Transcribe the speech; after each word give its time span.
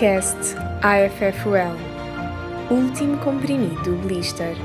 Podcast 0.00 0.54
AFFUL 0.80 1.76
Último 2.70 3.18
comprimido 3.18 3.96
blister. 3.96 4.56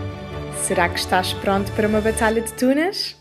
Será 0.66 0.88
que 0.88 0.98
estás 0.98 1.34
pronto 1.34 1.70
para 1.74 1.90
uma 1.90 2.00
batalha 2.00 2.42
de 2.42 2.54
tunas? 2.54 3.18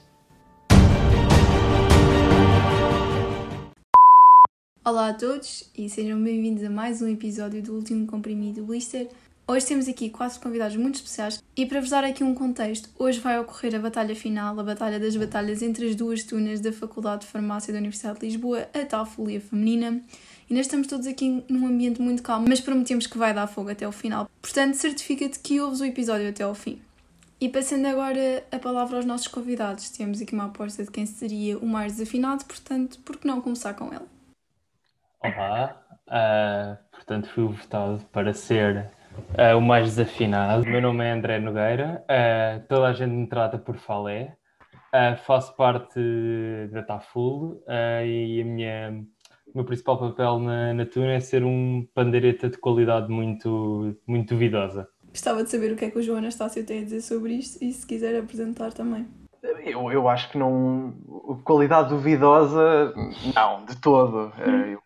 Olá 4.84 5.08
a 5.08 5.14
todos 5.14 5.68
e 5.76 5.90
sejam 5.90 6.22
bem-vindos 6.22 6.62
a 6.62 6.70
mais 6.70 7.02
um 7.02 7.08
episódio 7.08 7.60
do 7.60 7.74
último 7.74 8.06
comprimido 8.06 8.62
blister. 8.62 9.08
Hoje 9.48 9.66
temos 9.66 9.88
aqui 9.88 10.08
quatro 10.08 10.38
convidados 10.38 10.76
muito 10.76 10.94
especiais 10.94 11.42
e 11.56 11.66
para 11.66 11.80
vos 11.80 11.90
dar 11.90 12.04
aqui 12.04 12.22
um 12.22 12.32
contexto, 12.32 12.88
hoje 12.96 13.18
vai 13.18 13.40
ocorrer 13.40 13.74
a 13.74 13.80
batalha 13.80 14.14
final, 14.14 14.58
a 14.60 14.62
batalha 14.62 15.00
das 15.00 15.16
batalhas 15.16 15.62
entre 15.62 15.88
as 15.88 15.96
duas 15.96 16.22
tunas 16.22 16.60
da 16.60 16.72
Faculdade 16.72 17.22
de 17.22 17.26
Farmácia 17.26 17.72
da 17.72 17.80
Universidade 17.80 18.20
de 18.20 18.26
Lisboa, 18.26 18.68
a 18.72 18.84
tal 18.84 19.04
folia 19.04 19.40
feminina. 19.40 20.00
E 20.48 20.52
nós 20.52 20.66
estamos 20.66 20.86
todos 20.86 21.06
aqui 21.06 21.42
num 21.48 21.66
ambiente 21.66 22.02
muito 22.02 22.22
calmo, 22.22 22.46
mas 22.48 22.60
prometemos 22.60 23.06
que 23.06 23.16
vai 23.16 23.32
dar 23.32 23.46
fogo 23.46 23.70
até 23.70 23.88
o 23.88 23.92
final. 23.92 24.28
Portanto, 24.42 24.74
certifica-te 24.74 25.38
que 25.38 25.60
ouves 25.60 25.80
o 25.80 25.84
episódio 25.84 26.28
até 26.28 26.44
ao 26.44 26.54
fim. 26.54 26.82
E 27.40 27.48
passando 27.48 27.86
agora 27.86 28.44
a 28.52 28.58
palavra 28.58 28.96
aos 28.96 29.04
nossos 29.04 29.26
convidados, 29.26 29.90
temos 29.90 30.20
aqui 30.20 30.34
uma 30.34 30.46
aposta 30.46 30.84
de 30.84 30.90
quem 30.90 31.04
seria 31.06 31.58
o 31.58 31.66
mais 31.66 31.96
desafinado, 31.96 32.44
portanto, 32.44 32.98
por 33.00 33.16
que 33.16 33.26
não 33.26 33.40
começar 33.40 33.74
com 33.74 33.86
ele? 33.86 34.04
Olá, 35.20 35.82
uh, 36.08 36.90
portanto 36.90 37.28
fui 37.30 37.44
votado 37.44 38.04
para 38.12 38.32
ser 38.32 38.90
uh, 39.38 39.56
o 39.56 39.60
mais 39.60 39.96
desafinado. 39.96 40.62
O 40.62 40.66
meu 40.66 40.80
nome 40.80 41.04
é 41.04 41.12
André 41.12 41.38
Nogueira, 41.38 42.04
uh, 42.04 42.66
toda 42.68 42.88
a 42.88 42.92
gente 42.92 43.12
me 43.12 43.26
trata 43.26 43.58
por 43.58 43.76
Falé, 43.76 44.36
faço 45.24 45.56
parte 45.56 45.98
da 46.70 46.82
Taful 46.82 47.60
e 48.06 48.40
a 48.40 48.44
minha 48.44 49.04
meu 49.54 49.64
principal 49.64 49.96
papel 49.96 50.38
na, 50.40 50.74
na 50.74 50.84
Tuna 50.84 51.12
é 51.12 51.20
ser 51.20 51.44
um 51.44 51.86
pandeireta 51.94 52.48
de 52.48 52.58
qualidade 52.58 53.08
muito, 53.08 53.96
muito 54.06 54.34
duvidosa. 54.34 54.88
Gostava 55.08 55.44
de 55.44 55.50
saber 55.50 55.72
o 55.72 55.76
que 55.76 55.84
é 55.84 55.90
que 55.90 55.98
o 55.98 56.02
João 56.02 56.18
Anastácio 56.18 56.66
tem 56.66 56.80
a 56.80 56.84
dizer 56.84 57.00
sobre 57.00 57.34
isto 57.34 57.62
e 57.62 57.72
se 57.72 57.86
quiser 57.86 58.18
apresentar 58.18 58.72
também. 58.72 59.06
Eu, 59.64 59.92
eu 59.92 60.08
acho 60.08 60.30
que 60.30 60.38
não. 60.38 60.94
Qualidade 61.44 61.90
duvidosa, 61.90 62.92
não, 63.34 63.64
de 63.64 63.76
todo. 63.76 64.32
Hum. 64.46 64.76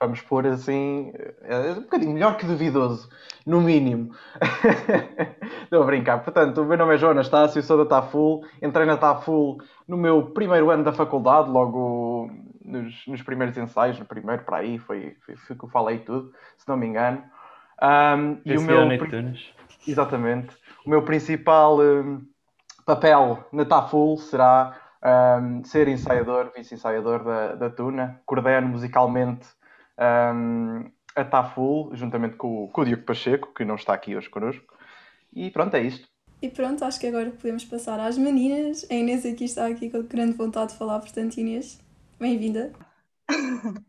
Vamos 0.00 0.20
pôr 0.20 0.46
assim. 0.46 1.12
É 1.42 1.72
um 1.72 1.82
bocadinho 1.82 2.12
melhor 2.12 2.36
que 2.36 2.44
duvidoso, 2.44 3.08
no 3.46 3.60
mínimo. 3.60 4.10
Estou 5.64 5.82
a 5.82 5.86
brincar. 5.86 6.22
Portanto, 6.22 6.60
o 6.60 6.64
meu 6.64 6.76
nome 6.76 6.94
é 6.94 6.98
João 6.98 7.12
Anastácio, 7.12 7.62
sou 7.62 7.78
da 7.78 7.86
TAFUL. 7.86 8.44
Entrei 8.60 8.86
na 8.86 8.96
TAFUL 8.96 9.58
no 9.88 9.96
meu 9.96 10.30
primeiro 10.32 10.70
ano 10.70 10.84
da 10.84 10.92
faculdade, 10.92 11.50
logo 11.50 12.30
nos, 12.68 13.06
nos 13.06 13.22
primeiros 13.22 13.56
ensaios, 13.56 13.98
no 13.98 14.04
primeiro 14.04 14.44
para 14.44 14.58
aí, 14.58 14.78
foi, 14.78 15.16
foi, 15.24 15.36
foi 15.36 15.56
que 15.56 15.64
eu 15.64 15.68
falei 15.68 15.98
tudo, 15.98 16.32
se 16.56 16.68
não 16.68 16.76
me 16.76 16.86
engano. 16.86 17.22
Um, 17.82 18.40
e 18.44 18.56
o 18.56 18.62
meu 18.62 18.86
Exatamente. 19.86 20.56
O 20.84 20.90
meu 20.90 21.02
principal 21.02 21.80
um, 21.80 22.20
papel 22.84 23.46
na 23.52 23.64
TAFUL 23.64 24.18
será 24.18 24.76
um, 25.40 25.64
ser 25.64 25.88
ensaiador, 25.88 26.52
vice-ensaiador 26.54 27.24
da, 27.24 27.54
da 27.54 27.70
Tuna. 27.70 28.20
Coordeno 28.26 28.68
musicalmente 28.68 29.46
um, 30.34 30.90
a 31.14 31.24
TAFUL, 31.24 31.90
juntamente 31.94 32.36
com, 32.36 32.68
com 32.68 32.80
o 32.80 32.84
Diogo 32.84 33.04
Pacheco, 33.04 33.52
que 33.54 33.64
não 33.64 33.76
está 33.76 33.94
aqui 33.94 34.16
hoje 34.16 34.28
connosco. 34.28 34.64
E 35.32 35.50
pronto, 35.50 35.74
é 35.76 35.82
isto. 35.82 36.08
E 36.40 36.48
pronto, 36.48 36.84
acho 36.84 37.00
que 37.00 37.06
agora 37.06 37.30
podemos 37.30 37.64
passar 37.64 37.98
às 37.98 38.16
meninas. 38.16 38.86
A 38.90 38.94
Inês 38.94 39.26
aqui 39.26 39.44
está 39.44 39.66
aqui 39.66 39.90
com 39.90 40.02
grande 40.02 40.36
vontade 40.36 40.72
de 40.72 40.78
falar, 40.78 41.00
portanto, 41.00 41.36
Inês, 41.36 41.80
Bem-vinda. 42.20 42.72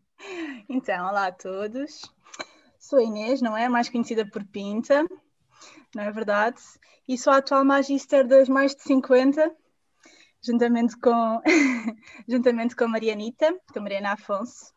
então, 0.69 1.07
olá 1.07 1.27
a 1.27 1.31
todos. 1.31 2.01
Sou 2.77 2.99
a 2.99 3.03
Inês, 3.03 3.41
não 3.41 3.57
é? 3.57 3.67
Mais 3.67 3.89
conhecida 3.89 4.23
por 4.23 4.45
Pinta, 4.45 5.03
não 5.95 6.03
é 6.03 6.11
verdade? 6.11 6.61
E 7.07 7.17
sou 7.17 7.33
a 7.33 7.37
atual 7.37 7.65
Magister 7.65 8.27
das 8.27 8.47
mais 8.47 8.75
de 8.75 8.83
50, 8.83 9.51
juntamente 10.45 10.95
com, 10.99 11.41
juntamente 12.29 12.75
com 12.75 12.83
a 12.83 12.89
Marianita, 12.89 13.51
com 13.73 13.79
a 13.79 13.81
Mariana 13.81 14.11
Afonso. 14.11 14.75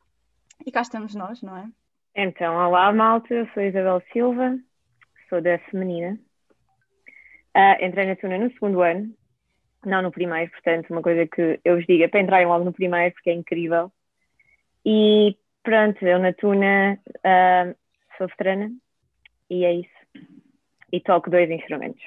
E 0.64 0.72
cá 0.72 0.80
estamos 0.80 1.14
nós, 1.14 1.42
não 1.42 1.54
é? 1.54 1.68
Então, 2.16 2.56
olá 2.56 2.90
malta, 2.90 3.34
eu 3.34 3.46
sou 3.48 3.62
a 3.62 3.66
Isabel 3.66 4.02
Silva, 4.14 4.58
sou 5.28 5.42
da 5.42 5.58
Feminina. 5.70 6.18
Uh, 7.54 7.84
entrei 7.84 8.06
na 8.06 8.16
Tuna 8.16 8.38
no 8.38 8.50
segundo 8.52 8.80
ano 8.80 9.14
não 9.84 10.02
no 10.02 10.10
primeiro, 10.10 10.50
portanto, 10.50 10.90
uma 10.90 11.02
coisa 11.02 11.26
que 11.26 11.60
eu 11.64 11.76
vos 11.76 11.86
digo 11.86 12.02
é 12.04 12.08
para 12.08 12.20
entrarem 12.20 12.46
logo 12.46 12.64
no 12.64 12.72
primeiro, 12.72 13.14
porque 13.14 13.30
é 13.30 13.34
incrível. 13.34 13.90
E 14.84 15.36
pronto, 15.62 16.04
eu 16.04 16.18
na 16.18 16.32
Tuna 16.32 16.98
uh, 17.08 17.76
sou 18.18 18.28
veterana 18.28 18.72
e 19.48 19.64
é 19.64 19.74
isso. 19.74 20.28
E 20.92 21.00
toco 21.00 21.30
dois 21.30 21.50
instrumentos. 21.50 22.02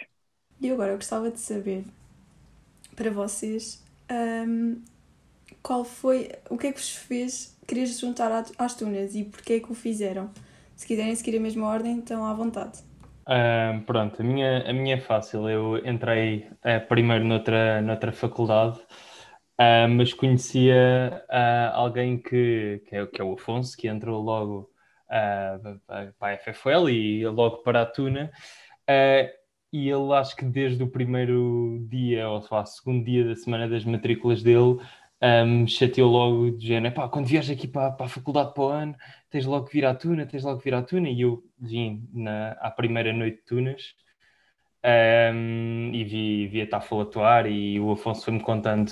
E 0.62 0.72
agora 0.72 0.92
eu 0.92 0.96
gostava 0.96 1.32
de 1.32 1.40
saber 1.40 1.84
para 2.96 3.10
vocês 3.12 3.84
um, 4.48 4.82
qual 5.62 5.84
foi, 5.84 6.32
o 6.50 6.58
que 6.58 6.68
é 6.68 6.72
que 6.72 6.80
vos 6.80 6.96
fez 6.96 7.58
querer 7.68 7.86
juntar 7.88 8.32
às 8.58 8.76
Tunas 8.76 9.16
e 9.16 9.26
porquê 9.26 9.54
é 9.54 9.60
que 9.60 9.72
o 9.72 9.76
fizeram. 9.76 10.32
Se 10.76 10.86
quiserem 10.86 11.16
seguir 11.16 11.38
a 11.38 11.40
mesma 11.40 11.68
ordem, 11.68 12.00
estão 12.00 12.26
à 12.26 12.34
vontade. 12.34 12.80
Uh, 13.28 13.82
pronto, 13.86 14.22
a 14.22 14.24
minha, 14.24 14.70
a 14.70 14.74
minha 14.74 14.96
é 14.96 15.00
fácil. 15.00 15.50
Eu 15.50 15.78
entrei 15.86 16.48
uh, 16.64 16.88
primeiro 16.88 17.26
noutra, 17.26 17.82
noutra 17.82 18.12
faculdade, 18.12 18.80
uh, 19.60 19.90
mas 19.90 20.14
conhecia 20.14 21.26
alguém 21.74 22.18
que, 22.20 22.84
que 22.88 22.96
é, 22.96 23.06
que, 23.08 23.22
é, 23.22 23.24
o 23.24 23.34
Afonso, 23.34 23.76
que 23.76 23.88
entrou 23.88 24.22
logo 24.22 24.70
para 25.08 26.34
a 26.34 26.38
FFL 26.38 26.90
e 26.90 27.26
logo 27.28 27.58
para 27.58 27.82
a 27.82 27.86
Tuna. 27.86 28.32
e 29.74 29.90
ele, 29.90 30.14
acho 30.14 30.36
que 30.36 30.46
desde 30.46 30.84
o 30.84 30.90
primeiro 30.90 31.86
dia, 31.90 32.30
ou 32.30 32.44
lá, 32.52 32.66
segundo 32.66 33.04
dia 33.06 33.26
da 33.26 33.36
semana 33.36 33.68
das 33.68 33.84
matrículas 33.86 34.44
dele, 34.44 34.80
um, 35.26 35.68
chateou 35.68 36.12
logo 36.12 36.52
de 36.52 36.68
género, 36.68 36.94
pá, 36.94 37.10
quando 37.10 37.26
viajas 37.26 37.56
aqui 37.56 37.68
para, 37.68 37.92
para 37.92 38.06
a 38.06 38.10
faculdade 38.10 38.54
para 38.54 38.64
o 38.64 38.68
ano, 38.68 38.96
tens 39.30 39.46
logo 39.46 39.66
que 39.66 39.74
vir 39.74 39.86
à 39.86 39.96
Tuna, 39.96 40.26
tens 40.26 40.44
logo 40.44 40.60
que 40.60 40.66
vir 40.66 40.76
à 40.76 40.84
Tuna, 40.84 41.10
e 41.10 41.22
eu 41.22 41.44
vim 41.60 42.08
na, 42.14 42.52
à 42.54 42.70
primeira 42.70 43.12
noite 43.12 43.38
de 43.38 43.44
Tunas 43.44 43.96
um, 45.34 45.92
e 45.94 46.04
vi, 46.04 46.48
vi 46.48 46.62
a 46.62 46.68
Tafel 46.68 47.02
atuar 47.02 47.50
e 47.50 47.80
o 47.80 47.92
Afonso 47.92 48.26
foi-me 48.26 48.40
contando 48.40 48.92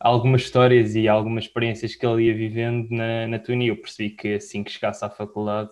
algumas 0.00 0.42
histórias 0.42 0.94
e 0.94 1.06
algumas 1.06 1.44
experiências 1.44 1.94
que 1.94 2.06
ele 2.06 2.24
ia 2.24 2.34
vivendo 2.34 2.88
na, 2.90 3.26
na 3.28 3.38
Tuna 3.38 3.64
e 3.64 3.68
eu 3.68 3.76
percebi 3.76 4.10
que 4.10 4.34
assim 4.34 4.64
que 4.64 4.70
chegasse 4.72 5.04
à 5.04 5.10
faculdade 5.10 5.70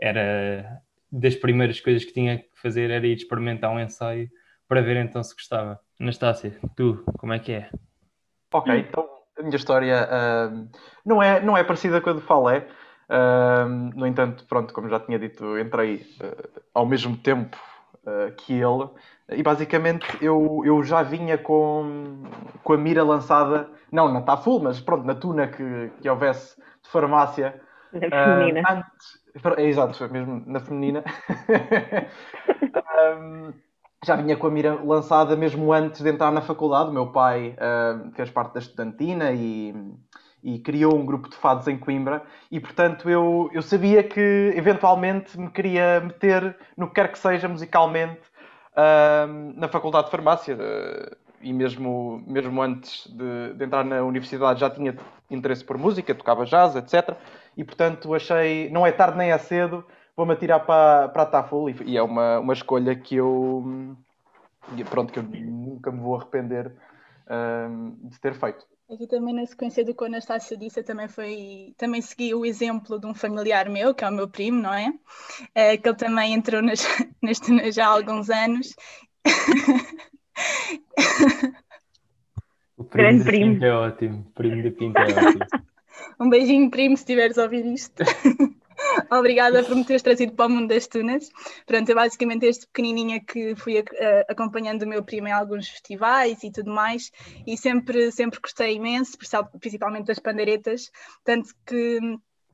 era 0.00 0.82
das 1.10 1.36
primeiras 1.36 1.80
coisas 1.80 2.04
que 2.04 2.12
tinha 2.12 2.38
que 2.38 2.48
fazer 2.54 2.90
era 2.90 3.06
ir 3.06 3.14
experimentar 3.14 3.70
um 3.70 3.78
ensaio 3.78 4.28
para 4.66 4.80
ver 4.80 4.96
então 4.96 5.22
se 5.22 5.32
gostava. 5.32 5.78
Anastácia, 6.00 6.58
tu, 6.74 7.04
como 7.18 7.32
é 7.32 7.38
que 7.38 7.52
é? 7.52 7.70
Ok, 8.52 8.76
então 8.76 9.14
a 9.38 9.42
minha 9.42 9.56
história 9.56 10.08
uh, 10.08 10.68
não, 11.04 11.22
é, 11.22 11.40
não 11.40 11.56
é 11.56 11.64
parecida 11.64 12.00
com 12.00 12.10
a 12.10 12.12
do 12.12 12.20
Falé. 12.20 12.66
Uh, 13.08 13.68
no 13.94 14.06
entanto, 14.06 14.44
pronto, 14.46 14.72
como 14.72 14.88
já 14.88 14.98
tinha 14.98 15.18
dito, 15.18 15.58
entrei 15.58 16.06
uh, 16.22 16.60
ao 16.72 16.86
mesmo 16.86 17.16
tempo 17.16 17.56
que 18.36 18.52
ele 18.52 18.90
e 19.30 19.42
basicamente 19.42 20.06
eu, 20.22 20.60
eu 20.64 20.82
já 20.82 21.02
vinha 21.02 21.38
com, 21.38 22.24
com 22.62 22.72
a 22.74 22.76
mira 22.76 23.02
lançada, 23.02 23.70
não 23.90 24.12
na 24.12 24.20
Taful, 24.20 24.60
mas 24.60 24.80
pronto, 24.80 25.06
na 25.06 25.14
tuna 25.14 25.48
que, 25.48 25.90
que 26.00 26.08
houvesse 26.08 26.56
de 26.82 26.90
farmácia. 26.90 27.60
Na 27.92 28.00
feminina. 28.00 28.62
antes, 28.68 29.56
é, 29.56 29.64
exato, 29.64 30.12
mesmo 30.12 30.42
na 30.46 30.60
feminina. 30.60 31.02
um, 33.18 33.52
já 34.04 34.16
vinha 34.16 34.36
com 34.36 34.46
a 34.46 34.50
mira 34.50 34.74
lançada 34.82 35.34
mesmo 35.36 35.72
antes 35.72 36.00
de 36.00 36.08
entrar 36.08 36.30
na 36.30 36.42
faculdade. 36.42 36.90
O 36.90 36.92
meu 36.92 37.10
pai 37.10 37.56
uh, 37.56 38.10
fez 38.12 38.30
parte 38.30 38.54
da 38.54 38.60
estudantina 38.60 39.32
e, 39.32 39.74
e, 40.42 40.58
criou 40.58 40.94
um 40.96 41.06
grupo 41.06 41.28
de 41.28 41.36
fados 41.36 41.66
em 41.68 41.78
Coimbra 41.78 42.22
e, 42.50 42.60
portanto, 42.60 43.08
eu, 43.08 43.50
eu 43.52 43.62
sabia 43.62 44.02
que 44.02 44.52
eventualmente 44.54 45.38
me 45.38 45.50
queria 45.50 46.00
meter 46.00 46.56
no 46.76 46.88
que 46.88 46.94
quer 46.94 47.10
que 47.10 47.18
seja 47.18 47.48
musicalmente 47.48 48.22
uh, 48.72 49.58
na 49.58 49.68
faculdade 49.68 50.06
de 50.06 50.10
farmácia. 50.10 50.56
Uh, 50.56 51.24
e 51.40 51.52
mesmo, 51.52 52.24
mesmo 52.26 52.62
antes 52.62 53.06
de, 53.06 53.52
de, 53.52 53.64
entrar 53.64 53.84
na 53.84 54.02
universidade 54.02 54.60
já 54.60 54.70
tinha 54.70 54.96
interesse 55.30 55.62
por 55.62 55.76
música, 55.76 56.14
tocava 56.14 56.46
jazz, 56.46 56.74
etc. 56.74 57.16
E, 57.54 57.62
portanto, 57.62 58.14
achei, 58.14 58.70
não 58.70 58.86
é 58.86 58.90
tarde 58.90 59.18
nem 59.18 59.30
é 59.30 59.36
cedo, 59.36 59.84
vou-me 60.16 60.32
atirar 60.32 60.60
para, 60.60 61.08
para 61.08 61.22
a 61.22 61.26
Tafel 61.26 61.68
e, 61.68 61.76
e, 61.84 61.96
é 61.96 62.02
uma, 62.02 62.38
uma 62.38 62.52
escolha 62.52 62.94
que 62.94 63.16
eu 63.16 63.96
pronto, 64.90 65.12
que 65.12 65.18
eu 65.18 65.22
nunca 65.22 65.90
me 65.90 66.00
vou 66.00 66.16
arrepender 66.16 66.68
uh, 66.68 68.08
de 68.08 68.20
ter 68.20 68.34
feito. 68.34 68.66
Aqui 68.90 69.06
também 69.06 69.34
na 69.34 69.46
sequência 69.46 69.84
do 69.84 69.94
que 69.94 70.04
a 70.04 70.06
Anastácia 70.06 70.56
disse, 70.56 70.80
eu 70.80 70.84
também, 70.84 71.08
foi, 71.08 71.74
também 71.78 72.02
segui 72.02 72.34
o 72.34 72.44
exemplo 72.44 73.00
de 73.00 73.06
um 73.06 73.14
familiar 73.14 73.68
meu, 73.70 73.94
que 73.94 74.04
é 74.04 74.08
o 74.08 74.12
meu 74.12 74.28
primo, 74.28 74.60
não 74.60 74.74
é? 74.74 74.88
Uh, 74.90 75.80
que 75.80 75.88
ele 75.88 75.96
também 75.96 76.34
entrou 76.34 76.60
nas, 76.60 76.80
neste 77.22 77.72
já 77.72 77.86
há 77.86 77.90
alguns 77.90 78.28
anos. 78.28 78.74
O 82.76 82.84
primo 82.84 83.08
Grande 83.08 83.24
primo. 83.24 83.64
é 83.64 83.72
ótimo. 83.72 84.26
O 84.28 84.32
primo 84.32 84.62
de 84.62 84.70
Pinto 84.70 84.98
é 84.98 85.04
ótimo. 85.26 85.46
um 86.20 86.28
beijinho, 86.28 86.70
primo, 86.70 86.96
se 86.96 87.02
estiveres 87.02 87.38
a 87.38 87.44
ouvir 87.44 87.64
isto. 87.66 88.02
Obrigada 89.18 89.62
por 89.62 89.76
me 89.76 89.84
teres 89.84 90.02
trazido 90.02 90.32
para 90.32 90.46
o 90.46 90.50
mundo 90.50 90.68
das 90.68 90.88
tunas. 90.88 91.28
Pronto, 91.66 91.88
eu 91.88 91.94
basicamente 91.94 92.40
desde 92.40 92.66
pequenininha 92.66 93.20
que 93.24 93.54
fui 93.54 93.78
uh, 93.78 93.84
acompanhando 94.28 94.82
o 94.82 94.88
meu 94.88 95.04
primo 95.04 95.28
em 95.28 95.32
alguns 95.32 95.68
festivais 95.68 96.42
e 96.42 96.50
tudo 96.50 96.72
mais, 96.72 97.12
e 97.46 97.56
sempre, 97.56 98.10
sempre 98.10 98.40
gostei 98.40 98.74
imenso, 98.74 99.16
principalmente 99.60 100.06
das 100.06 100.18
pandeiretas, 100.18 100.90
tanto 101.22 101.54
que 101.64 102.00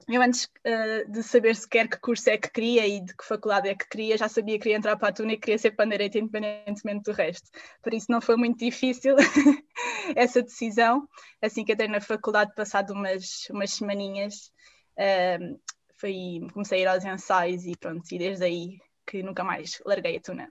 eu 0.09 0.21
antes 0.21 0.45
uh, 0.45 1.11
de 1.11 1.23
saber 1.23 1.55
sequer 1.57 1.89
que 1.89 1.99
curso 1.99 2.29
é 2.29 2.37
que 2.37 2.51
queria 2.51 2.87
e 2.87 3.01
de 3.01 3.17
que 3.17 3.25
faculdade 3.25 3.69
é 3.69 3.75
que 3.75 3.89
queria, 3.89 4.19
já 4.19 4.29
sabia 4.29 4.57
que 4.57 4.65
queria 4.65 4.77
entrar 4.77 4.97
para 4.97 5.09
a 5.09 5.13
Tuna 5.13 5.33
e 5.33 5.39
queria 5.39 5.57
ser 5.57 5.71
pandeireta 5.71 6.19
independentemente 6.19 7.05
do 7.05 7.13
resto. 7.13 7.49
Por 7.83 7.95
isso 7.95 8.07
não 8.11 8.21
foi 8.21 8.37
muito 8.37 8.59
difícil 8.59 9.17
essa 10.15 10.43
decisão. 10.43 11.09
Assim 11.41 11.65
que 11.65 11.73
entrei 11.73 11.89
na 11.89 12.01
faculdade, 12.01 12.55
passado 12.55 12.93
umas, 12.93 13.49
umas 13.51 13.73
semaninhas, 13.73 14.53
uh, 14.99 15.59
foi, 16.01 16.41
comecei 16.53 16.79
a 16.79 16.83
ir 16.83 16.87
aos 16.87 17.05
ensaios 17.05 17.67
e 17.67 17.77
pronto, 17.79 18.03
e 18.11 18.19
desde 18.19 18.45
aí 18.45 18.79
que 19.07 19.23
nunca 19.23 19.45
mais 19.45 19.83
larguei 19.85 20.17
a 20.17 20.21
Tuna. 20.21 20.49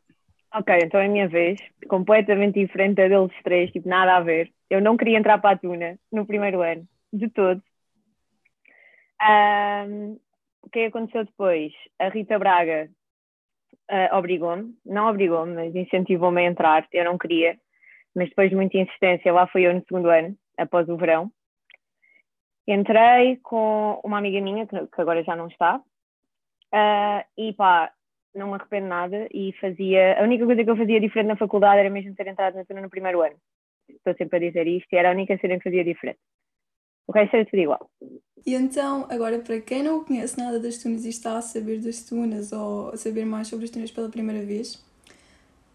Ok, 0.53 0.75
então 0.83 0.99
é 0.99 1.05
a 1.05 1.09
minha 1.09 1.27
vez, 1.27 1.59
completamente 1.87 2.59
diferente 2.59 2.95
da 2.95 3.07
deles 3.07 3.31
três, 3.43 3.71
tipo, 3.71 3.87
nada 3.87 4.17
a 4.17 4.21
ver. 4.21 4.51
Eu 4.69 4.81
não 4.81 4.97
queria 4.97 5.17
entrar 5.17 5.37
para 5.39 5.55
a 5.55 5.57
Tuna 5.57 5.97
no 6.11 6.25
primeiro 6.25 6.61
ano, 6.61 6.87
de 7.13 7.29
todo 7.29 7.61
um, 9.21 10.19
o 10.61 10.69
que 10.69 10.85
aconteceu 10.85 11.25
depois? 11.25 11.73
A 11.99 12.09
Rita 12.09 12.39
Braga 12.39 12.89
uh, 13.91 14.15
obrigou-me, 14.15 14.73
não 14.85 15.09
obrigou-me, 15.09 15.53
mas 15.53 15.75
incentivou-me 15.75 16.41
a 16.41 16.49
entrar. 16.49 16.87
Eu 16.91 17.05
não 17.05 17.17
queria, 17.17 17.57
mas 18.15 18.29
depois 18.29 18.49
de 18.49 18.55
muita 18.55 18.77
insistência, 18.77 19.33
lá 19.33 19.47
fui 19.47 19.67
eu 19.67 19.73
no 19.73 19.83
segundo 19.85 20.09
ano, 20.09 20.35
após 20.57 20.87
o 20.89 20.97
verão. 20.97 21.31
Entrei 22.71 23.37
com 23.37 23.99
uma 24.03 24.19
amiga 24.19 24.39
minha, 24.39 24.67
que, 24.67 25.01
agora 25.01 25.23
já 25.23 25.35
não 25.35 25.47
está, 25.47 25.77
uh, 25.77 27.25
e 27.35 27.51
pá, 27.53 27.91
não 28.35 28.49
me 28.49 28.53
arrependo 28.53 28.87
nada. 28.87 29.27
E 29.33 29.51
fazia. 29.59 30.19
A 30.19 30.23
única 30.23 30.45
coisa 30.45 30.63
que 30.63 30.69
eu 30.69 30.77
fazia 30.77 31.01
diferente 31.01 31.29
na 31.29 31.35
faculdade 31.35 31.79
era 31.79 31.89
mesmo 31.89 32.13
ter 32.13 32.27
entrado 32.27 32.53
na 32.53 32.65
turma 32.65 32.83
no 32.83 32.89
primeiro 32.89 33.21
ano. 33.21 33.35
Estou 33.89 34.13
sempre 34.15 34.37
a 34.37 34.39
dizer 34.39 34.67
isto, 34.67 34.87
e 34.93 34.97
era 34.97 35.09
a 35.09 35.13
única 35.13 35.35
cena 35.39 35.57
que 35.57 35.63
fazia 35.63 35.83
diferente. 35.83 36.19
O 37.07 37.11
resto 37.11 37.37
era 37.37 37.45
tudo 37.45 37.59
igual. 37.59 37.89
E 38.45 38.53
então, 38.53 39.07
agora, 39.09 39.39
para 39.39 39.59
quem 39.59 39.81
não 39.81 40.05
conhece 40.05 40.37
nada 40.37 40.59
das 40.59 40.77
tunas 40.77 41.05
e 41.05 41.09
está 41.09 41.39
a 41.39 41.41
saber 41.41 41.81
das 41.81 42.03
tunas 42.05 42.51
ou 42.51 42.89
a 42.89 42.97
saber 42.97 43.25
mais 43.25 43.47
sobre 43.47 43.65
as 43.65 43.71
tunas 43.71 43.89
pela 43.89 44.09
primeira 44.09 44.45
vez, 44.45 44.75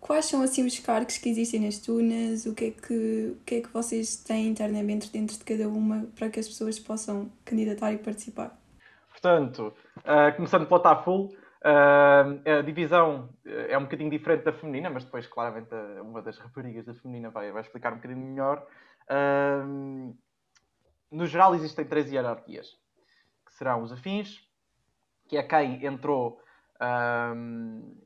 quais 0.04 0.26
são 0.26 0.42
assim 0.42 0.66
os 0.66 0.78
cargos 0.78 1.16
que 1.16 1.30
existem 1.30 1.60
nas 1.60 1.78
tunas? 1.78 2.44
O 2.44 2.54
que 2.54 2.66
é 2.66 2.70
que, 2.70 3.36
o 3.40 3.44
que, 3.44 3.54
é 3.54 3.60
que 3.62 3.72
vocês 3.72 4.16
têm 4.16 4.48
internamente 4.48 5.10
dentro 5.10 5.38
de 5.38 5.44
cada 5.44 5.66
uma 5.66 6.06
para 6.14 6.28
que 6.28 6.38
as 6.38 6.46
pessoas 6.46 6.78
possam 6.78 7.32
candidatar 7.42 7.90
e 7.90 7.96
participar? 7.96 8.54
Portanto, 9.08 9.74
uh, 10.00 10.36
começando 10.36 10.66
pela 10.66 10.80
TAFUL, 10.80 11.28
uh, 11.28 12.58
a 12.58 12.60
divisão 12.60 13.30
eh, 13.46 13.68
é 13.70 13.78
um 13.78 13.84
bocadinho 13.84 14.10
diferente 14.10 14.44
da 14.44 14.52
feminina, 14.52 14.90
mas 14.90 15.04
depois, 15.04 15.26
claramente, 15.26 15.74
uma 16.02 16.20
das 16.20 16.36
raparigas 16.36 16.84
da 16.84 16.92
feminina 16.92 17.30
vai, 17.30 17.50
vai 17.50 17.62
explicar 17.62 17.94
um 17.94 17.96
bocadinho 17.96 18.20
melhor. 18.20 18.66
Uh, 19.10 20.14
no 21.10 21.26
geral, 21.26 21.54
existem 21.54 21.86
três 21.86 22.12
hierarquias, 22.12 22.66
que 23.46 23.54
serão 23.54 23.82
os 23.82 23.90
afins, 23.90 24.46
que 25.26 25.38
é 25.38 25.42
quem 25.42 25.86
entrou, 25.86 26.38
um, 26.82 27.96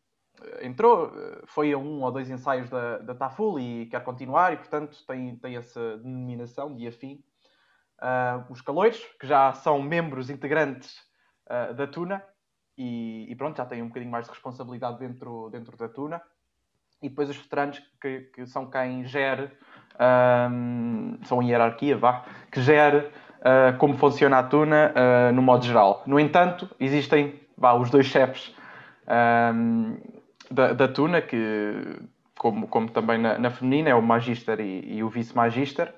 entrou, 0.63 1.13
foi 1.47 1.73
a 1.73 1.79
um 1.79 2.03
ou 2.03 2.13
dois 2.13 2.31
ensaios 2.31 2.69
da, 2.71 2.99
da 2.99 3.15
TAFUL 3.15 3.59
e 3.59 3.87
quer 3.87 4.03
continuar, 4.05 4.53
e 4.53 4.57
portanto 4.57 4.97
tem, 5.07 5.37
tem 5.37 5.57
essa 5.57 5.99
denominação 5.99 6.75
de 6.75 6.87
afim. 6.87 7.23
Uh, 8.01 8.53
os 8.53 8.61
caloiros, 8.61 9.01
que 9.19 9.27
já 9.27 9.53
são 9.53 9.83
membros 9.83 10.31
integrantes 10.31 10.97
uh, 11.51 11.75
da 11.75 11.87
Tuna, 11.87 12.23
e, 12.77 13.27
e, 13.29 13.35
pronto, 13.35 13.57
já 13.57 13.67
têm 13.67 13.83
um 13.83 13.89
bocadinho 13.89 14.13
mais 14.13 14.27
de 14.27 14.31
responsabilidade 14.31 14.99
dentro, 15.01 15.49
dentro 15.51 15.77
da 15.77 15.89
Tuna. 15.89 16.23
E 17.03 17.09
depois 17.09 17.29
os 17.29 17.37
veteranos, 17.37 17.81
que, 18.01 18.21
que 18.33 18.47
são 18.47 18.71
quem 18.71 19.05
gere 19.05 19.51
um, 20.51 21.19
são 21.25 21.43
em 21.43 21.51
hierarquia, 21.51 21.97
vá, 21.97 22.25
que 22.53 22.61
gere 22.61 22.99
uh, 22.99 23.77
como 23.79 23.97
funciona 23.97 24.39
a 24.39 24.43
tuna 24.45 24.93
no 25.33 25.43
modo 25.43 25.65
geral. 25.65 26.03
No 26.07 26.19
entanto, 26.19 26.69
existem 26.79 27.41
vá, 27.57 27.75
os 27.75 27.91
dois 27.91 28.07
chefes 28.07 28.55
um, 29.55 29.97
da, 30.51 30.73
da, 30.73 30.89
tuna, 30.89 31.21
que, 31.21 32.01
como, 32.37 32.67
como 32.69 32.89
também 32.91 33.19
na, 33.19 33.39
na, 33.39 33.51
feminina, 33.51 33.91
é 33.91 33.95
o 33.95 34.03
magister 34.03 34.61
e, 34.61 34.97
e 34.97 35.03
o 35.03 35.09
vice-magister, 35.09 35.93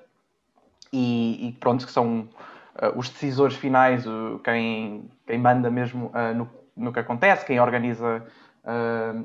e, 0.91 1.47
e, 1.47 1.51
pronto, 1.53 1.85
que 1.85 1.91
são 1.91 2.29
uh, 2.75 2.97
os 2.97 3.09
decisores 3.09 3.55
finais, 3.55 4.05
quem, 4.43 5.09
quem 5.25 5.37
manda 5.37 5.69
mesmo 5.69 6.11
no, 6.35 6.49
no 6.75 6.91
que 6.91 6.99
acontece, 6.99 7.45
quem 7.45 7.59
organiza 7.59 8.25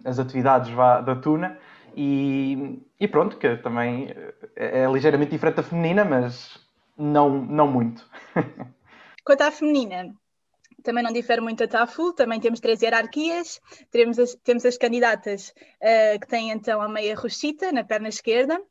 as 0.04 0.18
atividades 0.18 0.70
vá, 0.70 1.00
da 1.00 1.14
tuna. 1.14 1.58
E, 1.96 2.82
e, 3.00 3.08
pronto, 3.08 3.36
que 3.38 3.56
também 3.56 4.14
é, 4.54 4.82
é 4.82 4.86
ligeiramente 4.86 5.30
diferente 5.30 5.56
da 5.56 5.62
feminina, 5.62 6.04
mas 6.04 6.58
não, 6.96 7.30
não 7.30 7.66
muito. 7.66 8.08
Quanto 9.24 9.40
à 9.40 9.50
feminina, 9.50 10.14
também 10.86 11.02
não 11.02 11.12
difere 11.12 11.40
muito 11.40 11.58
da 11.58 11.66
TAFU, 11.66 12.12
também 12.12 12.38
temos 12.38 12.60
três 12.60 12.80
hierarquias, 12.80 13.60
temos 13.90 14.18
as, 14.20 14.36
temos 14.36 14.64
as 14.64 14.78
candidatas 14.78 15.52
uh, 15.82 16.18
que 16.20 16.28
têm 16.28 16.52
então 16.52 16.80
a 16.80 16.88
meia 16.88 17.16
roxita 17.16 17.72
na 17.72 17.82
perna 17.82 18.08
esquerda, 18.08 18.62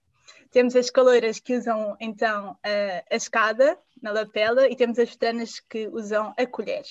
temos 0.50 0.78
as 0.78 0.90
caloiras 0.90 1.40
que 1.42 1.58
usam 1.58 1.98
então 2.00 2.54
uh, 2.54 3.06
a 3.12 3.16
escada 3.16 3.78
na 4.02 4.14
lapela 4.14 4.70
e 4.70 4.76
temos 4.78 4.98
as 4.98 5.10
veteranas 5.10 5.60
que 5.60 5.90
usam 5.90 6.34
a 6.38 6.46
colher. 6.46 6.84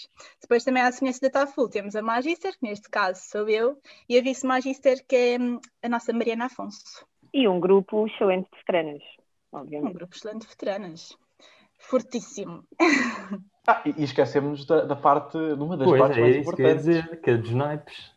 Depois 0.43 0.63
também 0.63 0.83
há 0.83 0.89
a 0.89 0.93
semelhança 0.93 1.21
da 1.23 1.31
TAFUL, 1.31 1.71
temos 1.71 1.97
a 1.97 2.03
Magister, 2.03 2.53
que 2.59 2.69
neste 2.69 2.91
caso 2.91 3.23
sou 3.23 3.49
eu, 3.49 3.81
e 4.07 4.19
a 4.19 4.23
Vice-Magister, 4.23 5.07
que 5.07 5.17
é 5.17 5.39
hum, 5.41 5.59
a 5.83 5.89
nossa 5.89 6.13
Mariana 6.13 6.47
Afonso. 6.47 7.07
E 7.33 7.49
um 7.49 7.59
grupo 7.59 8.07
excelente 8.07 8.51
de 8.51 8.59
veteranas, 8.59 9.03
obviamente. 9.51 9.91
Um 9.91 9.95
grupo 9.95 10.15
excelente 10.15 10.43
de 10.43 10.49
veteranas. 10.49 11.17
Fortíssimo. 11.79 12.65
Ah, 13.67 13.81
e 13.85 14.05
esquecemos 14.05 14.67
da, 14.67 14.85
da 14.85 14.97
parte, 14.97 15.39
de 15.39 15.63
uma 15.63 15.77
das 15.77 15.89
pois, 15.89 16.01
partes 16.01 16.19
é 16.19 16.21
mais 16.21 16.37
importantes. 16.37 16.85
Que, 16.85 16.93
dizer, 16.93 17.21
que 17.21 17.31
é 17.31 17.37
dos 17.37 17.51
naipes. 17.51 18.15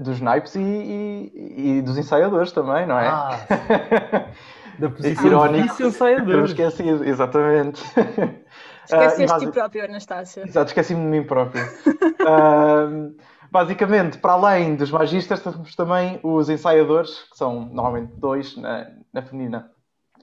Dos 0.00 0.20
naipes 0.20 0.54
e, 0.56 0.60
e, 0.60 1.78
e, 1.78 1.82
dos 1.82 1.96
ensaiadores 1.96 2.50
também, 2.50 2.86
não 2.86 2.98
é? 2.98 3.06
Ah, 3.06 3.38
da 4.78 4.90
posição 4.90 5.26
Irónico, 5.26 5.76
de 5.76 5.82
ensaiador. 5.84 6.44
esqueci, 6.44 6.88
exatamente. 6.88 7.82
Esqueceste 8.86 9.34
uh, 9.34 9.38
de 9.38 9.46
ti 9.46 9.52
próprio, 9.52 9.84
Anastácio. 9.84 10.44
Exato, 10.44 10.68
esqueci-me 10.68 11.00
de 11.00 11.06
mim 11.06 11.24
próprio. 11.24 11.64
uh, 12.22 13.14
basicamente, 13.50 14.18
para 14.18 14.32
além 14.32 14.76
dos 14.76 14.90
magisters, 14.90 15.42
temos 15.42 15.74
também 15.74 16.20
os 16.22 16.48
ensaiadores, 16.48 17.24
que 17.30 17.36
são 17.36 17.66
normalmente 17.66 18.12
dois 18.16 18.56
na, 18.56 18.88
na 19.12 19.22
feminina. 19.22 19.70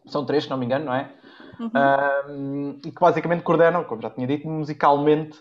São 0.08 0.26
três, 0.26 0.46
se 0.46 0.50
não 0.50 0.58
me 0.58 0.66
engano, 0.66 0.86
não 0.86 0.94
é? 0.94 1.12
Uhum. 1.60 1.68
Uh, 1.68 2.80
e 2.86 2.92
que 2.92 3.00
basicamente 3.00 3.44
coordenam, 3.44 3.84
como 3.84 4.02
já 4.02 4.10
tinha 4.10 4.28
dito, 4.28 4.48
musicalmente 4.48 5.38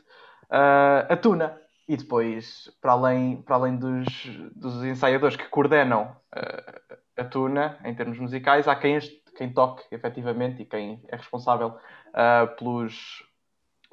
uh, 0.50 1.07
a 1.09 1.16
tuna. 1.16 1.59
E 1.88 1.97
depois, 1.97 2.71
para 2.81 2.92
além, 2.92 3.42
para 3.42 3.57
além 3.57 3.76
dos, 3.76 4.07
dos 4.54 4.85
ensaiadores 4.85 5.37
que 5.37 5.49
coordenam 5.49 6.16
uh, 6.35 6.97
a 7.16 7.25
tuna 7.25 7.78
em 7.85 7.95
termos 7.95 8.19
musicais, 8.19 8.69
há 8.69 8.76
quem, 8.76 8.99
quem 9.37 9.52
toque 9.52 9.83
efetivamente 9.90 10.62
e 10.62 10.64
quem 10.64 11.02
é 11.09 11.16
responsável 11.16 11.76
pelos, 12.59 13.25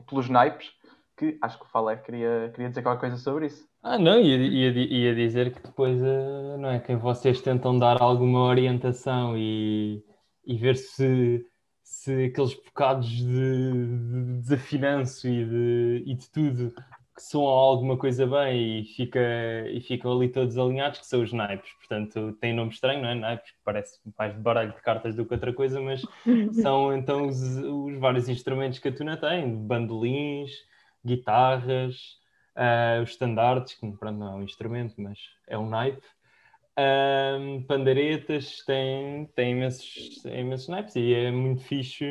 pelos 0.07 0.27
naipes, 0.27 0.71
que 1.17 1.37
acho 1.41 1.57
que 1.57 1.65
o 1.65 1.69
Falé 1.69 1.95
queria, 1.95 2.51
queria 2.53 2.67
dizer 2.67 2.81
qualquer 2.81 2.99
coisa 2.99 3.17
sobre 3.17 3.45
isso. 3.45 3.65
Ah, 3.81 3.97
não, 3.97 4.19
ia, 4.19 4.35
ia, 4.35 4.71
ia 4.71 5.15
dizer 5.15 5.53
que 5.53 5.61
depois, 5.61 6.01
não 6.59 6.69
é, 6.69 6.79
quem 6.79 6.97
vocês 6.97 7.41
tentam 7.41 7.79
dar 7.79 8.01
alguma 8.01 8.41
orientação 8.41 9.37
e, 9.37 10.03
e 10.45 10.57
ver 10.57 10.75
se 10.75 11.45
se 12.09 12.25
aqueles 12.25 12.53
bocados 12.55 13.07
de, 13.07 13.23
de 13.23 14.41
desafinanço 14.41 15.27
e 15.27 15.45
de, 15.45 16.03
e 16.07 16.15
de 16.15 16.29
tudo 16.29 16.73
que 17.15 17.23
soam 17.23 17.47
alguma 17.47 17.97
coisa 17.97 18.25
bem 18.25 18.79
e, 18.79 18.85
fica, 18.85 19.19
e 19.69 19.81
ficam 19.81 20.13
ali 20.13 20.29
todos 20.29 20.57
alinhados, 20.57 20.99
que 21.01 21.05
são 21.05 21.21
os 21.21 21.33
naipes. 21.33 21.71
Portanto, 21.73 22.31
tem 22.39 22.53
nome 22.53 22.71
estranho, 22.71 23.01
não 23.01 23.09
é? 23.09 23.15
Naipes, 23.15 23.51
que 23.51 23.57
parece 23.63 23.99
mais 24.17 24.33
baralho 24.35 24.71
de 24.71 24.81
cartas 24.81 25.15
do 25.15 25.25
que 25.25 25.33
outra 25.33 25.53
coisa, 25.53 25.81
mas 25.81 26.01
são 26.61 26.95
então 26.95 27.27
os, 27.27 27.41
os 27.41 27.97
vários 27.99 28.29
instrumentos 28.29 28.79
que 28.79 28.87
a 28.87 28.95
tuna 28.95 29.17
tem, 29.17 29.53
bandolins, 29.53 30.51
guitarras, 31.05 32.17
uh, 32.55 33.03
os 33.03 33.09
estandartes, 33.09 33.75
que 33.75 33.91
pronto, 33.97 34.17
não 34.17 34.27
é 34.27 34.35
um 34.35 34.43
instrumento, 34.43 34.95
mas 34.97 35.19
é 35.47 35.57
um 35.57 35.69
naipe. 35.69 36.01
Um, 36.79 37.61
pandaretas, 37.63 38.63
tem, 38.65 39.25
tem, 39.35 39.51
imensos, 39.51 40.23
imensos 40.23 40.67
naipes 40.69 40.95
e 40.95 41.13
é 41.13 41.29
muito 41.29 41.61
fixe 41.63 42.05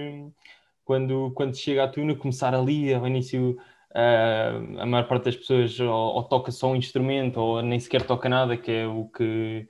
quando, 0.84 1.30
quando 1.34 1.56
chega 1.56 1.84
a 1.84 1.88
tuna 1.88 2.14
começar 2.14 2.54
ali 2.54 2.92
ao 2.92 3.06
início 3.06 3.56
uh, 3.92 4.80
a 4.80 4.84
maior 4.84 5.08
parte 5.08 5.24
das 5.24 5.36
pessoas 5.36 5.80
ou, 5.80 5.88
ou, 5.88 6.22
toca 6.24 6.52
só 6.52 6.70
um 6.70 6.76
instrumento 6.76 7.38
ou 7.38 7.62
nem 7.62 7.80
sequer 7.80 8.02
toca 8.02 8.28
nada, 8.28 8.58
que 8.58 8.70
é 8.70 8.86
o 8.86 9.06
que, 9.06 9.66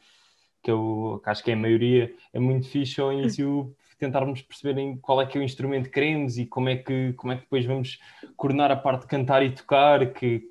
que 0.62 0.70
eu 0.70 1.20
que 1.22 1.30
acho 1.30 1.44
que 1.44 1.52
é 1.52 1.54
a 1.54 1.56
maioria, 1.56 2.12
é 2.32 2.40
muito 2.40 2.68
fixe 2.68 3.00
ao 3.00 3.12
início 3.12 3.72
tentarmos 3.98 4.42
perceber 4.42 4.96
qual 5.00 5.20
é 5.20 5.26
que 5.26 5.38
é 5.38 5.40
o 5.40 5.44
instrumento 5.44 5.84
que 5.84 5.90
queremos 5.90 6.38
e 6.38 6.46
como 6.46 6.68
é 6.68 6.76
que, 6.76 7.12
como 7.12 7.32
é 7.32 7.36
que 7.36 7.42
depois 7.42 7.64
vamos 7.64 7.98
coordenar 8.36 8.70
a 8.70 8.76
parte 8.76 9.02
de 9.02 9.08
cantar 9.08 9.44
e 9.44 9.50
tocar, 9.50 10.12
que 10.12 10.48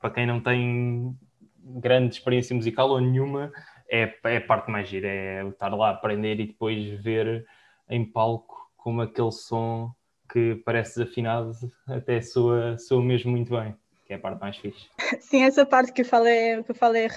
para 0.00 0.10
quem 0.10 0.26
não 0.26 0.40
tem 0.40 1.16
grande 1.58 2.14
experiência 2.14 2.54
musical 2.54 2.90
ou 2.90 3.00
nenhuma, 3.00 3.52
é, 3.90 4.14
é 4.24 4.36
a 4.36 4.40
parte 4.40 4.70
mais 4.70 4.88
gira, 4.88 5.08
é 5.08 5.46
estar 5.48 5.74
lá 5.74 5.88
a 5.88 5.92
aprender 5.92 6.40
e 6.40 6.46
depois 6.46 6.88
ver 7.02 7.46
em 7.88 8.04
palco 8.04 8.70
como 8.76 9.02
aquele 9.02 9.32
som 9.32 9.92
que 10.30 10.56
parece 10.64 10.98
desafinado 10.98 11.52
até 11.86 12.20
soa, 12.20 12.76
soa 12.78 13.02
mesmo 13.02 13.30
muito 13.30 13.50
bem, 13.50 13.74
que 14.04 14.12
é 14.12 14.16
a 14.16 14.18
parte 14.18 14.40
mais 14.40 14.56
fixe. 14.56 14.88
Sim, 15.20 15.42
essa 15.44 15.64
parte 15.64 15.92
que 15.92 16.02
eu 16.02 16.06
falei, 16.06 16.62
que 16.62 16.70
eu 16.70 16.74
falei 16.74 17.08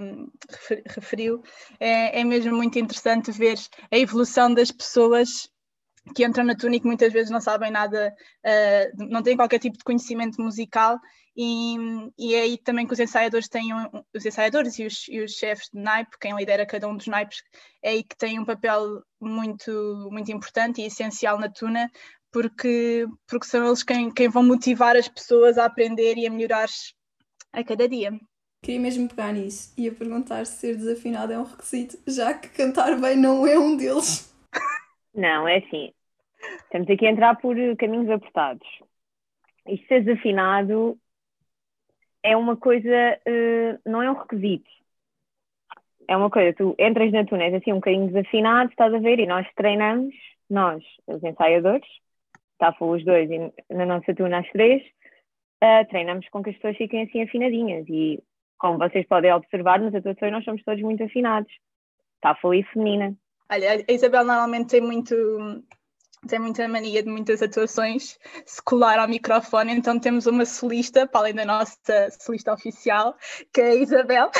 um, 0.00 0.28
referiu, 0.86 1.42
é, 1.78 2.20
é 2.20 2.24
mesmo 2.24 2.54
muito 2.54 2.78
interessante 2.78 3.32
ver 3.32 3.58
a 3.90 3.98
evolução 3.98 4.52
das 4.52 4.70
pessoas 4.70 5.50
que 6.14 6.24
entram 6.24 6.44
na 6.44 6.54
túnica 6.54 6.86
muitas 6.86 7.12
vezes 7.12 7.30
não 7.30 7.40
sabem 7.40 7.70
nada, 7.70 8.14
uh, 8.44 9.06
não 9.08 9.22
têm 9.22 9.36
qualquer 9.36 9.58
tipo 9.58 9.78
de 9.78 9.84
conhecimento 9.84 10.40
musical 10.40 10.98
e, 11.36 11.76
e 12.18 12.34
é 12.34 12.42
aí 12.42 12.58
também 12.58 12.86
que 12.86 12.92
os 12.92 13.00
ensaiadores 13.00 13.48
têm 13.48 13.72
um, 13.72 13.86
os 14.14 14.26
ensaiadores 14.26 14.78
e 14.78 14.86
os, 14.86 15.08
e 15.08 15.20
os 15.20 15.32
chefes 15.32 15.68
de 15.72 15.80
naipe, 15.80 16.18
quem 16.20 16.36
lidera 16.36 16.66
cada 16.66 16.88
um 16.88 16.96
dos 16.96 17.06
naipes, 17.06 17.42
é 17.82 17.90
aí 17.90 18.02
que 18.02 18.16
tem 18.16 18.38
um 18.38 18.44
papel 18.44 19.02
muito, 19.20 20.08
muito 20.10 20.30
importante 20.32 20.82
e 20.82 20.86
essencial 20.86 21.38
na 21.38 21.48
tuna, 21.48 21.90
porque, 22.32 23.06
porque 23.26 23.46
são 23.46 23.66
eles 23.66 23.82
quem, 23.82 24.10
quem 24.10 24.28
vão 24.28 24.42
motivar 24.42 24.96
as 24.96 25.08
pessoas 25.08 25.58
a 25.58 25.64
aprender 25.64 26.16
e 26.16 26.26
a 26.26 26.30
melhorar 26.30 26.68
a 27.52 27.64
cada 27.64 27.88
dia. 27.88 28.12
Queria 28.62 28.80
mesmo 28.80 29.08
pegar 29.08 29.32
nisso 29.32 29.72
e 29.76 29.88
a 29.88 29.92
perguntar 29.92 30.44
se 30.44 30.58
ser 30.58 30.76
desafinado 30.76 31.32
é 31.32 31.38
um 31.38 31.44
requisito, 31.44 31.98
já 32.06 32.34
que 32.34 32.48
cantar 32.50 33.00
bem 33.00 33.16
não 33.16 33.46
é 33.46 33.58
um 33.58 33.76
deles. 33.76 34.30
Não, 35.14 35.48
é 35.48 35.58
assim. 35.58 35.92
Estamos 36.64 36.88
aqui 36.88 37.06
a 37.06 37.10
entrar 37.10 37.36
por 37.36 37.56
caminhos 37.76 38.10
apertados. 38.10 38.66
E 39.66 39.78
ser 39.86 40.04
desafinado 40.04 40.98
é 42.22 42.36
uma 42.36 42.56
coisa, 42.56 42.88
uh, 42.88 43.80
não 43.90 44.02
é 44.02 44.10
um 44.10 44.14
requisito. 44.14 44.70
É 46.08 46.16
uma 46.16 46.30
coisa, 46.30 46.52
tu 46.56 46.74
entras 46.78 47.12
na 47.12 47.24
tuna, 47.24 47.44
és 47.44 47.54
assim 47.54 47.72
um 47.72 47.76
bocadinho 47.76 48.08
desafinado, 48.08 48.70
estás 48.70 48.92
a 48.92 48.98
ver, 48.98 49.20
e 49.20 49.26
nós 49.26 49.46
treinamos, 49.54 50.14
nós, 50.48 50.82
os 51.06 51.22
ensaiadores, 51.22 51.86
estavam 52.52 52.90
os 52.90 53.04
dois, 53.04 53.30
e 53.30 53.52
na 53.72 53.86
nossa 53.86 54.12
tuna 54.14 54.40
as 54.40 54.50
três, 54.50 54.82
treinamos 55.88 56.28
com 56.30 56.42
que 56.42 56.50
as 56.50 56.56
pessoas 56.56 56.76
fiquem 56.76 57.02
assim 57.02 57.22
afinadinhas. 57.22 57.86
E 57.88 58.22
como 58.58 58.78
vocês 58.78 59.06
podem 59.06 59.32
observar, 59.32 59.80
nas 59.80 59.94
atuações 59.94 60.32
nós 60.32 60.44
somos 60.44 60.62
todos 60.64 60.82
muito 60.82 61.02
afinados. 61.04 61.52
Está 62.16 62.36
e 62.54 62.62
feminina. 62.64 63.14
Olha, 63.50 63.84
a 63.88 63.92
Isabel 63.92 64.24
normalmente 64.24 64.70
tem 64.70 64.80
muito 64.80 65.14
tem 66.26 66.38
muita 66.38 66.68
mania 66.68 67.02
de 67.02 67.08
muitas 67.08 67.42
atuações 67.42 68.18
secular 68.44 68.98
ao 68.98 69.08
microfone, 69.08 69.72
então 69.72 69.98
temos 69.98 70.26
uma 70.26 70.44
solista, 70.44 71.06
para 71.06 71.20
além 71.20 71.34
da 71.34 71.44
nossa 71.44 72.10
solista 72.20 72.52
oficial, 72.52 73.16
que 73.52 73.60
é 73.60 73.70
a 73.70 73.74
Isabel. 73.74 74.30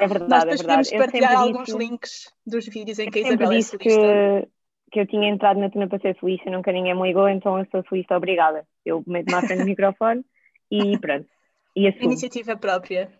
É 0.00 0.06
verdade, 0.06 0.28
Nós 0.28 0.42
é 0.42 0.46
depois 0.46 0.60
é 0.60 0.64
podemos 0.64 0.90
partilhar 0.90 1.36
alguns 1.36 1.66
disse, 1.66 1.78
links 1.78 2.32
dos 2.46 2.66
vídeos 2.66 2.98
em 2.98 3.10
que 3.10 3.18
a 3.18 3.22
Isabel 3.22 3.52
é 3.52 3.62
solista. 3.62 3.78
Que, 3.78 4.48
que 4.92 5.00
eu 5.00 5.06
tinha 5.06 5.28
entrado 5.28 5.58
na 5.58 5.70
tuna 5.70 5.88
para 5.88 5.98
ser 5.98 6.16
solista, 6.18 6.50
nunca 6.50 6.70
ninguém 6.70 6.94
me 6.94 7.02
ligou, 7.02 7.28
então 7.28 7.58
eu 7.58 7.66
sou 7.70 7.84
solista 7.88 8.16
obrigada. 8.16 8.66
Eu 8.84 9.02
meto-me 9.06 9.34
à 9.34 9.42
frente 9.42 9.60
do 9.60 9.64
microfone 9.66 10.24
e 10.70 10.98
pronto. 10.98 11.26
E 11.74 11.88
assumo. 11.88 12.04
Iniciativa 12.04 12.56
própria. 12.56 13.10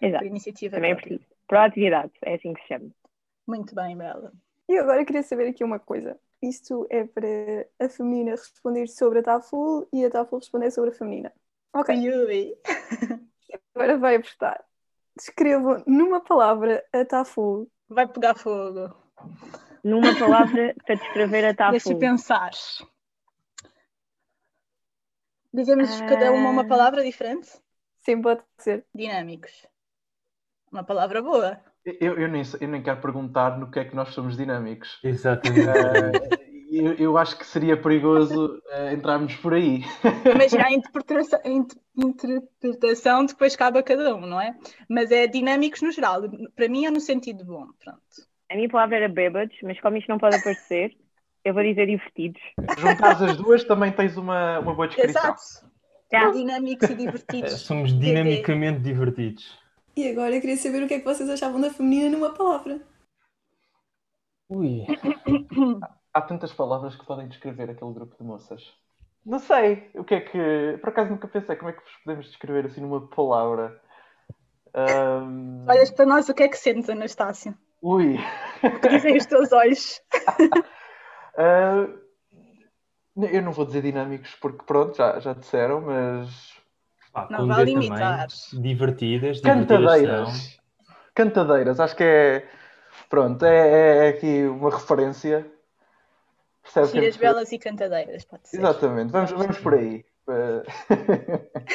Exato. 0.00 0.24
iniciativa 0.24 0.76
Também 0.76 0.94
própria. 0.94 1.14
é 1.14 1.18
preciso. 1.18 1.32
Proatividade, 1.46 2.12
é 2.22 2.34
assim 2.34 2.52
que 2.52 2.60
se 2.62 2.68
chama. 2.68 2.90
Muito 3.46 3.74
bem, 3.74 3.96
Bela. 3.96 4.32
E 4.68 4.76
agora 4.78 5.00
eu 5.00 5.06
queria 5.06 5.22
saber 5.22 5.48
aqui 5.48 5.62
uma 5.62 5.78
coisa. 5.78 6.18
Isto 6.42 6.86
é 6.90 7.04
para 7.04 7.68
a 7.78 7.88
feminina 7.88 8.32
responder 8.32 8.88
sobre 8.88 9.20
a 9.20 9.22
Taful 9.22 9.86
e 9.92 10.04
a 10.04 10.10
Taful 10.10 10.40
responder 10.40 10.72
sobre 10.72 10.90
a 10.90 10.92
feminina. 10.92 11.32
Ok. 11.72 11.94
Yui. 11.94 12.56
Agora 13.74 13.96
vai 13.96 14.16
apostar. 14.16 14.64
Descrevam 15.16 15.84
numa 15.86 16.20
palavra 16.20 16.84
a 16.92 17.04
Taful. 17.04 17.70
Vai 17.88 18.08
pegar 18.08 18.34
fogo. 18.34 18.92
Numa 19.84 20.18
palavra 20.18 20.74
para 20.84 20.96
descrever 20.96 21.44
a 21.44 21.54
Taful. 21.54 21.72
Deixa 21.72 21.94
pensar. 21.94 22.50
Dizemos 25.54 26.00
uh... 26.00 26.06
cada 26.08 26.32
uma 26.32 26.50
uma 26.50 26.66
palavra 26.66 27.04
diferente? 27.04 27.48
Sim, 28.00 28.20
pode 28.20 28.42
ser. 28.58 28.84
Dinâmicos. 28.92 29.66
Uma 30.72 30.82
palavra 30.82 31.22
boa. 31.22 31.62
Eu, 31.84 32.18
eu, 32.18 32.28
nem, 32.28 32.42
eu 32.60 32.68
nem 32.68 32.82
quero 32.82 33.00
perguntar 33.00 33.58
no 33.58 33.70
que 33.70 33.80
é 33.80 33.84
que 33.84 33.96
nós 33.96 34.10
somos 34.10 34.36
dinâmicos. 34.36 35.00
Exatamente. 35.02 35.68
Uh, 35.68 36.52
eu, 36.70 36.94
eu, 36.94 37.18
acho 37.18 37.36
que 37.36 37.44
seria 37.44 37.76
perigoso 37.76 38.62
uh, 38.72 38.94
entrarmos 38.94 39.34
por 39.36 39.52
aí. 39.52 39.82
Mas 40.36 40.54
a 40.54 40.72
interpretação, 40.72 41.40
interpretação 41.96 43.26
depois 43.26 43.56
cabe 43.56 43.78
a 43.78 43.82
cada 43.82 44.14
um, 44.14 44.20
não 44.20 44.40
é? 44.40 44.54
Mas 44.88 45.10
é 45.10 45.26
dinâmicos 45.26 45.82
no 45.82 45.90
geral. 45.90 46.22
Para 46.54 46.68
mim 46.68 46.86
é 46.86 46.90
no 46.90 47.00
sentido 47.00 47.44
bom. 47.44 47.66
Pronto. 47.82 48.00
A 48.50 48.54
minha 48.54 48.68
palavra 48.68 48.96
era 48.96 49.08
bêbados, 49.08 49.56
mas 49.62 49.80
como 49.80 49.96
isto 49.96 50.08
não 50.08 50.18
pode 50.18 50.36
aparecer, 50.36 50.92
eu 51.44 51.52
vou 51.52 51.62
dizer 51.62 51.86
divertidos. 51.86 52.40
Juntares 52.78 53.22
as 53.22 53.36
duas 53.36 53.64
também 53.64 53.90
tens 53.90 54.16
uma, 54.16 54.60
uma 54.60 54.74
boa 54.74 54.86
descrição. 54.86 55.22
Exato. 55.22 55.72
Yeah. 56.12 56.30
Dinâmicos 56.32 56.90
e 56.90 56.94
divertidos. 56.94 57.52
Somos 57.60 57.98
dinamicamente 57.98 58.80
divertidos. 58.80 59.61
E 59.96 60.08
agora 60.08 60.34
eu 60.34 60.40
queria 60.40 60.56
saber 60.56 60.82
o 60.82 60.88
que 60.88 60.94
é 60.94 60.98
que 60.98 61.04
vocês 61.04 61.28
achavam 61.28 61.60
da 61.60 61.70
feminina 61.70 62.10
numa 62.10 62.32
palavra. 62.32 62.80
Ui. 64.48 64.86
Há 66.12 66.20
tantas 66.22 66.52
palavras 66.52 66.96
que 66.96 67.06
podem 67.06 67.28
descrever 67.28 67.70
aquele 67.70 67.92
grupo 67.92 68.16
de 68.16 68.24
moças. 68.24 68.62
Não 69.24 69.38
sei. 69.38 69.90
O 69.94 70.04
que 70.04 70.14
é 70.14 70.20
que. 70.20 70.78
Por 70.80 70.88
acaso 70.88 71.10
nunca 71.10 71.28
pensei 71.28 71.56
como 71.56 71.70
é 71.70 71.72
que 71.72 71.82
vos 71.82 71.96
podemos 72.04 72.26
descrever 72.26 72.66
assim 72.66 72.80
numa 72.80 73.06
palavra. 73.08 73.80
Um... 74.74 75.66
Olhas 75.68 75.90
para 75.90 76.06
nós, 76.06 76.28
o 76.28 76.34
que 76.34 76.42
é 76.42 76.48
que 76.48 76.56
sentes, 76.56 76.88
Anastácia? 76.88 77.54
Ui! 77.82 78.16
O 78.62 78.80
que 78.80 78.88
dizem 78.88 79.16
os 79.16 79.26
teus 79.26 79.52
olhos? 79.52 80.00
uh... 81.38 82.00
Eu 83.14 83.42
não 83.42 83.52
vou 83.52 83.66
dizer 83.66 83.82
dinâmicos 83.82 84.34
porque 84.36 84.64
pronto, 84.64 84.96
já, 84.96 85.20
já 85.20 85.34
disseram, 85.34 85.82
mas 85.82 86.51
ah, 87.14 87.28
não 87.30 87.46
vai 87.46 87.64
limitar. 87.64 88.28
Também, 88.28 88.62
divertidas, 88.62 89.40
Cantadeiras. 89.40 90.58
Cantadeiras, 91.14 91.80
acho 91.80 91.96
que 91.96 92.04
é. 92.04 92.46
Pronto, 93.08 93.44
é, 93.44 93.68
é, 93.68 94.06
é 94.06 94.08
aqui 94.08 94.44
uma 94.44 94.70
referência. 94.70 95.46
Filhas 96.90 97.16
belas 97.16 97.52
e 97.52 97.58
cantadeiras, 97.58 98.24
pode 98.24 98.48
ser. 98.48 98.58
Exatamente, 98.58 99.10
vamos, 99.10 99.30
vamos 99.32 99.58
por 99.58 99.74
aí. 99.74 100.04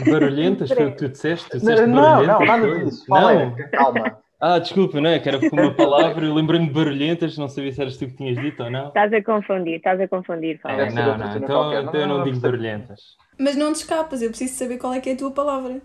Barulhentas, 0.09 0.71
foi 0.71 0.85
o 0.85 0.91
que 0.91 0.97
tu 0.97 1.09
disseste? 1.09 1.49
Tu 1.49 1.59
disseste 1.59 1.85
não, 1.85 2.23
não, 2.23 2.39
nada 2.39 2.79
disso. 2.79 3.05
Não. 3.09 3.55
calma. 3.71 4.19
Ah, 4.39 4.59
desculpa, 4.59 5.01
não 5.01 5.09
é? 5.09 5.19
Que 5.19 5.29
era 5.29 5.39
uma 5.51 5.73
palavra, 5.73 6.23
eu 6.25 6.33
lembrei-me 6.33 6.67
de 6.67 6.73
barulhentas, 6.73 7.37
não 7.37 7.49
sabia 7.49 7.71
se 7.71 7.81
eras 7.81 7.97
tu 7.97 8.05
que 8.05 8.15
tinhas 8.15 8.37
dito 8.39 8.63
ou 8.63 8.69
não. 8.69 8.89
Estás 8.89 9.11
a 9.11 9.23
confundir, 9.23 9.77
estás 9.77 9.99
a 9.99 10.07
confundir. 10.07 10.59
É, 10.63 10.91
não, 10.91 11.17
não, 11.17 11.37
então, 11.37 11.81
então 11.81 11.99
eu 11.99 12.07
não, 12.07 12.23
digo 12.23 12.39
barulhentas. 12.39 13.01
Mas 13.39 13.55
não 13.55 13.73
te 13.73 13.77
escapas, 13.77 14.21
eu 14.21 14.29
preciso 14.29 14.53
saber 14.53 14.77
qual 14.77 14.93
é 14.93 15.01
que 15.01 15.09
é 15.09 15.13
a 15.13 15.17
tua 15.17 15.31
palavra. 15.31 15.81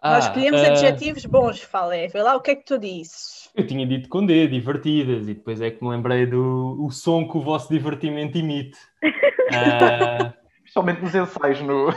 Ah, 0.00 0.14
Nós 0.14 0.26
escolhemos 0.26 0.60
uh... 0.62 0.66
adjetivos 0.66 1.26
bons, 1.26 1.60
Falé. 1.60 2.06
Vê 2.06 2.22
lá 2.22 2.36
o 2.36 2.40
que 2.40 2.52
é 2.52 2.54
que 2.54 2.64
tu 2.64 2.78
dizes. 2.78 3.50
Eu 3.54 3.66
tinha 3.66 3.84
dito 3.84 4.08
com 4.08 4.24
D, 4.24 4.46
divertidas, 4.46 5.28
e 5.28 5.34
depois 5.34 5.60
é 5.60 5.70
que 5.72 5.82
me 5.82 5.90
lembrei 5.90 6.24
do 6.24 6.76
o 6.80 6.90
som 6.90 7.28
que 7.28 7.36
o 7.36 7.40
vosso 7.40 7.68
divertimento 7.68 8.38
emite. 8.38 8.78
Uh... 9.02 10.32
Principalmente 10.62 11.02
nos 11.02 11.14
ensaios 11.14 11.60
no. 11.60 11.88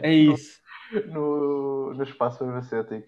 É 0.00 0.10
isso 0.10 0.61
no, 1.06 1.94
no 1.94 2.02
espaço 2.02 2.38
farmacêutico. 2.38 3.06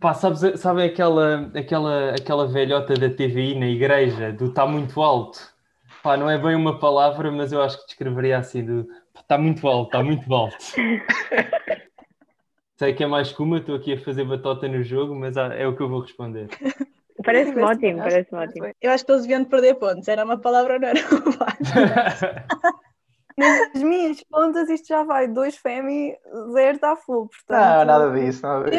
Pá, 0.00 0.14
sabes, 0.14 0.60
sabe 0.60 0.84
aquela, 0.84 1.50
aquela, 1.54 2.10
aquela 2.10 2.46
velhota 2.46 2.94
da 2.94 3.08
TVI 3.08 3.58
na 3.58 3.66
igreja, 3.66 4.32
do 4.32 4.46
está 4.46 4.66
muito 4.66 5.00
alto? 5.00 5.38
Pá, 6.02 6.16
não 6.16 6.30
é 6.30 6.38
bem 6.38 6.54
uma 6.54 6.78
palavra, 6.78 7.30
mas 7.30 7.52
eu 7.52 7.62
acho 7.62 7.78
que 7.80 7.86
descreveria 7.86 8.38
assim, 8.38 8.64
do 8.64 8.88
está 9.18 9.38
muito 9.38 9.66
alto, 9.68 9.86
está 9.86 10.02
muito 10.02 10.32
alto. 10.34 10.56
Sei 12.76 12.94
que 12.94 13.04
é 13.04 13.06
mais 13.06 13.30
que 13.30 13.42
uma, 13.42 13.58
estou 13.58 13.76
aqui 13.76 13.92
a 13.92 13.98
fazer 13.98 14.24
batota 14.24 14.66
no 14.66 14.82
jogo, 14.82 15.14
mas 15.14 15.36
é 15.36 15.66
o 15.66 15.76
que 15.76 15.82
eu 15.82 15.88
vou 15.88 16.00
responder. 16.00 16.48
Parece-me 17.22 17.62
ótimo, 17.62 17.98
parece 17.98 18.34
ótimo. 18.34 18.72
Eu 18.80 18.90
acho 18.90 19.04
que 19.04 19.12
eles 19.12 19.22
deviam 19.22 19.44
perder 19.44 19.74
pontos. 19.74 20.08
Era 20.08 20.24
uma 20.24 20.38
palavra 20.38 20.74
ou 20.74 20.80
não 20.80 20.88
era 20.88 21.00
uma 21.00 22.80
Nas 23.74 23.82
minhas 23.82 24.22
contas, 24.30 24.68
isto 24.68 24.88
já 24.88 25.02
vai 25.02 25.26
2 25.28 25.56
Femi, 25.56 26.16
0 26.52 26.74
está 26.76 26.96
full. 26.96 27.28
Portanto, 27.28 27.60
não, 27.60 27.84
nada 27.84 28.10
disso. 28.10 28.42
Nada 28.42 28.70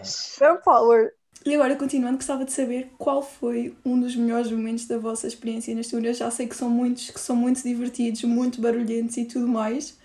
disso. 0.00 0.38
Fair 0.38 0.60
power. 0.62 1.12
E 1.44 1.54
agora, 1.54 1.74
continuando, 1.74 2.16
gostava 2.16 2.44
de 2.44 2.52
saber 2.52 2.90
qual 2.98 3.22
foi 3.22 3.74
um 3.84 3.98
dos 3.98 4.14
melhores 4.14 4.50
momentos 4.50 4.86
da 4.86 4.98
vossa 4.98 5.26
experiência 5.26 5.74
na 5.74 5.80
estúdio. 5.80 6.10
Eu 6.10 6.14
já 6.14 6.30
sei 6.30 6.46
que 6.46 6.54
são 6.54 6.68
muitos, 6.68 7.10
que 7.10 7.20
são 7.20 7.34
muito 7.34 7.62
divertidos, 7.62 8.22
muito 8.24 8.60
barulhentos 8.60 9.16
e 9.16 9.24
tudo 9.24 9.48
mais. 9.48 9.98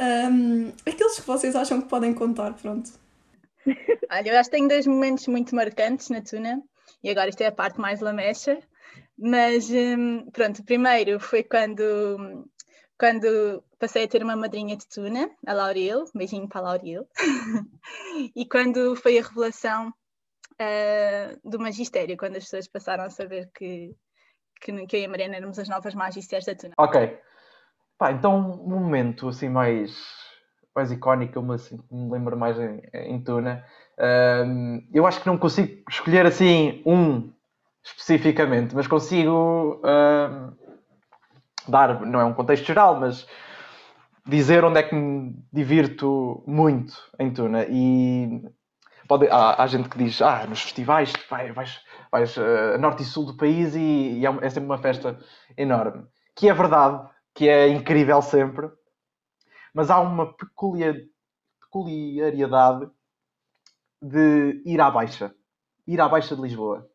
Um, 0.00 0.72
aqueles 0.86 1.18
que 1.18 1.26
vocês 1.26 1.54
acham 1.54 1.82
que 1.82 1.88
podem 1.88 2.14
contar, 2.14 2.54
pronto. 2.54 2.90
Olha, 4.10 4.28
eu 4.30 4.38
acho 4.38 4.48
que 4.48 4.56
tenho 4.56 4.68
dois 4.68 4.86
momentos 4.86 5.26
muito 5.26 5.54
marcantes 5.54 6.08
na 6.08 6.22
Tuna. 6.22 6.62
E 7.02 7.10
agora 7.10 7.28
isto 7.28 7.40
é 7.42 7.46
a 7.46 7.52
parte 7.52 7.80
mais 7.80 8.00
lamecha 8.00 8.58
Mas 9.16 9.70
hum, 9.70 10.26
pronto, 10.32 10.64
primeiro 10.64 11.20
foi 11.20 11.42
quando, 11.42 12.48
quando 12.98 13.62
passei 13.78 14.04
a 14.04 14.08
ter 14.08 14.22
uma 14.22 14.34
madrinha 14.34 14.76
de 14.76 14.86
tuna, 14.88 15.30
a 15.46 15.52
Lauril, 15.52 16.04
beijinho 16.14 16.48
para 16.48 16.60
a 16.60 16.64
Lauril, 16.64 17.06
e 18.34 18.44
quando 18.44 18.96
foi 18.96 19.18
a 19.18 19.22
revelação 19.22 19.88
uh, 19.88 21.48
do 21.48 21.60
magistério, 21.60 22.16
quando 22.16 22.36
as 22.36 22.44
pessoas 22.44 22.66
passaram 22.66 23.04
a 23.04 23.10
saber 23.10 23.48
que, 23.54 23.94
que, 24.60 24.86
que 24.86 24.96
eu 24.96 25.00
e 25.00 25.04
a 25.04 25.08
Mariana 25.08 25.36
éramos 25.36 25.58
as 25.58 25.68
novas 25.68 25.94
magistérias 25.94 26.46
da 26.46 26.56
tuna. 26.56 26.74
Ok. 26.76 27.18
Pá, 27.96 28.12
então 28.12 28.36
um 28.64 28.68
momento 28.68 29.28
assim 29.28 29.48
mais, 29.48 29.96
mais 30.74 30.90
icónico, 30.90 31.38
eu 31.38 31.52
assim, 31.52 31.80
me 31.90 32.10
lembro 32.10 32.36
mais 32.36 32.58
em, 32.58 32.82
em 32.92 33.22
tuna. 33.22 33.64
Eu 34.92 35.06
acho 35.06 35.20
que 35.20 35.26
não 35.26 35.36
consigo 35.36 35.82
escolher 35.88 36.24
assim 36.24 36.82
um 36.86 37.32
especificamente, 37.82 38.74
mas 38.74 38.86
consigo 38.86 39.80
dar, 41.70 42.00
não 42.06 42.20
é 42.20 42.24
um 42.24 42.34
contexto 42.34 42.66
geral, 42.66 42.98
mas 42.98 43.26
dizer 44.26 44.64
onde 44.64 44.78
é 44.78 44.82
que 44.82 44.94
me 44.94 45.34
divirto 45.52 46.42
muito 46.46 46.94
em 47.18 47.32
Tuna. 47.32 47.64
E 47.68 48.42
pode, 49.08 49.28
há, 49.28 49.62
há 49.62 49.66
gente 49.66 49.88
que 49.88 49.98
diz, 49.98 50.20
ah, 50.20 50.46
nos 50.46 50.62
festivais 50.62 51.12
vai, 51.30 51.50
vais, 51.52 51.80
vais 52.12 52.36
uh, 52.36 52.78
norte 52.78 53.02
e 53.02 53.06
sul 53.06 53.24
do 53.24 53.36
país 53.36 53.74
e, 53.74 54.18
e 54.18 54.26
é, 54.26 54.38
é, 54.42 54.50
sempre 54.50 54.68
uma 54.68 54.78
festa 54.78 55.18
enorme. 55.56 56.06
Que 56.36 56.48
é 56.48 56.54
verdade, 56.54 57.08
que 57.34 57.48
é 57.48 57.68
incrível 57.68 58.20
sempre, 58.20 58.70
mas 59.74 59.90
há 59.90 59.98
uma 60.00 60.32
peculiar, 60.34 60.94
peculiaridade 61.60 62.90
de 64.02 64.62
ir 64.64 64.80
à 64.80 64.90
Baixa. 64.90 65.34
Ir 65.86 66.00
à 66.00 66.08
Baixa 66.08 66.36
de 66.36 66.42
Lisboa 66.42 66.88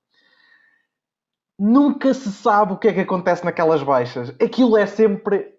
nunca 1.57 2.13
se 2.13 2.31
sabe 2.31 2.73
o 2.73 2.77
que 2.77 2.87
é 2.87 2.93
que 2.93 3.01
acontece 3.01 3.45
naquelas 3.45 3.83
baixas. 3.83 4.29
Aquilo 4.41 4.77
é 4.77 4.85
sempre. 4.85 5.53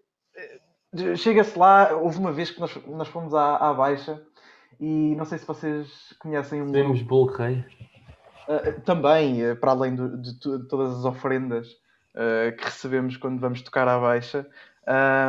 Eh, 0.96 1.16
chega-se 1.16 1.58
lá, 1.58 1.94
houve 1.94 2.18
uma 2.18 2.32
vez 2.32 2.50
que 2.50 2.60
nós, 2.60 2.76
nós 2.86 3.08
fomos 3.08 3.34
à, 3.34 3.56
à 3.56 3.74
baixa 3.74 4.20
e 4.80 5.14
não 5.16 5.24
sei 5.24 5.38
se 5.38 5.46
vocês 5.46 6.14
conhecem 6.18 6.62
um. 6.62 6.72
Temos 6.72 7.02
Bolo 7.02 7.32
Rei. 7.32 7.64
Uh, 8.48 8.80
também, 8.82 9.50
uh, 9.50 9.56
para 9.56 9.70
além 9.70 9.94
do, 9.94 10.18
de, 10.18 10.38
de, 10.38 10.68
todas 10.68 10.98
as 10.98 11.04
ofrendas 11.04 11.68
uh, 12.14 12.54
que 12.56 12.64
recebemos 12.64 13.16
quando 13.16 13.40
vamos 13.40 13.62
tocar 13.62 13.88
à 13.88 13.98
baixa. 13.98 14.46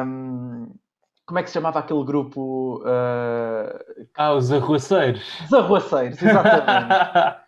Um, 0.06 0.74
como 1.26 1.40
é 1.40 1.44
que 1.44 1.50
se 1.50 1.54
chamava 1.54 1.80
aquele 1.80 2.04
grupo? 2.04 2.84
Ah, 4.16 4.34
os 4.34 4.52
Arruaceiros. 4.52 5.42
Os 5.46 5.54
Arruaceiros, 5.54 6.22
exatamente. 6.22 7.40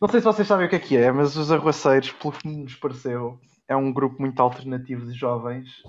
Não 0.00 0.08
sei 0.08 0.20
se 0.20 0.24
vocês 0.24 0.46
sabem 0.46 0.66
o 0.66 0.68
que 0.68 0.76
é 0.76 0.80
que 0.80 0.96
é, 0.96 1.12
mas 1.12 1.36
os 1.36 1.50
Arruaceiros, 1.52 2.10
pelo 2.12 2.32
que 2.32 2.48
nos 2.48 2.74
pareceu, 2.74 3.38
é 3.68 3.76
um 3.76 3.92
grupo 3.92 4.20
muito 4.20 4.40
alternativo 4.40 5.06
de 5.06 5.12
jovens 5.12 5.82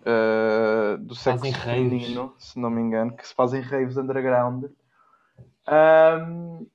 uh, 0.00 0.98
do 0.98 1.14
sexo 1.14 1.52
feminino, 1.52 2.34
se 2.38 2.58
não 2.58 2.70
me 2.70 2.80
engano, 2.80 3.16
que 3.16 3.26
se 3.26 3.34
fazem 3.34 3.60
raves 3.60 3.96
underground. 3.96 4.64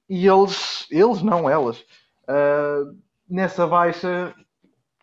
E 0.09 0.27
eles, 0.27 0.87
eles 0.89 1.21
não 1.21 1.49
elas, 1.49 1.79
uh, 1.79 2.95
nessa 3.29 3.67
baixa 3.67 4.33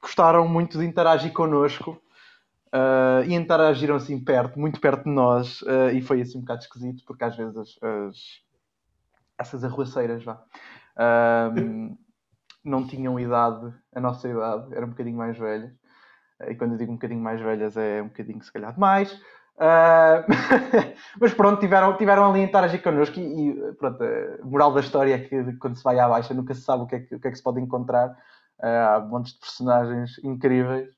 gostaram 0.01 0.49
muito 0.49 0.79
de 0.79 0.85
interagir 0.85 1.33
connosco 1.33 2.01
uh, 2.73 3.25
e 3.27 3.35
interagiram 3.35 3.97
assim 3.97 4.19
perto, 4.19 4.59
muito 4.59 4.81
perto 4.81 5.05
de 5.05 5.11
nós, 5.11 5.63
uh, 5.63 5.91
e 5.93 6.01
foi 6.01 6.23
assim 6.23 6.39
um 6.39 6.41
bocado 6.41 6.63
esquisito, 6.63 7.05
porque 7.07 7.25
às 7.25 7.37
vezes 7.37 7.57
as, 7.57 7.79
as 7.83 8.17
essas 9.39 9.65
arruaceiras 9.65 10.23
vá, 10.23 10.41
um, 10.99 11.97
não 12.65 12.87
tinham 12.87 13.19
idade, 13.19 13.73
a 13.95 14.01
nossa 14.01 14.29
idade, 14.29 14.75
eram 14.75 14.87
um 14.87 14.91
bocadinho 14.91 15.17
mais 15.17 15.37
velhas. 15.39 15.73
E 16.49 16.55
quando 16.55 16.73
eu 16.73 16.79
digo 16.79 16.93
um 16.93 16.97
bocadinho 16.97 17.21
mais 17.21 17.41
velhas, 17.41 17.77
é 17.77 18.03
um 18.03 18.09
bocadinho 18.09 18.43
se 18.43 18.53
calhar 18.53 18.73
demais. 18.73 19.13
Uh, 19.57 20.25
mas 21.21 21.35
pronto, 21.35 21.61
tiveram, 21.61 21.97
tiveram 21.97 22.31
ali 22.31 22.41
a 22.41 22.45
interagir 22.45 22.83
connosco 22.83 23.19
e, 23.21 23.51
e 23.51 23.73
pronto, 23.75 24.03
a 24.03 24.45
moral 24.45 24.73
da 24.73 24.81
história 24.81 25.15
é 25.15 25.19
que 25.19 25.53
quando 25.59 25.77
se 25.77 25.85
vai 25.85 25.99
à 25.99 26.09
baixa 26.09 26.35
nunca 26.35 26.55
se 26.55 26.63
sabe 26.63 26.83
o 26.83 26.87
que 26.87 26.97
é 26.97 27.01
que, 27.01 27.15
o 27.15 27.21
que, 27.21 27.29
é 27.29 27.31
que 27.31 27.37
se 27.37 27.43
pode 27.43 27.61
encontrar. 27.61 28.11
Uh, 28.59 28.97
há 28.97 29.01
montes 29.01 29.35
de 29.35 29.41
personagens 29.41 30.19
incríveis 30.23 30.89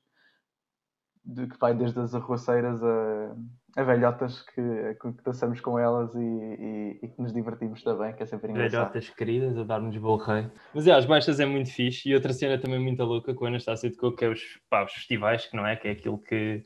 de 1.25 1.47
que 1.47 1.57
vai 1.57 1.73
desde 1.73 1.99
as 1.99 2.13
arruaceiras 2.13 2.81
a, 2.83 3.35
a 3.75 3.83
velhotas 3.83 4.41
que, 4.41 4.61
que 5.01 5.23
dançamos 5.23 5.59
com 5.59 5.77
elas 5.77 6.15
e, 6.15 6.19
e, 6.19 6.99
e, 7.03 7.07
que 7.09 7.21
nos 7.21 7.33
divertimos 7.33 7.83
também, 7.83 8.13
que 8.13 8.23
é 8.23 8.25
sempre 8.25 8.51
engraçado. 8.51 8.71
Velhotas 8.71 9.09
queridas 9.09 9.57
a 9.57 9.63
dar-nos 9.63 9.97
bolo 9.97 10.23
rei. 10.23 10.47
Mas 10.73 10.87
é, 10.87 10.93
as 10.93 11.05
baixas 11.05 11.39
é 11.41 11.45
muito 11.45 11.69
fixe 11.69 12.09
e 12.09 12.15
outra 12.15 12.31
cena 12.31 12.57
também 12.57 12.79
muito 12.79 13.03
louca 13.03 13.33
com 13.33 13.45
a 13.45 13.49
Anastácia 13.49 13.89
de 13.89 13.97
Coco, 13.97 14.15
que 14.15 14.25
é 14.25 14.29
os, 14.29 14.41
pá, 14.69 14.85
os 14.85 14.93
festivais, 14.93 15.45
que 15.45 15.57
não 15.57 15.67
é? 15.67 15.75
Que 15.75 15.89
é 15.89 15.91
aquilo 15.91 16.17
que 16.17 16.63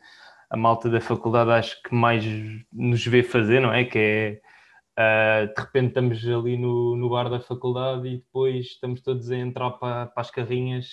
a 0.51 0.57
malta 0.57 0.89
da 0.89 1.01
faculdade 1.01 1.49
acho 1.51 1.81
que 1.81 1.95
mais 1.95 2.23
nos 2.71 3.05
vê 3.05 3.23
fazer, 3.23 3.59
não 3.59 3.73
é? 3.73 3.85
Que 3.85 3.99
é 3.99 4.41
Uh, 4.99 5.47
de 5.55 5.61
repente 5.61 5.87
estamos 5.87 6.27
ali 6.27 6.57
no, 6.57 6.93
no 6.97 7.09
bar 7.09 7.29
da 7.29 7.39
faculdade 7.39 8.05
e 8.05 8.17
depois 8.17 8.65
estamos 8.65 8.99
todos 8.99 9.31
a 9.31 9.37
entrar 9.37 9.71
para, 9.71 10.07
para 10.07 10.21
as 10.21 10.29
carrinhas 10.29 10.87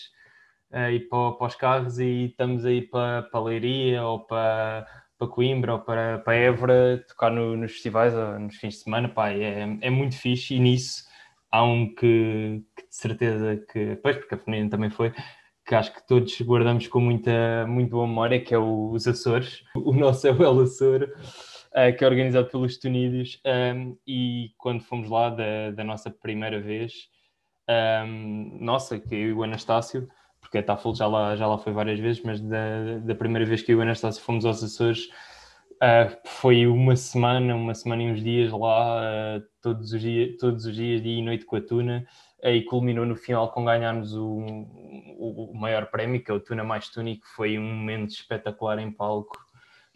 uh, 0.70 0.90
e 0.92 1.00
para, 1.00 1.33
para, 1.33 1.46
os 1.48 1.57
carros 1.57 1.98
e 1.98 2.26
estamos 2.26 2.64
aí 2.64 2.83
para, 2.83 3.24
para 3.24 3.40
a 3.40 3.42
Leiria 3.42 4.05
ou 4.05 4.20
para, 4.24 4.87
para 5.18 5.29
Coimbra 5.29 5.74
ou 5.74 5.81
para, 5.81 6.18
para 6.18 6.35
Évora 6.35 7.05
tocar 7.09 7.31
no, 7.31 7.57
nos 7.57 7.72
festivais 7.72 8.14
nos 8.40 8.57
fins 8.57 8.74
de 8.74 8.81
semana, 8.81 9.09
pá, 9.09 9.31
é, 9.31 9.79
é 9.81 9.90
muito 9.90 10.16
fixe 10.16 10.55
e 10.55 10.61
nisso 10.61 11.07
há 11.50 11.62
um 11.62 11.87
que, 11.94 12.62
que 12.76 12.88
de 12.88 12.94
certeza 12.94 13.57
que, 13.72 13.96
pois, 13.96 14.16
porque 14.16 14.35
a 14.35 14.38
feminina 14.38 14.70
também 14.70 14.90
foi, 14.90 15.12
que 15.66 15.74
acho 15.74 15.92
que 15.92 16.07
todos 16.07 16.40
guardamos 16.42 16.87
com 16.87 17.00
muita, 17.00 17.66
muito 17.66 17.90
boa 17.90 18.07
memória, 18.07 18.40
que 18.40 18.55
é 18.55 18.59
o, 18.59 18.90
os 18.90 19.07
Açores. 19.07 19.64
O 19.74 19.92
nosso 19.92 20.26
é 20.26 20.33
o 20.33 20.42
El 20.42 20.61
Açor, 20.61 21.02
uh, 21.05 21.96
que 21.96 22.05
é 22.05 22.07
organizado 22.07 22.48
pelos 22.48 22.79
Tunídeos, 22.79 23.40
um, 23.74 23.96
e 24.07 24.50
quando 24.59 24.83
fomos 24.83 25.09
lá 25.09 25.31
da, 25.31 25.70
da 25.72 25.85
nossa 25.85 26.11
primeira 26.11 26.61
vez, 26.61 27.09
um, 28.07 28.59
nossa, 28.61 28.98
que 28.98 29.14
eu 29.14 29.29
e 29.29 29.33
o 29.33 29.42
Anastácio, 29.42 30.09
porque 30.46 30.59
a 30.59 30.62
Tafel 30.62 30.94
já 30.94 31.06
lá, 31.06 31.35
já 31.35 31.46
lá 31.46 31.59
foi 31.59 31.72
várias 31.72 31.98
vezes, 31.98 32.22
mas 32.22 32.40
da, 32.40 32.98
da 33.02 33.14
primeira 33.14 33.44
vez 33.44 33.62
que 33.62 33.72
eu 33.72 33.76
e 33.76 33.78
o 33.80 33.82
Anastácio 33.82 34.22
fomos 34.22 34.44
aos 34.44 34.62
Açores, 34.62 35.09
uh, 35.74 36.16
foi 36.24 36.66
uma 36.66 36.94
semana, 36.94 37.54
uma 37.54 37.74
semana 37.74 38.04
e 38.04 38.12
uns 38.12 38.22
dias 38.22 38.52
lá, 38.52 39.00
uh, 39.38 39.42
todos, 39.61 39.92
os 39.92 40.00
dias, 40.00 40.37
todos 40.38 40.64
os 40.64 40.74
dias, 40.74 41.02
dia 41.02 41.18
e 41.18 41.22
noite 41.22 41.44
com 41.44 41.56
a 41.56 41.61
Tuna, 41.61 42.06
uh, 42.44 42.48
e 42.48 42.62
culminou 42.62 43.04
no 43.04 43.16
final 43.16 43.50
com 43.50 43.64
ganharmos 43.64 44.14
o, 44.14 44.24
o, 45.18 45.50
o, 45.50 45.54
maior 45.54 45.87
prémio, 45.87 46.22
que 46.22 46.30
é 46.30 46.35
o 46.35 46.40
Tuna 46.40 46.62
Mais 46.62 46.88
Tuna, 46.90 47.11
que 47.11 47.26
foi 47.35 47.59
um 47.59 47.64
momento 47.64 48.11
espetacular 48.11 48.78
em 48.78 48.90
palco. 48.92 49.37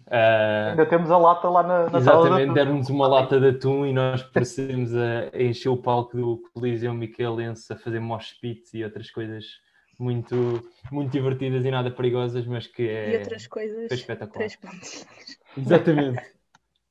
Uh, 0.09 0.71
Ainda 0.71 0.87
temos 0.87 1.13
a 1.13 1.19
lata 1.19 1.49
lá 1.49 1.63
na, 1.63 1.91
na 1.91 1.99
Exatamente, 1.99 2.55
deram-nos 2.55 2.89
uma 2.89 3.07
lata 3.07 3.39
de 3.39 3.51
atum 3.51 3.87
e 3.87 3.93
nós 3.93 4.21
procedemos 4.21 4.93
a, 4.97 5.31
a 5.33 5.41
encher 5.41 5.69
o 5.69 5.77
palco 5.77 6.17
do 6.17 6.43
Coliseu 6.53 6.93
Michelense 6.93 7.73
a 7.73 7.77
fazer 7.77 8.01
mosh 8.01 8.33
pits 8.41 8.75
e 8.75 8.83
outras 8.83 9.09
coisas 9.13 9.61
muito, 10.01 10.69
muito 10.91 11.13
divertidas 11.13 11.65
e 11.65 11.71
nada 11.71 11.91
perigosas, 11.91 12.47
mas 12.47 12.67
que 12.67 12.89
é 12.89 13.13
e 13.13 13.17
outras 13.19 13.47
coisas 13.47 13.91
espetacular. 13.93 14.49
Exatamente. 15.57 16.23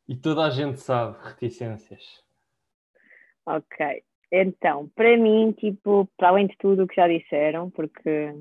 E 0.07 0.15
toda 0.15 0.43
a 0.43 0.49
gente 0.49 0.79
sabe 0.79 1.17
reticências. 1.21 2.23
Ok. 3.45 4.03
Então, 4.31 4.87
para 4.95 5.17
mim, 5.17 5.51
tipo, 5.53 6.07
para 6.15 6.29
além 6.29 6.47
de 6.47 6.55
tudo 6.57 6.83
o 6.83 6.87
que 6.87 6.95
já 6.95 7.07
disseram, 7.07 7.69
porque 7.71 8.33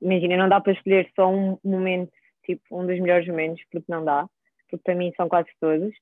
imagina, 0.00 0.36
não 0.36 0.48
dá 0.48 0.60
para 0.60 0.72
escolher 0.72 1.10
só 1.14 1.30
um 1.30 1.58
momento, 1.64 2.12
tipo, 2.44 2.62
um 2.70 2.86
dos 2.86 2.98
melhores 3.00 3.26
momentos, 3.26 3.62
porque 3.70 3.90
não 3.90 4.04
dá, 4.04 4.28
porque 4.68 4.82
para 4.84 4.94
mim 4.94 5.12
são 5.16 5.28
quase 5.28 5.48
todos. 5.60 5.94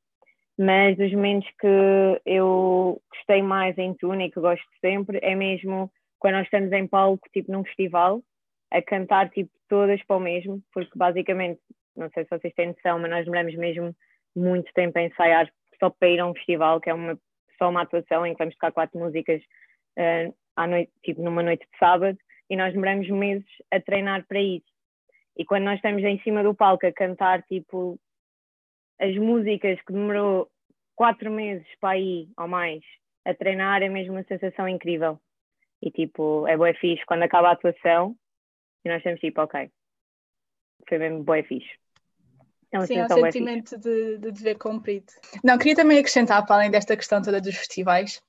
Mas 0.59 0.99
os 0.99 1.13
momentos 1.13 1.49
que 1.59 2.21
eu 2.25 3.01
gostei 3.13 3.43
mais 3.43 3.77
em 3.77 3.95
Tuna 3.95 4.25
e 4.25 4.31
que 4.31 4.41
gosto 4.41 4.67
sempre 4.81 5.19
é 5.23 5.35
mesmo 5.35 5.91
quando 6.25 6.37
nós 6.37 6.47
estamos 6.47 6.73
em 6.73 6.87
palco, 6.87 7.29
tipo 7.35 7.53
num 7.53 7.63
festival, 7.65 8.23
a 8.73 8.81
cantar 8.81 9.29
tipo 9.29 9.51
todas 9.69 10.03
para 10.05 10.17
o 10.17 10.21
mesmo, 10.21 10.63
porque 10.73 10.97
basicamente, 10.97 11.61
não 11.95 12.09
sei 12.15 12.25
se 12.25 12.31
vocês 12.31 12.55
têm 12.55 12.69
noção, 12.69 12.99
mas 12.99 13.11
nós 13.11 13.25
demoramos 13.27 13.55
mesmo 13.57 13.95
muito 14.35 14.73
tempo 14.73 14.99
a 14.99 15.03
ensaiar 15.03 15.53
só 15.79 15.91
para 15.91 16.09
ir 16.09 16.21
a 16.21 16.27
um 16.27 16.33
festival, 16.33 16.81
que 16.81 16.89
é 16.89 16.95
uma, 16.95 17.21
só 17.59 17.69
uma 17.69 17.83
atuação 17.83 18.25
em 18.25 18.33
que 18.33 18.39
vamos 18.39 18.55
tocar 18.55 18.73
quatro 18.73 18.99
músicas 18.99 19.43
uh, 19.99 20.35
à 20.57 20.67
noite, 20.67 20.91
tipo 21.05 21.21
numa 21.21 21.43
noite 21.43 21.67
de 21.71 21.79
sábado, 21.79 22.17
e 22.49 22.57
nós 22.57 22.73
demoramos 22.73 23.07
meses 23.11 23.45
a 23.71 23.79
treinar 23.79 24.25
para 24.27 24.41
isso. 24.41 24.73
E 25.37 25.45
quando 25.45 25.65
nós 25.65 25.77
estamos 25.77 26.03
em 26.03 26.19
cima 26.21 26.43
do 26.43 26.55
palco 26.55 26.87
a 26.87 26.93
cantar 26.93 27.43
tipo 27.43 28.01
as 28.99 29.15
músicas 29.15 29.79
que 29.83 29.93
demorou 29.93 30.49
quatro 30.97 31.31
meses 31.31 31.67
para 31.79 31.99
ir 31.99 32.31
ou 32.39 32.49
mais 32.49 32.81
a 33.27 33.35
treinar, 33.35 33.83
é 33.83 33.91
mesmo 33.91 34.15
uma 34.15 34.25
sensação 34.25 34.67
incrível. 34.67 35.21
E 35.85 35.91
tipo, 35.91 36.49
é 36.49 36.57
boa 36.57 36.73
fixe 36.73 37.05
quando 37.05 37.25
acaba 37.25 37.51
a 37.51 37.53
atuação 37.53 38.17
e 38.83 38.89
nós 38.89 39.03
temos 39.03 39.21
tipo, 39.21 39.43
ok, 39.43 39.71
foi 40.89 40.97
mesmo 40.99 41.23
boa 41.23 41.43
fixe. 41.43 41.69
É 42.73 42.87
Sim, 42.87 42.97
é 42.97 43.05
um 43.05 43.09
sentimento 43.09 43.77
de, 43.77 44.17
de 44.17 44.33
dever 44.33 44.57
cumprido. 44.57 45.13
Não, 45.45 45.59
queria 45.59 45.77
também 45.77 45.99
acrescentar, 45.99 46.45
para 46.47 46.57
além 46.57 46.71
desta 46.71 46.97
questão 46.97 47.21
toda 47.21 47.39
dos 47.39 47.55
festivais, 47.55 48.21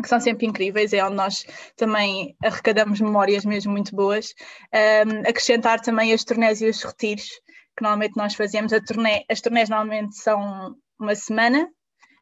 que 0.00 0.06
são 0.08 0.20
sempre 0.20 0.46
incríveis, 0.46 0.92
é 0.92 1.02
onde 1.02 1.16
nós 1.16 1.44
também 1.76 2.36
arrecadamos 2.44 3.00
memórias 3.00 3.44
mesmo 3.44 3.72
muito 3.72 3.96
boas. 3.96 4.34
Um, 4.72 5.20
acrescentar 5.20 5.80
também 5.80 6.12
as 6.12 6.22
turnés 6.22 6.60
e 6.60 6.68
os 6.68 6.82
retiros, 6.82 7.28
que 7.76 7.82
normalmente 7.82 8.16
nós 8.16 8.34
fazemos. 8.34 8.70
Turnê, 8.86 9.24
as 9.30 9.40
turnés 9.40 9.70
normalmente 9.70 10.14
são 10.14 10.76
uma 11.00 11.14
semana, 11.14 11.68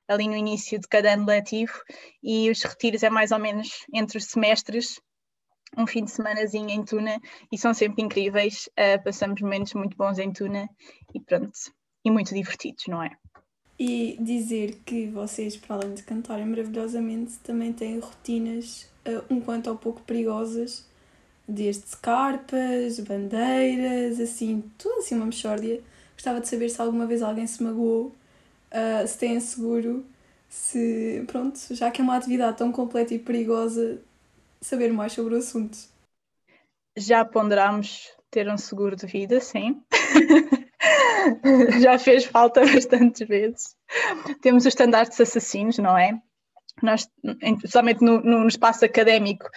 ali 0.09 0.29
no 0.29 0.37
início 0.37 0.79
de 0.79 0.89
cada 0.89 1.13
ano 1.13 1.27
letivo, 1.27 1.73
e 2.23 2.51
os 2.51 2.63
retiros 2.63 3.03
é 3.03 3.11
mais 3.11 3.33
ou 3.33 3.39
menos 3.39 3.69
entre 3.93 4.19
os 4.19 4.25
semestres, 4.25 5.01
um 5.77 5.87
fim 5.87 6.05
de 6.05 6.11
semanazinho 6.11 6.71
em 6.71 6.85
Tuna, 6.85 7.21
e 7.51 7.59
são 7.59 7.75
sempre 7.75 8.03
incríveis. 8.03 8.69
Uh, 8.79 9.03
passamos 9.03 9.41
momentos 9.41 9.75
muito 9.75 9.97
bons 9.97 10.19
em 10.19 10.33
Tuna 10.33 10.69
e 11.15 11.21
pronto, 11.21 11.59
e 12.05 12.11
muito 12.11 12.35
divertidos, 12.35 12.85
não 12.89 13.03
é? 13.03 13.11
E 13.79 14.17
dizer 14.21 14.79
que 14.87 15.07
vocês, 15.07 15.57
para 15.57 15.77
além 15.77 15.95
de 15.95 16.03
cantarem 16.03 16.47
maravilhosamente, 16.47 17.39
também 17.41 17.73
têm 17.73 17.99
rotinas 17.99 18.89
uh, 19.07 19.23
um 19.29 19.41
quanto 19.41 19.69
ao 19.69 19.77
pouco 19.77 20.01
perigosas, 20.03 20.87
desde 21.47 21.97
carpas, 21.99 22.99
bandeiras, 23.01 24.19
assim, 24.19 24.65
tudo 24.79 25.01
assim 25.01 25.15
uma 25.15 25.27
mexórdia. 25.27 25.83
Gostava 26.15 26.41
de 26.41 26.49
saber 26.49 26.71
se 26.71 26.81
alguma 26.81 27.07
vez 27.07 27.23
alguém 27.23 27.47
se 27.47 27.63
magoou, 27.63 28.15
uh, 28.77 29.07
se 29.07 29.19
têm 29.19 29.41
seguro, 29.41 30.05
se, 30.49 31.25
pronto, 31.27 31.59
já 31.71 31.91
que 31.91 32.01
é 32.01 32.05
uma 32.05 32.17
atividade 32.17 32.59
tão 32.59 32.71
completa 32.71 33.15
e 33.15 33.19
perigosa, 33.19 34.01
saber 34.61 34.93
mais 34.93 35.13
sobre 35.13 35.35
o 35.35 35.39
assunto. 35.39 35.77
Já 36.97 37.25
ponderámos 37.25 38.11
ter 38.31 38.49
um 38.49 38.57
seguro 38.57 38.97
de 38.97 39.07
vida, 39.07 39.41
sim. 39.41 39.83
já 41.81 41.99
fez 41.99 42.25
falta 42.25 42.61
bastantes 42.61 43.27
vezes. 43.27 43.77
Temos 44.41 44.65
os 44.65 44.69
estandartes 44.69 45.21
assassinos, 45.21 45.79
não 45.79 45.97
é? 45.97 46.21
Nós, 46.83 47.09
especialmente 47.43 48.03
no, 48.03 48.21
no 48.21 48.47
espaço 48.47 48.85
académico, 48.85 49.49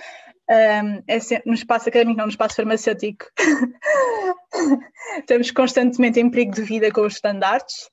um, 0.50 1.04
é 1.08 1.20
sempre, 1.20 1.48
no 1.48 1.54
espaço 1.54 1.90
académico, 1.90 2.18
não 2.18 2.26
no 2.26 2.32
espaço 2.32 2.56
farmacêutico, 2.56 3.26
estamos 5.20 5.52
constantemente 5.52 6.20
em 6.20 6.30
perigo 6.30 6.54
de 6.54 6.64
vida 6.64 6.92
com 6.92 7.02
os 7.02 7.14
estandartes. 7.14 7.90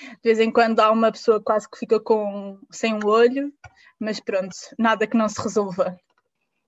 De 0.00 0.22
vez 0.22 0.40
em 0.40 0.50
quando 0.50 0.80
há 0.80 0.90
uma 0.90 1.10
pessoa 1.10 1.40
quase 1.40 1.68
que 1.70 1.78
fica 1.78 1.98
com, 2.00 2.58
sem 2.70 2.94
um 2.94 3.06
olho, 3.06 3.52
mas 3.98 4.20
pronto, 4.20 4.54
nada 4.78 5.06
que 5.06 5.16
não 5.16 5.28
se 5.28 5.40
resolva. 5.42 5.96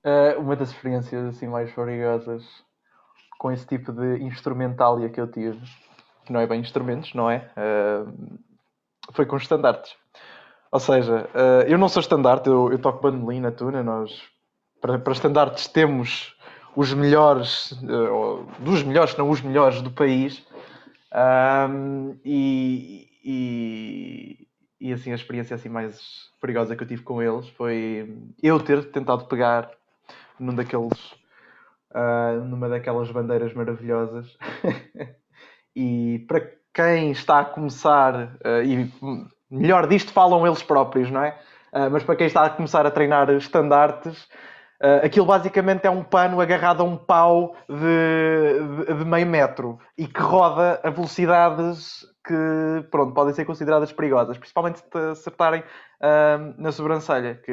Uh, 0.04 0.40
uma 0.40 0.56
das 0.56 0.70
experiências 0.70 1.26
assim 1.26 1.48
mais 1.48 1.72
perigosas 1.72 2.44
com 3.38 3.52
esse 3.52 3.66
tipo 3.66 3.92
de 3.92 4.22
instrumentalia 4.22 5.08
que 5.08 5.20
eu 5.20 5.30
tive 5.30 5.60
que 6.28 6.32
não 6.32 6.40
é 6.40 6.46
bem 6.46 6.60
instrumentos, 6.60 7.14
não 7.14 7.30
é? 7.30 7.50
Uh, 7.56 8.38
foi 9.12 9.24
com 9.24 9.38
estandartes. 9.38 9.96
Ou 10.70 10.78
seja, 10.78 11.26
uh, 11.34 11.66
eu 11.66 11.78
não 11.78 11.88
sou 11.88 12.00
estandarte, 12.00 12.48
eu, 12.48 12.70
eu 12.70 12.78
toco 12.78 13.00
bandolim 13.00 13.40
na 13.40 13.50
tuna, 13.50 13.82
nós 13.82 14.22
para, 14.78 14.98
para 14.98 15.12
estandartes 15.14 15.66
temos 15.66 16.36
os 16.76 16.92
melhores, 16.92 17.72
uh, 17.72 18.46
dos 18.58 18.82
melhores, 18.82 19.16
não 19.16 19.30
os 19.30 19.40
melhores 19.40 19.80
do 19.80 19.90
país. 19.90 20.46
Um, 21.10 22.18
e, 22.22 23.07
e, 23.24 24.48
e, 24.80 24.92
assim 24.92 25.12
a 25.12 25.14
experiência 25.14 25.54
assim 25.54 25.68
mais 25.68 26.00
perigosa 26.40 26.76
que 26.76 26.82
eu 26.82 26.88
tive 26.88 27.02
com 27.02 27.22
eles 27.22 27.48
foi 27.50 28.16
eu 28.42 28.60
ter 28.60 28.90
tentado 28.90 29.26
pegar 29.26 29.70
num 30.38 30.54
daqueles 30.54 31.12
uh, 31.94 32.44
numa 32.44 32.68
daquelas 32.68 33.10
bandeiras 33.10 33.52
maravilhosas 33.54 34.36
E 35.80 36.24
para 36.26 36.42
quem 36.74 37.12
está 37.12 37.38
a 37.38 37.44
começar, 37.44 38.36
uh, 38.44 38.62
e 38.64 38.92
melhor 39.48 39.86
disto 39.86 40.12
falam 40.12 40.44
eles 40.44 40.60
próprios, 40.60 41.08
não 41.08 41.22
é? 41.22 41.38
Uh, 41.72 41.88
mas 41.88 42.02
para 42.02 42.16
quem 42.16 42.26
está 42.26 42.44
a 42.44 42.50
começar 42.50 42.84
a 42.84 42.90
treinar 42.90 43.30
estandartes, 43.30 44.24
uh, 44.82 45.04
aquilo 45.04 45.24
basicamente 45.24 45.86
é 45.86 45.90
um 45.90 46.02
pano 46.02 46.40
agarrado 46.40 46.80
a 46.80 46.84
um 46.84 46.96
pau 46.96 47.54
de, 47.68 48.86
de, 48.86 48.94
de, 48.94 49.04
meio 49.04 49.28
metro 49.28 49.78
e 49.96 50.08
que 50.08 50.20
roda 50.20 50.80
a 50.82 50.90
velocidades 50.90 52.04
que 52.28 52.88
pronto, 52.90 53.14
podem 53.14 53.32
ser 53.32 53.46
consideradas 53.46 53.90
perigosas, 53.90 54.36
principalmente 54.36 54.80
se 54.80 54.98
acertarem 55.12 55.60
uh, 55.62 56.54
na 56.58 56.70
sobrancelha, 56.70 57.34
que, 57.34 57.52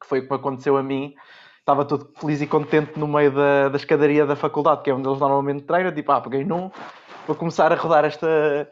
que 0.00 0.06
foi 0.06 0.20
o 0.20 0.26
que 0.26 0.34
aconteceu 0.34 0.78
a 0.78 0.82
mim 0.82 1.14
estava 1.60 1.84
todo 1.84 2.12
feliz 2.18 2.40
e 2.42 2.46
contente 2.46 2.98
no 2.98 3.06
meio 3.06 3.30
da, 3.30 3.68
da 3.68 3.76
escadaria 3.76 4.26
da 4.26 4.34
faculdade, 4.34 4.82
que 4.82 4.90
é 4.90 4.94
onde 4.94 5.08
eles 5.08 5.20
normalmente 5.20 5.62
treinam, 5.62 5.92
tipo, 5.92 6.10
ah, 6.10 6.20
peguei 6.20 6.44
num, 6.44 6.72
vou 7.24 7.36
começar 7.36 7.72
a 7.72 7.76
rodar 7.76 8.04
esta, 8.04 8.68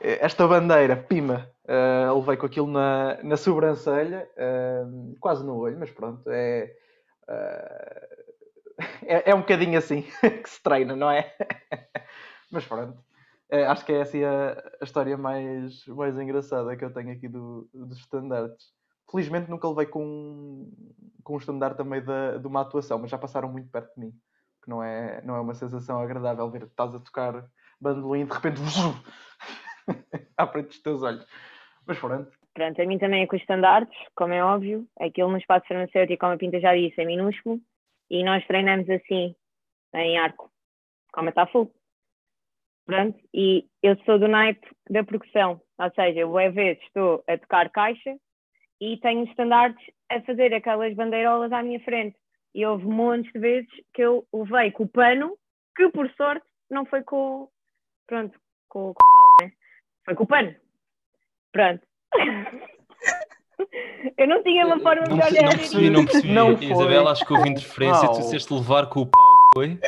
esta 0.00 0.48
bandeira, 0.48 0.96
pima, 0.96 1.50
uh, 1.64 2.18
levei 2.18 2.38
com 2.38 2.46
aquilo 2.46 2.66
na, 2.66 3.18
na 3.22 3.36
sobrancelha, 3.36 4.26
uh, 4.36 5.16
quase 5.20 5.44
no 5.44 5.56
olho, 5.56 5.78
mas 5.78 5.90
pronto, 5.90 6.22
é, 6.28 6.72
uh, 7.28 8.06
é, 9.06 9.30
é, 9.30 9.34
um 9.34 9.40
bocadinho 9.40 9.78
assim 9.78 10.02
que 10.20 10.48
se 10.48 10.62
treina, 10.62 10.96
não 10.96 11.10
é? 11.10 11.30
mas 12.50 12.64
pronto. 12.64 12.98
É, 13.50 13.64
acho 13.66 13.84
que 13.84 13.92
é 13.92 14.02
assim 14.02 14.22
a, 14.22 14.52
a, 14.80 14.84
história 14.84 15.16
mais, 15.16 15.84
mais 15.88 16.16
engraçada 16.18 16.76
que 16.76 16.84
eu 16.84 16.92
tenho 16.92 17.10
aqui 17.12 17.28
do, 17.28 17.68
dos 17.74 17.98
estandartes. 17.98 18.72
Felizmente 19.10 19.50
nunca 19.50 19.68
levei 19.68 19.86
com, 19.86 20.70
com 21.24 21.34
um 21.34 21.38
estandarte 21.38 21.78
também 21.78 22.00
de, 22.00 22.38
de 22.38 22.46
uma 22.46 22.60
atuação, 22.60 22.98
mas 22.98 23.10
já 23.10 23.18
passaram 23.18 23.50
muito 23.50 23.68
perto 23.68 23.92
de 23.94 24.00
mim. 24.00 24.12
Que 24.62 24.70
não 24.70 24.82
é, 24.82 25.20
não 25.22 25.34
é 25.34 25.40
uma 25.40 25.54
sensação 25.54 25.98
agradável 26.00 26.48
ver 26.48 26.60
que 26.60 26.66
estás 26.66 26.94
a 26.94 27.00
tocar 27.00 27.44
bandolim 27.80 28.20
e 28.20 28.24
de 28.24 28.32
repente 28.32 28.60
à 30.36 30.46
frente 30.46 30.68
dos 30.68 30.82
teus 30.82 31.02
olhos. 31.02 31.26
Mas 31.86 31.98
pronto. 31.98 32.30
Pronto, 32.54 32.82
a 32.82 32.86
mim 32.86 32.98
também 32.98 33.22
é 33.22 33.26
com 33.26 33.34
os 33.34 33.42
estandartes, 33.42 33.98
como 34.14 34.32
é 34.32 34.44
óbvio. 34.44 34.86
Aquilo 35.00 35.30
no 35.30 35.38
espaço 35.38 35.66
farmacêutico, 35.66 36.20
como 36.20 36.34
a 36.34 36.38
Pinta 36.38 36.60
já 36.60 36.74
disse, 36.74 37.00
é 37.00 37.04
minúsculo. 37.04 37.60
E 38.08 38.22
nós 38.22 38.46
treinamos 38.46 38.88
assim, 38.90 39.34
em 39.94 40.18
arco, 40.18 40.50
como 41.12 41.30
está 41.30 41.46
full. 41.46 41.72
Pronto, 42.90 43.18
e 43.32 43.64
eu 43.82 43.96
sou 44.04 44.18
do 44.18 44.26
naipe 44.26 44.66
da 44.88 45.04
percussão, 45.04 45.60
ou 45.78 45.90
seja, 45.94 46.20
eu 46.20 46.36
às 46.36 46.52
vezes 46.52 46.82
estou 46.82 47.22
a 47.28 47.38
tocar 47.38 47.70
caixa 47.70 48.16
e 48.80 48.96
tenho 48.98 49.22
estandartes 49.24 49.86
a 50.10 50.20
fazer 50.22 50.52
aquelas 50.52 50.92
bandeirolas 50.94 51.52
à 51.52 51.62
minha 51.62 51.78
frente. 51.80 52.16
E 52.52 52.66
houve 52.66 52.84
montes 52.84 53.32
de 53.32 53.38
vezes 53.38 53.70
que 53.94 54.02
eu 54.02 54.26
levei 54.32 54.72
com 54.72 54.82
o 54.82 54.88
pano, 54.88 55.36
que 55.76 55.88
por 55.90 56.10
sorte 56.16 56.44
não 56.68 56.84
foi 56.84 57.04
com, 57.04 57.48
pronto, 58.08 58.36
com, 58.68 58.86
com 58.86 58.90
o 58.90 58.94
pau, 58.94 59.36
né? 59.40 59.52
Foi 60.04 60.16
com 60.16 60.24
o 60.24 60.26
pano. 60.26 60.52
Pronto. 61.52 61.86
eu 64.18 64.26
não 64.26 64.42
tinha 64.42 64.66
uma 64.66 64.80
forma 64.80 65.04
não, 65.08 65.16
de 65.16 65.24
olhar. 65.24 65.44
Não 65.44 65.50
percebi, 65.50 65.90
não 65.90 66.04
percebi. 66.04 66.32
Não 66.32 66.54
Isabela, 66.54 67.12
acho 67.12 67.24
que 67.24 67.32
houve 67.32 67.50
interferência, 67.50 68.08
oh. 68.08 68.14
tu 68.14 68.18
disseste 68.18 68.52
levar 68.52 68.88
com 68.88 69.02
o 69.02 69.06
pau, 69.06 69.29
foi? 69.54 69.78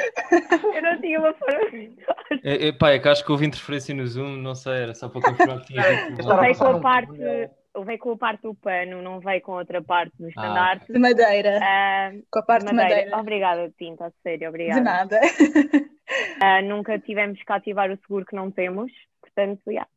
eu 0.75 0.83
não 0.83 1.01
tinha 1.01 1.18
uma 1.18 1.33
forma 1.35 1.70
de 1.70 1.96
é, 2.42 2.68
é, 2.68 2.72
pá, 2.72 2.90
é 2.90 2.98
que 2.98 3.09
acho 3.09 3.25
que 3.25 3.31
houve 3.31 3.46
interferência 3.46 3.94
no 3.94 4.07
Zoom, 4.07 4.37
não 4.37 4.55
sei, 4.55 4.83
era 4.83 4.94
só 4.94 5.09
para 5.09 5.20
confirmar 5.20 5.61
que 5.61 5.66
tinha. 5.68 5.83
Levei 5.83 6.55
com 6.55 6.66
a 6.66 6.81
parte 6.81 7.51
veio 7.81 7.98
com 7.98 8.12
a 8.12 8.16
parte 8.16 8.42
do 8.42 8.55
pano, 8.55 9.01
não 9.01 9.20
veio 9.20 9.40
com 9.40 9.53
outra 9.53 9.83
parte 9.83 10.12
do 10.18 10.27
ah, 10.27 10.29
estandarte. 10.29 10.87
Ah, 10.90 10.92
de 10.92 10.98
madeira. 10.98 11.59
Uh, 11.59 12.22
com 12.31 12.38
a 12.38 12.42
parte 12.42 12.66
de 12.66 12.75
madeira. 12.75 12.96
madeira. 12.96 13.18
Obrigada, 13.18 13.75
Tinta, 13.79 14.07
a 14.07 14.11
sério, 14.22 14.48
obrigada. 14.48 14.81
De 14.81 14.85
nada. 14.85 15.20
uh, 15.20 16.68
nunca 16.68 16.98
tivemos 16.98 17.42
que 17.42 17.53
ativar 17.53 17.90
o 17.90 17.96
seguro 17.96 18.27
que 18.27 18.37
não 18.37 18.51
temos, 18.51 18.92
portanto, 19.20 19.62
já. 19.66 19.72
Yeah. 19.72 19.90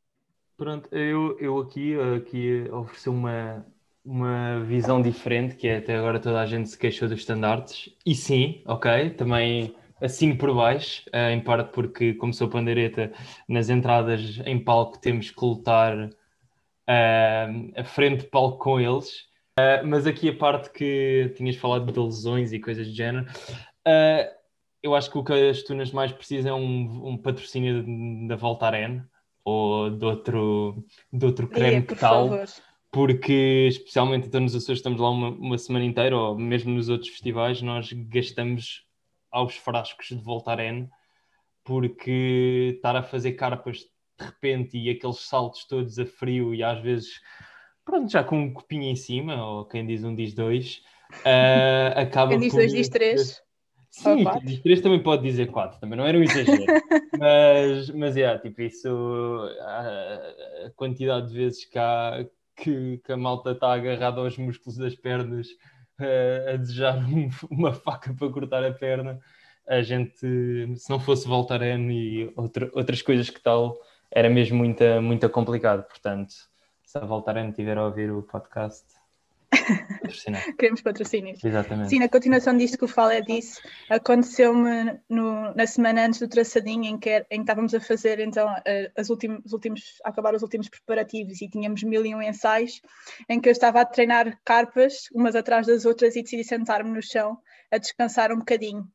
Pronto, 0.58 0.90
eu, 0.96 1.38
eu 1.40 1.60
aqui, 1.60 1.98
aqui 2.16 2.70
ofereci 2.72 3.10
uma, 3.10 3.66
uma 4.06 4.60
visão 4.60 5.02
diferente, 5.02 5.56
que 5.56 5.68
é 5.68 5.78
até 5.78 5.96
agora 5.96 6.20
toda 6.20 6.40
a 6.40 6.46
gente 6.46 6.70
se 6.70 6.78
queixou 6.78 7.10
dos 7.10 7.20
estandartes, 7.20 7.90
e 8.06 8.14
sim, 8.14 8.62
ok, 8.66 9.10
também 9.12 9.76
assino 10.00 10.38
por 10.38 10.54
baixo, 10.54 11.04
uh, 11.10 11.32
em 11.32 11.42
parte 11.42 11.72
porque, 11.72 12.14
como 12.14 12.34
sou 12.34 12.48
pandeireta, 12.48 13.12
nas 13.48 13.70
entradas 13.70 14.40
em 14.46 14.60
palco 14.60 15.00
temos 15.00 15.32
que 15.32 15.44
lutar 15.44 15.98
uh, 15.98 17.72
a 17.76 17.84
frente 17.84 18.22
de 18.22 18.28
palco 18.28 18.60
com 18.60 18.80
eles. 18.80 19.34
Uh, 19.58 19.88
mas 19.88 20.06
aqui 20.06 20.30
a 20.30 20.36
parte 20.36 20.70
que 20.70 21.34
tinhas 21.38 21.56
falado 21.56 21.90
de 21.92 22.00
lesões 22.00 22.52
e 22.52 22.60
coisas 22.60 22.88
do 22.88 22.94
género, 22.94 23.26
uh, 23.26 24.36
eu 24.84 24.94
acho 24.94 25.10
que 25.10 25.18
o 25.18 25.24
que 25.24 25.34
as 25.34 25.64
tunas 25.64 25.92
mais 25.92 26.12
precisam 26.12 26.58
é 26.58 26.62
um, 26.62 27.08
um 27.08 27.18
patrocínio 27.18 28.28
da 28.28 28.36
Voltaren 28.36 29.02
ou 29.44 29.90
de 29.90 30.06
outro, 30.06 30.86
de 31.12 31.26
outro 31.26 31.48
creme 31.48 31.84
que 31.84 31.96
tal. 31.96 32.30
Favor. 32.30 32.48
Porque, 32.96 33.68
especialmente 33.68 34.28
então 34.28 34.40
nos 34.40 34.56
Açores, 34.56 34.80
estamos 34.80 35.02
lá 35.02 35.10
uma, 35.10 35.28
uma 35.28 35.58
semana 35.58 35.84
inteira, 35.84 36.16
ou 36.16 36.40
mesmo 36.40 36.72
nos 36.72 36.88
outros 36.88 37.10
festivais, 37.10 37.62
nós 37.62 37.92
gastamos 37.92 38.86
aos 39.30 39.54
frascos 39.58 40.08
de 40.08 40.24
Voltaren, 40.24 40.88
porque 41.62 42.72
estar 42.78 42.96
a 42.96 43.04
fazer 43.04 43.34
carpas 43.34 43.80
de 43.80 44.26
repente 44.26 44.78
e 44.78 44.90
aqueles 44.90 45.20
saltos 45.28 45.66
todos 45.68 46.00
a 46.00 46.06
frio 46.06 46.56
e 46.56 46.64
às 46.64 46.82
vezes, 46.82 47.20
pronto, 47.84 48.10
já 48.10 48.24
com 48.24 48.44
um 48.44 48.54
copinho 48.54 48.84
em 48.84 48.96
cima, 48.96 49.46
ou 49.46 49.66
quem 49.66 49.86
diz 49.86 50.02
um 50.06 50.16
diz 50.16 50.34
dois, 50.34 50.82
uh, 51.16 52.00
acaba 52.00 52.32
Quem 52.32 52.40
diz 52.40 52.54
dois 52.54 52.72
diz 52.72 52.88
três. 52.88 53.42
Sim, 53.90 54.24
diz 54.46 54.62
três 54.62 54.80
também 54.80 55.04
pode 55.04 55.22
dizer 55.22 55.52
quatro, 55.52 55.78
também 55.82 55.98
não 55.98 56.06
era 56.06 56.18
um 56.18 56.24
exagero. 56.24 56.64
mas, 57.20 57.90
mas 57.90 58.16
é, 58.16 58.38
tipo, 58.38 58.62
isso, 58.62 58.88
a, 59.60 60.68
a 60.68 60.70
quantidade 60.78 61.28
de 61.28 61.34
vezes 61.34 61.66
que 61.66 61.78
há, 61.78 62.26
que, 62.56 63.00
que 63.00 63.12
a 63.12 63.18
malta 63.18 63.52
está 63.52 63.74
agarrada 63.74 64.22
aos 64.22 64.38
músculos 64.38 64.78
das 64.78 64.96
pernas 64.96 65.48
uh, 66.00 66.54
a 66.54 66.58
desejar 66.58 66.98
um, 66.98 67.30
uma 67.52 67.74
faca 67.74 68.14
para 68.14 68.30
cortar 68.30 68.64
a 68.64 68.72
perna. 68.72 69.20
A 69.68 69.82
gente, 69.82 70.20
se 70.20 70.90
não 70.90 71.00
fosse 71.00 71.28
Voltaren 71.28 71.90
e 71.92 72.32
outra, 72.36 72.70
outras 72.74 73.02
coisas 73.02 73.30
que 73.30 73.42
tal, 73.42 73.78
era 74.12 74.30
mesmo 74.30 74.58
muito, 74.58 74.84
muito 75.02 75.28
complicado. 75.30 75.84
Portanto, 75.84 76.34
se 76.84 76.98
a 76.98 77.02
Voltaren 77.02 77.52
tiver 77.52 77.78
a 77.78 77.86
ouvir 77.86 78.12
o 78.12 78.24
podcast, 78.24 78.86
Queremos 80.58 80.82
patrocínios. 80.82 81.44
Exatamente. 81.44 81.90
Sim, 81.90 82.00
na 82.00 82.10
continuação 82.10 82.56
disto 82.58 82.78
que 82.78 82.86
o 82.86 82.88
Falé 82.88 83.22
disse, 83.22 83.62
aconteceu-me 83.90 85.00
na 85.56 85.68
semana 85.68 86.06
antes 86.06 86.20
do 86.20 86.28
traçadinho 86.28 86.86
em 86.86 86.98
que, 86.98 87.26
em 87.32 87.38
que 87.38 87.42
estávamos 87.42 87.74
a 87.74 87.80
fazer 87.80 88.20
então 88.20 88.48
as 88.96 89.10
últimos, 89.10 89.46
os 89.46 89.54
últimos, 89.54 90.00
a 90.04 90.10
acabar 90.10 90.34
os 90.36 90.44
últimos 90.44 90.70
preparativos 90.70 91.42
e 91.42 91.50
tínhamos 91.50 91.84
mil 91.84 92.06
e 92.06 92.14
um 92.14 92.22
ensaios 92.22 92.82
em 93.30 93.40
que 93.40 93.50
eu 93.50 93.52
estava 93.52 93.82
a 93.82 93.86
treinar 93.86 94.40
carpas 94.44 95.10
umas 95.14 95.36
atrás 95.36 95.68
das 95.68 95.86
outras 95.86 96.16
e 96.16 96.24
decidi 96.24 96.44
sentar-me 96.44 96.92
no 96.92 97.02
chão 97.02 97.38
a 97.72 97.78
descansar 97.78 98.32
um 98.32 98.40
bocadinho. 98.40 98.88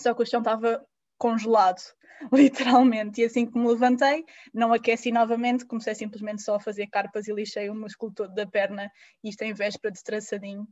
Só 0.00 0.14
que 0.14 0.22
o 0.22 0.26
chão 0.26 0.40
estava 0.40 0.84
congelado. 1.18 1.82
literalmente. 2.32 3.20
E 3.20 3.24
assim 3.24 3.46
que 3.46 3.58
me 3.58 3.68
levantei, 3.68 4.24
não 4.52 4.72
aqueci 4.72 5.10
novamente, 5.10 5.64
comecei 5.64 5.94
simplesmente 5.94 6.42
só 6.42 6.56
a 6.56 6.60
fazer 6.60 6.86
carpas 6.86 7.28
e 7.28 7.32
lixei 7.32 7.68
o 7.68 7.74
músculo 7.74 8.12
todo 8.12 8.34
da 8.34 8.46
perna, 8.46 8.90
isto 9.22 9.42
em 9.42 9.52
véspera 9.52 9.92
de 9.92 10.02
traçadinho, 10.02 10.66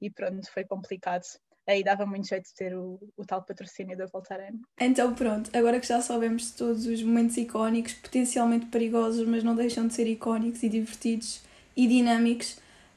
e 0.00 0.10
pronto, 0.10 0.50
foi 0.52 0.64
complicado. 0.64 1.24
Aí 1.68 1.82
dava 1.82 2.06
muito 2.06 2.28
jeito 2.28 2.44
de 2.44 2.54
ter 2.54 2.76
o, 2.76 3.00
o 3.16 3.24
tal 3.24 3.42
patrocínio 3.42 3.96
da 3.96 4.06
Voltaren. 4.06 4.52
Então 4.80 5.12
pronto, 5.14 5.50
agora 5.56 5.80
que 5.80 5.86
já 5.86 6.00
sabemos 6.00 6.52
todos 6.52 6.86
os 6.86 7.02
momentos 7.02 7.36
icónicos, 7.36 7.92
potencialmente 7.94 8.66
perigosos, 8.66 9.26
mas 9.26 9.42
não 9.42 9.56
deixam 9.56 9.88
de 9.88 9.94
ser 9.94 10.06
icónicos 10.06 10.62
e 10.62 10.68
divertidos 10.68 11.42
e 11.76 11.88
dinâmicos, 11.88 12.52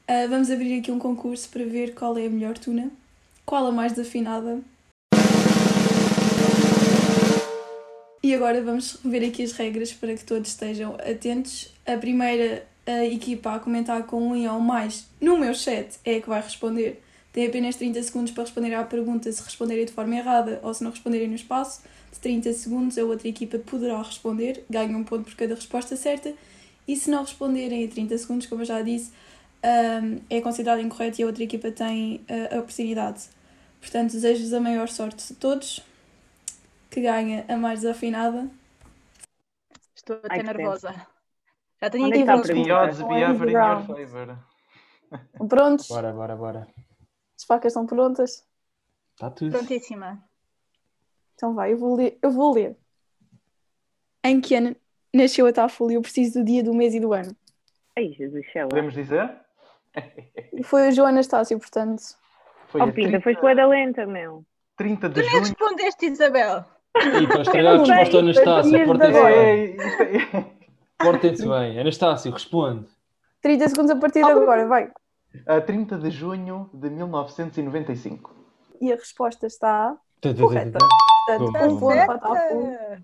uh, 0.07 0.29
vamos 0.29 0.51
abrir 0.51 0.79
aqui 0.79 0.91
um 0.91 0.99
concurso 0.99 1.49
para 1.49 1.65
ver 1.65 1.95
qual 1.95 2.15
é 2.17 2.27
a 2.27 2.29
melhor 2.29 2.59
tuna, 2.59 2.91
qual 3.43 3.65
a 3.65 3.71
mais 3.71 3.93
desafinada 3.93 4.61
E 8.29 8.35
agora 8.35 8.61
vamos 8.61 8.99
rever 9.03 9.27
aqui 9.27 9.41
as 9.41 9.53
regras 9.53 9.91
para 9.91 10.13
que 10.13 10.23
todos 10.23 10.51
estejam 10.51 10.93
atentos. 10.97 11.73
A 11.83 11.97
primeira 11.97 12.63
a 12.85 13.03
equipa 13.03 13.55
a 13.55 13.59
comentar 13.59 14.03
com 14.03 14.21
um 14.21 14.35
e 14.35 14.47
ou 14.47 14.59
mais 14.59 15.07
no 15.19 15.35
meu 15.35 15.51
chat 15.55 15.97
é 16.05 16.17
a 16.17 16.21
que 16.21 16.29
vai 16.29 16.39
responder. 16.39 17.01
Tem 17.33 17.47
apenas 17.47 17.75
30 17.77 18.03
segundos 18.03 18.31
para 18.31 18.43
responder 18.43 18.71
à 18.75 18.83
pergunta 18.83 19.31
se 19.31 19.41
responderem 19.41 19.83
de 19.83 19.91
forma 19.91 20.15
errada 20.15 20.59
ou 20.61 20.71
se 20.71 20.83
não 20.83 20.91
responderem 20.91 21.27
no 21.27 21.33
espaço. 21.33 21.81
De 22.13 22.19
30 22.19 22.53
segundos 22.53 22.99
a 22.99 23.03
outra 23.03 23.27
equipa 23.27 23.57
poderá 23.57 23.99
responder, 23.99 24.63
ganha 24.69 24.95
um 24.95 25.03
ponto 25.03 25.23
por 25.23 25.33
cada 25.33 25.55
resposta 25.55 25.95
certa. 25.95 26.31
E 26.87 26.95
se 26.95 27.09
não 27.09 27.23
responderem 27.23 27.83
a 27.83 27.87
30 27.87 28.15
segundos, 28.15 28.45
como 28.45 28.61
eu 28.61 28.65
já 28.67 28.83
disse, 28.83 29.11
um, 30.03 30.19
é 30.29 30.39
considerado 30.39 30.81
incorreto 30.81 31.19
e 31.19 31.23
a 31.23 31.25
outra 31.25 31.43
equipa 31.43 31.71
tem 31.71 32.17
uh, 32.29 32.57
a 32.57 32.59
oportunidade. 32.59 33.23
Portanto, 33.81 34.11
desejo-vos 34.11 34.53
a 34.53 34.59
maior 34.59 34.87
sorte 34.87 35.29
de 35.29 35.33
todos 35.33 35.81
que 36.89 37.01
ganha 37.01 37.45
a 37.47 37.55
mais 37.55 37.81
desafinada. 37.81 38.49
Estou 39.95 40.17
até 40.17 40.35
Ai, 40.35 40.43
nervosa. 40.43 40.93
Já 41.81 41.89
tenho 41.89 42.07
aqui 42.07 42.23
votos. 42.23 42.47
The 42.47 42.73
odds 42.73 42.99
in 42.99 43.19
your 43.19 43.35
favor. 43.35 44.37
Prontos? 45.47 45.87
Bora, 45.87 46.11
bora, 46.11 46.35
bora. 46.35 46.67
As 47.37 47.43
facas 47.43 47.71
estão 47.71 47.85
prontas? 47.85 48.45
Está 49.13 49.29
tudo. 49.29 49.51
Prontíssima. 49.51 50.23
Então 51.35 51.53
vai, 51.53 51.73
eu 51.73 51.77
vou 51.77 51.95
ler. 51.95 52.17
Eu 52.21 52.31
vou 52.31 52.53
ler. 52.53 52.77
Em 54.23 54.41
que 54.41 54.55
ano 54.55 54.75
nasceu 55.13 55.47
a 55.47 55.53
Taful 55.53 55.91
e 55.91 55.95
eu 55.95 56.01
preciso 56.01 56.39
do 56.39 56.45
dia, 56.45 56.63
do 56.63 56.73
mês 56.73 56.93
e 56.93 56.99
do 56.99 57.13
ano? 57.13 57.35
Ai, 57.97 58.11
Jesus 58.11 58.51
céu. 58.51 58.67
Podemos 58.67 58.93
dizer? 58.93 59.33
Foi 60.63 60.89
o 60.89 60.91
João 60.91 61.07
Anastácio, 61.07 61.57
portanto. 61.57 62.01
Foi 62.67 62.81
oh, 62.81 62.85
Pinta, 62.91 63.09
30... 63.19 63.21
foi 63.21 63.35
poeda 63.35 63.65
lenta, 63.65 64.05
meu. 64.05 64.45
30 64.75 65.09
de 65.09 65.15
tu 65.15 65.21
junho. 65.21 65.29
Tu 65.29 65.33
nem 65.33 65.49
respondeste, 65.49 66.05
Isabel. 66.05 66.65
E 66.95 67.27
para 67.27 67.41
estragar 67.41 67.75
a 67.75 67.77
resposta 67.77 68.17
ao 68.17 68.23
Anastácio, 68.23 68.85
portem-se 68.85 69.23
bem. 69.23 69.77
Portem-se 70.99 71.47
bem. 71.47 71.79
Anastácio, 71.79 72.31
responde. 72.31 72.87
30 73.41 73.69
segundos 73.69 73.91
a 73.91 73.95
partir 73.95 74.23
de 74.23 74.31
agora, 74.31 74.67
vai. 74.67 74.91
A 75.47 75.61
30 75.61 75.97
de 75.97 76.11
junho 76.11 76.69
de 76.73 76.89
1995. 76.89 78.35
E 78.81 78.91
a 78.91 78.95
resposta 78.95 79.47
está 79.47 79.95
correta. 80.37 80.79
Portanto, 81.25 81.71
um 81.71 81.79
ponto 81.79 82.05
para 82.05 82.15
a 82.15 82.99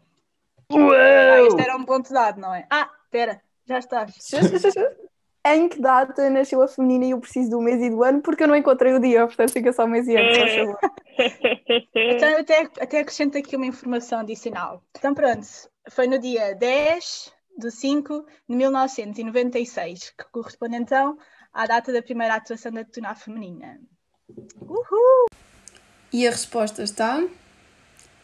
ah, 0.71 1.41
Isto 1.48 1.60
era 1.60 1.78
um 1.78 1.86
ponto 1.86 2.12
dado, 2.12 2.41
não 2.41 2.54
é? 2.54 2.65
Ah, 2.69 2.89
espera, 3.06 3.41
já 3.67 3.80
estás. 3.80 4.13
em 5.45 5.69
que 5.69 5.80
data 5.80 6.28
nasceu 6.30 6.62
a 6.62 6.67
feminina 6.67 7.06
e 7.06 7.12
eu 7.12 7.19
preciso 7.19 7.52
do 7.52 7.62
mês 7.62 7.80
e 7.82 7.89
do 7.89 8.04
ano, 8.04 8.21
porque 8.21 8.43
eu 8.43 8.48
não 8.48 8.56
encontrei 8.56 8.93
o 8.93 9.00
dia, 9.00 9.28
portanto 9.28 9.52
fica 9.52 9.71
só 9.71 9.86
o 9.86 9.88
mês 9.88 10.08
e 10.08 10.15
ano, 10.15 10.76
até, 12.45 12.62
até 12.79 12.99
acrescento 12.99 13.38
aqui 13.38 13.55
uma 13.55 13.65
informação 13.65 14.19
adicional. 14.19 14.84
Então 14.95 15.13
pronto, 15.13 15.45
foi 15.89 16.08
no 16.08 16.19
dia 16.19 16.53
10 16.55 17.34
de 17.58 17.71
5 17.71 18.25
de 18.47 18.55
1996, 18.55 20.12
que 20.12 20.25
corresponde 20.31 20.75
então 20.75 21.17
à 21.51 21.65
data 21.65 21.91
da 21.91 22.01
primeira 22.01 22.36
atuação 22.36 22.71
da 22.71 22.86
Tuna 22.86 23.15
Feminina. 23.15 23.79
Uhul! 24.62 25.25
E 26.13 26.27
a 26.27 26.31
resposta 26.31 26.84
está 26.84 27.21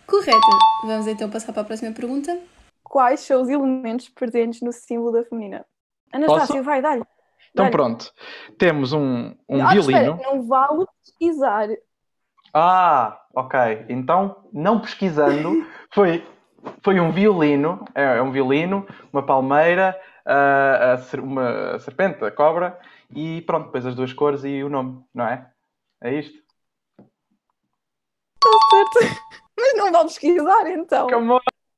correta. 0.06 0.38
Vamos 0.86 1.08
então 1.08 1.30
passar 1.30 1.52
para 1.52 1.64
a 1.64 1.66
próxima 1.66 1.92
pergunta. 1.92 2.40
Quais 2.84 3.22
são 3.22 3.42
os 3.42 3.50
elementos 3.50 4.10
presentes 4.10 4.62
no 4.62 4.72
símbolo 4.72 5.12
da 5.12 5.24
feminina? 5.24 5.66
Anastácio, 6.14 6.56
Posso? 6.56 6.64
vai, 6.64 6.82
dá-lhe. 6.82 7.04
Então 7.52 7.66
dá 7.66 7.72
pronto, 7.72 8.14
temos 8.58 8.94
um, 8.94 9.36
um 9.50 9.66
ah, 9.66 9.74
violino. 9.74 10.14
Espera, 10.14 10.16
não 10.16 10.48
vale 10.48 10.86
pesquisar. 11.04 11.68
Ah, 12.54 13.21
ok. 13.34 13.86
Então, 13.90 14.44
não 14.52 14.80
pesquisando, 14.80 15.66
foi, 15.94 16.26
foi 16.84 17.00
um 17.00 17.12
violino, 17.12 17.86
é, 17.96 18.18
é 18.18 18.22
um 18.22 18.32
violino, 18.32 18.86
uma 19.12 19.24
palmeira, 19.24 20.00
a, 20.26 20.94
a, 20.94 21.22
uma 21.22 21.80
serpente, 21.80 22.24
a 22.24 22.32
cobra, 22.32 22.80
e 23.14 23.42
pronto, 23.42 23.66
depois 23.66 23.86
as 23.86 23.96
duas 23.96 24.14
cores 24.14 24.44
e 24.44 24.64
o 24.64 24.70
nome, 24.70 25.04
não 25.14 25.26
é? 25.26 25.50
É 26.02 26.14
isto? 26.14 26.38
Está 28.36 28.50
certo. 28.70 29.22
Mas 29.58 29.78
não 29.78 29.92
vale 29.92 30.06
pesquisar 30.06 30.68
então. 30.68 31.08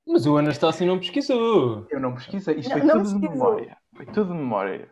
Mas 0.08 0.26
o 0.26 0.38
Anastácio 0.38 0.86
não 0.86 1.00
pesquisou. 1.00 1.86
Eu 1.90 2.00
não 2.00 2.14
pesquisei, 2.14 2.56
isto 2.56 2.70
não, 2.70 2.80
foi 2.80 2.90
tudo 2.90 3.20
de 3.20 3.30
memória. 3.30 3.78
Foi 3.96 4.06
tudo 4.06 4.34
de 4.34 4.40
memória. 4.40 4.90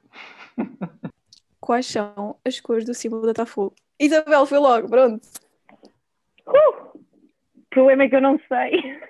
Quais 1.59 1.85
são 1.85 2.37
as 2.45 2.59
cores 2.59 2.85
do 2.85 2.93
símbolo 2.93 3.27
da 3.27 3.33
Tafu? 3.33 3.73
Isabel, 3.99 4.45
foi 4.45 4.57
logo, 4.57 4.89
pronto. 4.89 5.21
Uh! 6.47 6.97
O 6.97 7.65
problema 7.69 8.03
é 8.03 8.09
que 8.09 8.15
eu 8.15 8.21
não 8.21 8.39
sei. 8.47 9.01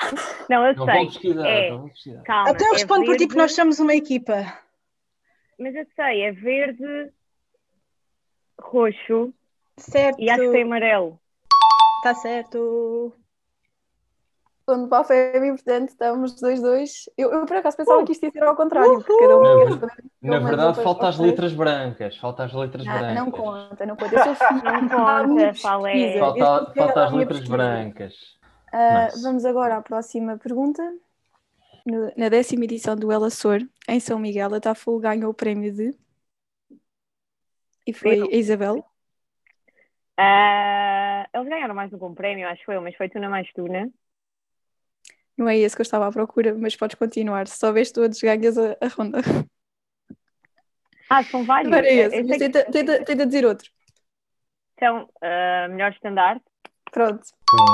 Não, 0.48 0.66
eu 0.66 0.74
não 0.74 0.86
sei. 0.86 0.94
Vou 0.94 1.06
pesquisar, 1.06 1.46
é... 1.46 1.70
não 1.70 1.80
vou 1.80 1.88
pesquisar. 1.90 2.22
Calma, 2.22 2.50
Até 2.50 2.66
eu 2.66 2.72
respondo 2.72 3.02
é 3.02 3.06
por 3.06 3.16
ti, 3.16 3.26
porque 3.26 3.38
nós 3.38 3.54
somos 3.54 3.78
uma 3.80 3.94
equipa. 3.94 4.58
Mas 5.58 5.74
eu 5.74 5.86
sei, 5.94 6.22
é 6.22 6.32
verde, 6.32 7.12
roxo 8.58 9.34
certo. 9.76 10.18
e 10.18 10.30
acho 10.30 10.40
que 10.40 10.52
tem 10.52 10.62
amarelo. 10.62 11.20
Está 11.98 12.14
certo 12.14 13.14
quando 14.70 14.88
para 14.88 15.00
a 15.00 15.04
Femi, 15.04 15.50
portanto, 15.50 15.88
estamos 15.88 16.40
dois, 16.40 16.62
dois. 16.62 17.10
Eu, 17.18 17.32
eu 17.32 17.44
por 17.44 17.56
acaso 17.56 17.76
pensava 17.76 18.02
uh! 18.02 18.04
que 18.04 18.12
isto 18.12 18.24
ia 18.24 18.30
ser 18.30 18.44
ao 18.44 18.54
contrário, 18.54 18.92
uh! 18.92 18.96
porque 18.98 19.18
cada 19.18 19.36
um 19.36 19.44
ia 19.44 19.64
responder. 19.66 20.04
Na 20.22 20.38
verdade, 20.38 20.80
falta 20.80 21.08
as 21.08 21.18
letras 21.18 21.52
brancas. 21.52 22.16
Falta 22.18 22.44
as 22.44 22.52
letras 22.52 22.86
ah, 22.86 22.98
brancas. 22.98 23.14
Não 23.16 23.30
conta, 23.32 23.86
não 23.86 23.96
conta. 23.96 24.14
Eu 24.14 24.22
sou 24.22 24.34
filho, 24.36 24.62
não 24.62 24.88
conta, 24.88 25.54
falei. 25.54 26.18
Falta, 26.20 26.72
falta 26.76 27.04
as 27.04 27.12
letras 27.12 27.38
pesquisa. 27.40 27.56
brancas. 27.56 28.14
Uh, 28.72 29.22
vamos 29.22 29.44
agora 29.44 29.76
à 29.76 29.82
próxima 29.82 30.38
pergunta. 30.38 30.82
No, 31.84 32.12
na 32.16 32.28
décima 32.28 32.62
edição 32.62 32.94
do 32.94 33.10
Ela 33.10 33.28
Sor, 33.28 33.58
em 33.88 33.98
São 33.98 34.20
Miguel, 34.20 34.54
a 34.54 34.60
Taful 34.60 35.00
ganhou 35.00 35.32
o 35.32 35.34
prémio 35.34 35.72
de. 35.72 35.92
E 37.84 37.92
foi 37.92 38.20
a 38.20 38.36
Isabel. 38.36 38.84
Uh, 40.16 41.26
eles 41.34 41.48
ganharam 41.48 41.74
mais 41.74 41.92
um 41.92 42.14
prémio, 42.14 42.46
acho 42.46 42.60
que 42.60 42.66
foi, 42.66 42.78
mas 42.78 42.94
foi 42.94 43.08
Tuna 43.08 43.28
mais 43.28 43.50
Tuna. 43.52 43.90
Não 45.40 45.48
é 45.48 45.56
esse 45.56 45.74
que 45.74 45.80
eu 45.80 45.84
estava 45.84 46.06
à 46.06 46.12
procura, 46.12 46.54
mas 46.54 46.76
podes 46.76 46.98
continuar. 46.98 47.48
Se 47.48 47.58
souberes 47.58 47.90
todos, 47.90 48.20
ganhas 48.20 48.58
a, 48.58 48.76
a 48.78 48.88
ronda. 48.88 49.20
Ah, 51.08 51.24
são 51.24 51.44
vários. 51.44 51.70
Não 51.70 51.78
era 51.78 51.90
esse, 51.90 52.22
mas 52.24 52.36
tenta, 52.36 52.64
tenta, 52.70 53.04
tenta 53.04 53.26
dizer 53.26 53.46
outro. 53.46 53.70
Então, 54.74 55.04
uh, 55.04 55.70
melhor 55.70 55.92
estandarte. 55.92 56.44
Pronto. 56.92 57.22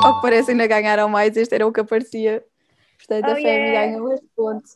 Ao 0.05 0.15
que 0.15 0.23
parece, 0.23 0.53
ainda 0.53 0.65
ganharam 0.69 1.09
mais. 1.09 1.37
Este 1.37 1.57
era 1.57 1.67
o 1.67 1.73
que 1.73 1.81
aparecia. 1.81 2.45
Portanto, 2.99 3.27
oh, 3.31 3.33
a 3.33 3.35
Femi 3.35 3.49
yeah. 3.49 3.87
ganhou 3.87 4.13
este 4.13 4.27
ponto. 4.37 4.71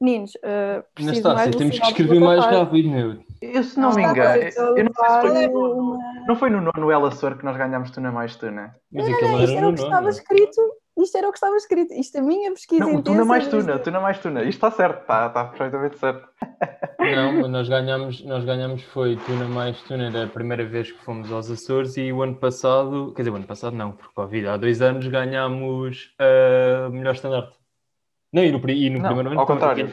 Meninos, 0.00 0.34
uh, 0.34 0.84
preciso 0.94 1.18
está, 1.18 1.32
mais 1.32 1.54
temos 1.54 1.78
que 1.78 1.86
escrever 1.86 2.20
mais 2.20 2.44
rápido, 2.44 2.90
meu. 2.90 3.24
Eu, 3.40 3.62
se 3.62 3.78
não, 3.78 3.90
não 3.90 3.96
me 3.96 4.02
engano, 4.02 4.42
eu 4.76 4.84
não 4.84 4.92
sei 4.92 5.14
se 5.14 5.52
foi, 5.52 5.52
uma... 5.52 5.98
não 6.26 6.36
foi 6.36 6.50
no 6.50 6.60
nono 6.60 6.90
Ela 6.90 7.10
Sor 7.12 7.38
que 7.38 7.44
nós 7.44 7.56
ganhámos 7.56 7.92
Tuna 7.92 8.10
mais 8.10 8.34
Tuna. 8.34 8.76
Mas 8.90 9.08
não, 9.08 9.20
não, 9.20 9.30
não, 9.30 9.44
isto 9.44 9.56
era 9.56 9.68
o 9.68 9.74
que 9.74 9.80
estava 9.80 10.10
escrito 10.10 10.60
isto 10.96 11.18
era 11.18 11.28
o 11.28 11.32
que 11.32 11.36
estava 11.38 11.56
escrito. 11.56 11.92
Isto 11.94 12.16
é 12.16 12.20
a 12.20 12.22
minha 12.22 12.50
pesquisa 12.52 12.84
Não, 12.84 13.02
tuna 13.02 13.24
mais 13.24 13.46
tuna, 13.48 13.78
tuna 13.78 14.00
mais 14.00 14.18
tuna. 14.18 14.40
Isto 14.42 14.50
está 14.66 14.70
certo, 14.70 15.00
está, 15.02 15.26
está 15.26 15.44
perfeitamente 15.44 15.98
certo. 15.98 16.28
Não, 16.98 17.48
nós 17.48 17.68
ganhámos, 17.68 18.24
nós 18.24 18.44
ganhámos 18.44 18.82
foi 18.84 19.16
tuna 19.16 19.46
mais 19.46 19.80
tuna 19.82 20.10
da 20.10 20.26
primeira 20.26 20.64
vez 20.64 20.90
que 20.90 20.98
fomos 21.04 21.30
aos 21.30 21.50
Açores 21.50 21.96
e 21.96 22.12
o 22.12 22.22
ano 22.22 22.34
passado, 22.36 23.12
quer 23.14 23.22
dizer, 23.22 23.30
o 23.30 23.36
ano 23.36 23.46
passado 23.46 23.76
não, 23.76 23.92
por 23.92 24.12
Covid, 24.12 24.48
há 24.48 24.56
dois 24.56 24.80
anos 24.82 25.06
ganhámos 25.06 26.14
a 26.18 26.88
melhor 26.90 27.14
estandarte. 27.14 27.56
Não, 28.32 28.42
e 28.44 28.50
no, 28.50 28.70
e 28.70 28.90
no 28.90 28.98
Não, 28.98 29.06
primeiro 29.06 29.30
ano. 29.30 29.40
ao 29.40 29.46
contrário. 29.46 29.92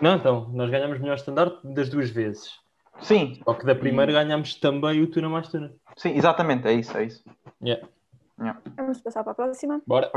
Não, 0.00 0.16
então, 0.16 0.50
nós 0.52 0.68
ganhámos 0.70 0.98
melhor 0.98 1.14
estandarte 1.16 1.58
das 1.64 1.88
duas 1.88 2.10
vezes. 2.10 2.50
Sim, 3.00 3.40
Só 3.44 3.54
que 3.54 3.64
da 3.64 3.74
primeira 3.74 4.12
ganhámos 4.12 4.54
também 4.56 5.00
o 5.02 5.06
tuna 5.06 5.28
mais 5.28 5.48
tuna. 5.48 5.72
sim, 5.96 6.16
exatamente, 6.16 6.66
é 6.68 6.72
isso, 6.72 6.96
é 6.96 7.04
isso. 7.04 7.24
Yeah. 7.64 7.86
Vamos 8.76 9.00
passar 9.00 9.22
para 9.22 9.32
a 9.32 9.34
próxima. 9.34 9.82
Bora. 9.86 10.10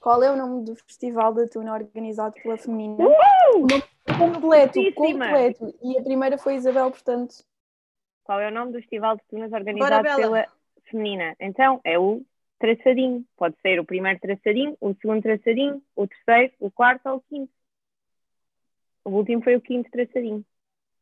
Qual 0.00 0.22
é 0.22 0.32
o 0.32 0.36
nome 0.36 0.64
do 0.64 0.74
festival 0.74 1.32
de 1.32 1.48
tuna 1.48 1.72
organizado 1.72 2.34
pela 2.42 2.56
feminina? 2.56 3.04
Nome 3.04 3.82
completo, 4.18 4.80
completo. 4.94 5.74
E 5.82 5.96
a 5.96 6.02
primeira 6.02 6.36
foi 6.36 6.56
Isabel, 6.56 6.90
portanto, 6.90 7.34
Qual 8.24 8.40
é 8.40 8.48
o 8.48 8.52
nome 8.52 8.72
do 8.72 8.80
festival 8.80 9.16
de 9.16 9.22
tunas 9.28 9.52
organizado 9.52 10.02
Bela. 10.02 10.16
pela 10.16 10.48
feminina? 10.90 11.36
Então, 11.40 11.80
é 11.84 11.98
o 11.98 12.24
traçadinho. 12.58 13.24
Pode 13.36 13.56
ser 13.60 13.80
o 13.80 13.84
primeiro 13.84 14.18
traçadinho, 14.20 14.76
o 14.80 14.94
segundo 14.94 15.22
traçadinho, 15.22 15.82
o 15.94 16.06
terceiro, 16.06 16.52
o 16.60 16.70
quarto 16.70 17.08
ou 17.08 17.16
o 17.16 17.20
quinto. 17.20 17.52
O 19.04 19.10
último 19.10 19.42
foi 19.42 19.56
o 19.56 19.60
quinto 19.60 19.90
traçadinho. 19.90 20.44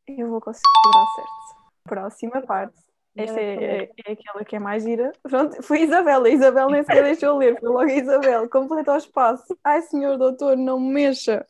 eu 0.08 0.28
vou 0.28 0.40
conseguir 0.40 0.64
dar 0.92 1.06
certo. 1.14 1.70
Próxima 1.84 2.42
parte. 2.42 2.89
Esta 3.16 3.40
é, 3.40 3.54
é- 3.82 3.90
é 4.06 4.12
aquela 4.12 4.44
que 4.44 4.56
é 4.56 4.58
mais 4.58 4.84
gira. 4.84 5.12
Pronto, 5.22 5.60
foi 5.62 5.82
Isabel. 5.82 6.24
A 6.24 6.28
Isabel 6.30 6.70
nem 6.70 6.82
sequer 6.84 7.02
deixou 7.02 7.36
ler. 7.38 7.58
Foi 7.58 7.68
logo 7.68 7.80
a 7.90 7.92
Isabel. 7.92 8.48
Completa 8.48 8.92
o 8.92 8.96
espaço. 8.96 9.58
Ai, 9.64 9.82
senhor 9.82 10.16
doutor, 10.16 10.56
não 10.56 10.78
me 10.78 10.92
mexa. 10.92 11.44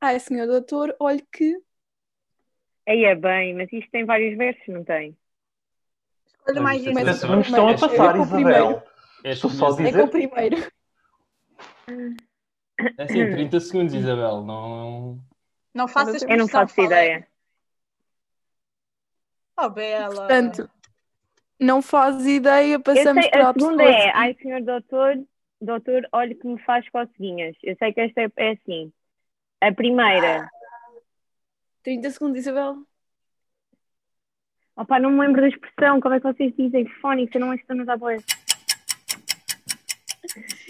Ai, 0.00 0.18
senhor 0.18 0.46
doutor, 0.46 0.94
olhe 0.98 1.24
que... 1.32 1.56
Aí 2.88 3.04
é 3.04 3.14
bem, 3.14 3.54
mas 3.54 3.72
isto 3.72 3.88
tem 3.90 4.04
vários 4.04 4.36
versos, 4.36 4.66
não 4.68 4.82
tem? 4.82 5.16
Escolha 6.38 6.60
mais. 6.60 6.82
Começa 6.84 7.26
Não 7.28 7.36
me 7.36 7.42
estão 7.42 7.68
a 7.68 7.72
passar, 7.74 8.14
É 8.14 8.18
com 8.18 8.22
o 8.24 8.28
primeiro. 8.28 8.64
Isabel. 8.64 8.82
É, 9.22 9.30
Estou 9.30 9.50
só 9.50 9.66
a 9.66 9.68
É 9.68 9.76
com 9.76 9.82
dizer. 9.84 10.02
o 10.02 10.08
primeiro. 10.08 10.56
é 12.98 13.02
assim, 13.02 13.30
30 13.30 13.60
segundos, 13.60 13.94
Isabel. 13.94 14.42
Não. 14.42 15.20
Não 15.74 15.86
faças 15.86 16.22
Eu 16.22 16.36
não 16.36 16.48
faço 16.48 16.80
ideia. 16.80 17.28
Oh, 19.58 19.68
Bela. 19.68 20.14
Portanto, 20.16 20.70
não 21.60 21.82
faz 21.82 22.26
ideia, 22.26 22.80
passamos 22.80 23.22
sei, 23.22 23.30
para 23.30 23.50
a 23.50 23.52
segunda 23.52 23.82
é, 23.82 24.10
ai 24.14 24.34
senhor 24.40 24.62
doutor, 24.62 25.22
doutor, 25.60 26.08
olhe 26.12 26.34
que 26.34 26.46
me 26.46 26.58
faz 26.62 26.88
coceguinhas. 26.88 27.54
Eu 27.62 27.76
sei 27.76 27.92
que 27.92 28.00
esta 28.00 28.22
é, 28.22 28.32
é 28.36 28.50
assim. 28.52 28.92
A 29.60 29.70
primeira, 29.70 30.50
30 31.82 32.10
segundos, 32.10 32.38
Isabel. 32.38 32.78
opá, 34.76 34.98
não 34.98 35.10
me 35.10 35.20
lembro 35.20 35.42
da 35.42 35.48
expressão, 35.48 36.00
como 36.00 36.14
é 36.14 36.20
que 36.20 36.32
vocês 36.32 36.54
dizem? 36.56 36.86
Fónica, 37.00 37.38
não 37.38 37.52
é 37.52 37.56
que 37.56 37.62
estamos 37.62 37.88
a 37.88 37.96
boa. 37.96 38.16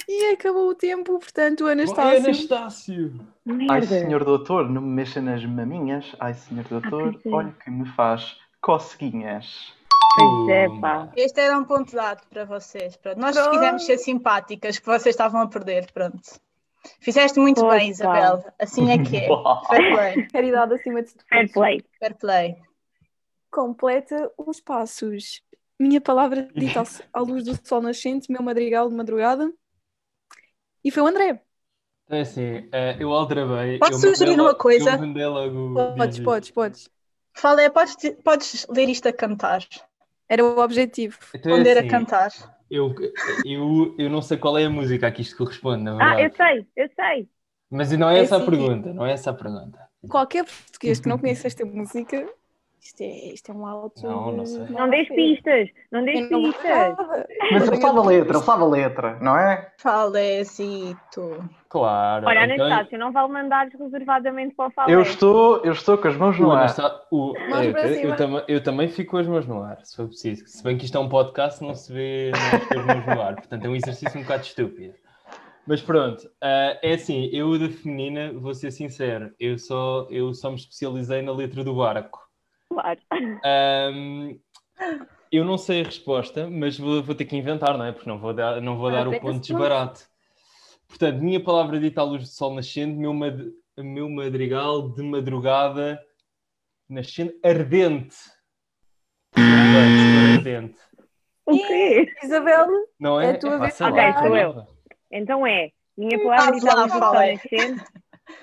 E 0.09 0.33
acabou 0.33 0.69
o 0.69 0.75
tempo, 0.75 1.21
portanto, 1.21 1.67
Ai, 1.67 1.73
Anastácio. 1.73 2.25
Anastácio! 2.25 3.21
Ai, 3.47 3.81
Merda. 3.81 3.87
senhor 3.87 4.25
doutor, 4.25 4.69
não 4.69 4.83
me 4.83 4.89
mexa 4.89 5.21
nas 5.21 5.45
maminhas. 5.45 6.17
Ai, 6.19 6.35
senhor 6.35 6.65
doutor, 6.65 7.13
pois 7.13 7.27
é. 7.27 7.29
olha 7.29 7.53
que 7.53 7.71
me 7.71 7.87
faz 7.91 8.37
coceguinhas. 8.61 9.79
Pois 10.17 10.49
é, 10.49 10.69
pá. 10.81 11.13
Este 11.17 11.41
era 11.41 11.59
um 11.59 11.65
ponto 11.65 11.95
dado 11.95 12.27
para 12.29 12.45
vocês. 12.45 12.97
Pronto. 12.97 13.19
Nós 13.19 13.37
Pronto. 13.37 13.51
quisemos 13.53 13.85
ser 13.85 13.99
simpáticas, 13.99 14.79
que 14.79 14.87
vocês 14.87 15.15
estavam 15.15 15.41
a 15.41 15.49
perder. 15.49 15.91
Pronto. 15.93 16.21
Fizeste 17.01 17.39
muito 17.39 17.61
Pois, 17.61 17.81
bem, 17.81 17.91
Isabel. 17.91 18.45
Assim 18.59 18.91
é 18.91 18.99
que 18.99 19.17
é. 19.17 19.29
Fair 19.69 19.95
play. 19.95 20.27
Caridade 20.29 20.75
acima 20.75 21.03
de 21.03 21.13
tudo. 21.13 21.25
Fair 21.29 21.53
play. 21.53 21.85
Fair 21.99 22.17
play. 22.17 22.57
Completa 23.51 24.31
os 24.37 24.61
passos. 24.61 25.43
Minha 25.79 26.01
palavra 26.01 26.49
dita 26.55 26.83
à 27.13 27.21
luz 27.21 27.45
do 27.45 27.59
sol 27.67 27.81
nascente, 27.81 28.31
meu 28.31 28.43
madrigal 28.43 28.89
de 28.89 28.95
madrugada. 28.95 29.51
E 30.85 30.91
foi 30.91 31.03
o 31.03 31.07
André. 31.07 31.41
É 32.09 32.21
assim, 32.23 32.69
eh, 32.73 32.97
eu 32.99 33.13
aldrabei. 33.13 33.79
Posso 33.79 34.07
eu 34.07 34.15
sugerir 34.15 34.41
uma 34.41 34.55
coisa? 34.55 34.91
Eu 34.91 34.99
mandei 34.99 35.27
logo. 35.27 35.75
Podes, 35.97 36.19
podes, 36.21 36.51
podes. 36.51 36.91
Fala, 37.33 37.63
é, 37.63 37.71
podes, 37.71 37.97
podes 38.25 38.67
ler 38.69 38.89
isto 38.89 39.09
a 39.09 39.13
cantar. 39.13 39.65
Era 40.35 40.45
o 40.45 40.59
objetivo. 40.67 41.19
Então 41.35 41.53
é 41.53 41.63
Responder 41.63 41.77
assim, 41.77 41.79
a 41.79 41.85
cantar. 41.85 42.33
Eu, 42.71 42.95
eu, 43.45 43.97
eu 43.99 44.11
não 44.11 44.23
sei 44.23 44.39
qual 44.39 44.59
é 44.59 44.67
a 44.67 44.71
música 44.71 45.07
a 45.09 45.13
que 45.13 45.23
isto 45.23 45.37
corresponde, 45.37 45.85
na 45.85 45.95
Ah, 45.99 46.15
eu 46.21 46.31
verdade. 46.31 46.37
sei, 46.37 46.67
eu 46.77 46.89
sei. 46.97 47.29
Mas 47.69 47.91
não 47.93 48.09
é 48.09 48.19
É 48.19 48.21
essa 48.21 48.37
a 48.37 48.41
assim. 48.41 48.49
pergunta, 48.49 48.93
não 48.95 49.05
é 49.07 49.13
essa 49.13 49.31
a 49.31 49.35
pergunta. 49.35 49.89
Qualquer 50.09 50.45
português 50.45 51.01
que 51.01 51.09
não 51.09 51.19
conheça 51.19 51.47
esta 51.47 51.65
música, 51.65 52.29
isto 52.81 53.01
é, 53.03 53.33
isto 53.35 53.51
é 53.53 53.55
um 53.55 53.67
alto. 53.67 54.03
Não, 54.03 54.33
não 54.33 54.47
sei. 54.47 54.67
Não 54.69 54.89
dês 54.91 55.09
pistas, 55.15 55.69
não 55.91 56.05
dês 56.05 56.21
Eu 56.21 56.29
pistas. 56.29 56.99
Mas 57.53 57.67
ele 57.69 57.77
sabe 57.81 57.99
a 57.99 58.03
letra, 58.03 58.37
ele 58.37 58.45
sabe 58.45 58.63
a 58.63 58.67
letra, 58.67 59.19
não 59.21 59.37
é? 59.37 59.73
Falecito. 59.79 61.49
Claro. 61.69 62.27
Olha, 62.27 62.45
então- 62.53 62.67
Anastácio, 62.67 62.99
não 62.99 63.13
vale 63.13 63.33
mandares 63.33 63.73
reservadamente 63.79 64.55
para 64.55 64.67
o 64.69 64.71
Falé. 64.71 64.95
Eu 64.95 65.03
estou, 65.03 65.59
eu 65.65 65.73
estou 65.73 65.97
com 65.99 66.09
as 66.09 66.17
mãos 66.17 66.39
no 66.39 66.51
ar. 66.51 66.59
Anastá- 66.61 67.01
o- 67.11 67.33
Mãos 67.49 67.65
eu, 67.65 67.73
eu, 68.11 68.17
também, 68.17 68.45
eu 68.49 68.63
também 68.63 68.89
fico 68.89 69.13
com 69.13 69.17
as 69.19 69.27
mãos 69.27 69.47
no 69.47 69.63
ar, 69.63 69.79
se 69.85 69.97
for 69.97 70.07
preciso. 70.07 70.47
Se 70.47 70.63
bem 70.63 70.77
que 70.77 70.85
isto 70.85 70.97
é 70.97 71.01
um 71.01 71.09
podcast, 71.09 71.63
não 71.63 71.75
se 71.75 71.93
vê 71.93 72.31
vê 72.71 72.79
as 72.79 72.87
mãos 72.87 73.07
no 73.07 73.23
ar. 73.23 73.35
Portanto, 73.37 73.65
é 73.65 73.69
um 73.69 73.77
exercício 73.77 74.19
um 74.19 74.23
bocado 74.23 74.43
estúpido. 74.43 74.95
Mas 75.67 75.81
pronto, 75.81 76.29
ah, 76.43 76.77
é 76.83 76.95
assim, 76.95 77.31
eu 77.33 77.57
da 77.59 77.69
feminina, 77.69 78.33
vou 78.35 78.53
ser 78.55 78.71
sincero, 78.73 79.31
eu 79.39 79.57
só, 79.59 80.07
eu 80.11 80.35
só 80.35 80.51
me 80.51 80.57
especializei 80.57 81.23
na 81.23 81.33
letra 81.33 81.63
do 81.63 81.75
barco. 81.77 82.19
Claro. 82.73 82.99
Ahm, 83.45 84.37
eu 85.31 85.45
não 85.45 85.57
sei 85.57 85.83
a 85.83 85.85
resposta, 85.85 86.49
mas 86.49 86.79
vou, 86.79 87.03
vou 87.03 87.15
ter 87.15 87.25
que 87.25 87.37
inventar, 87.37 87.77
não 87.79 87.85
é? 87.85 87.93
Porque 87.93 88.09
não 88.09 88.19
vou 88.19 88.35
dar, 88.35 88.61
não 88.61 88.77
vou 88.77 88.87
Olha, 88.87 88.97
dar 89.05 89.09
o 89.09 89.21
ponto 89.21 89.41
desbarato. 89.41 90.09
Portanto, 90.89 91.21
minha 91.23 91.43
palavra 91.43 91.79
dita 91.79 92.01
à 92.01 92.05
luz 92.05 92.23
do 92.23 92.29
sol 92.29 92.55
nascente, 92.55 92.97
meu, 92.97 93.15
mad- 93.15 93.53
meu 93.79 94.09
madrigal 94.09 94.89
de 94.91 95.03
madrugada 95.03 96.01
nascente 96.89 97.39
ardente. 97.45 98.17
Ardente. 100.37 100.79
O 101.47 101.57
quê? 101.57 102.13
Isabel, 102.23 102.67
Não 102.99 103.21
é? 103.21 103.27
É 103.27 103.31
a 103.31 103.39
tua 103.39 103.55
Epá, 103.57 103.65
vez. 103.65 103.81
Ok, 103.81 103.93
lá, 103.93 104.13
sou 104.13 104.23
sei 104.23 104.43
eu. 104.45 104.53
lá. 104.53 104.67
Então 105.13 105.47
é, 105.47 105.71
minha 105.97 106.19
palavra 106.23 106.59
de 106.61 106.69
Ah, 106.69 106.75
luz 106.75 106.93
do 106.93 106.99
sol 106.99 107.15
nascente, 107.15 107.85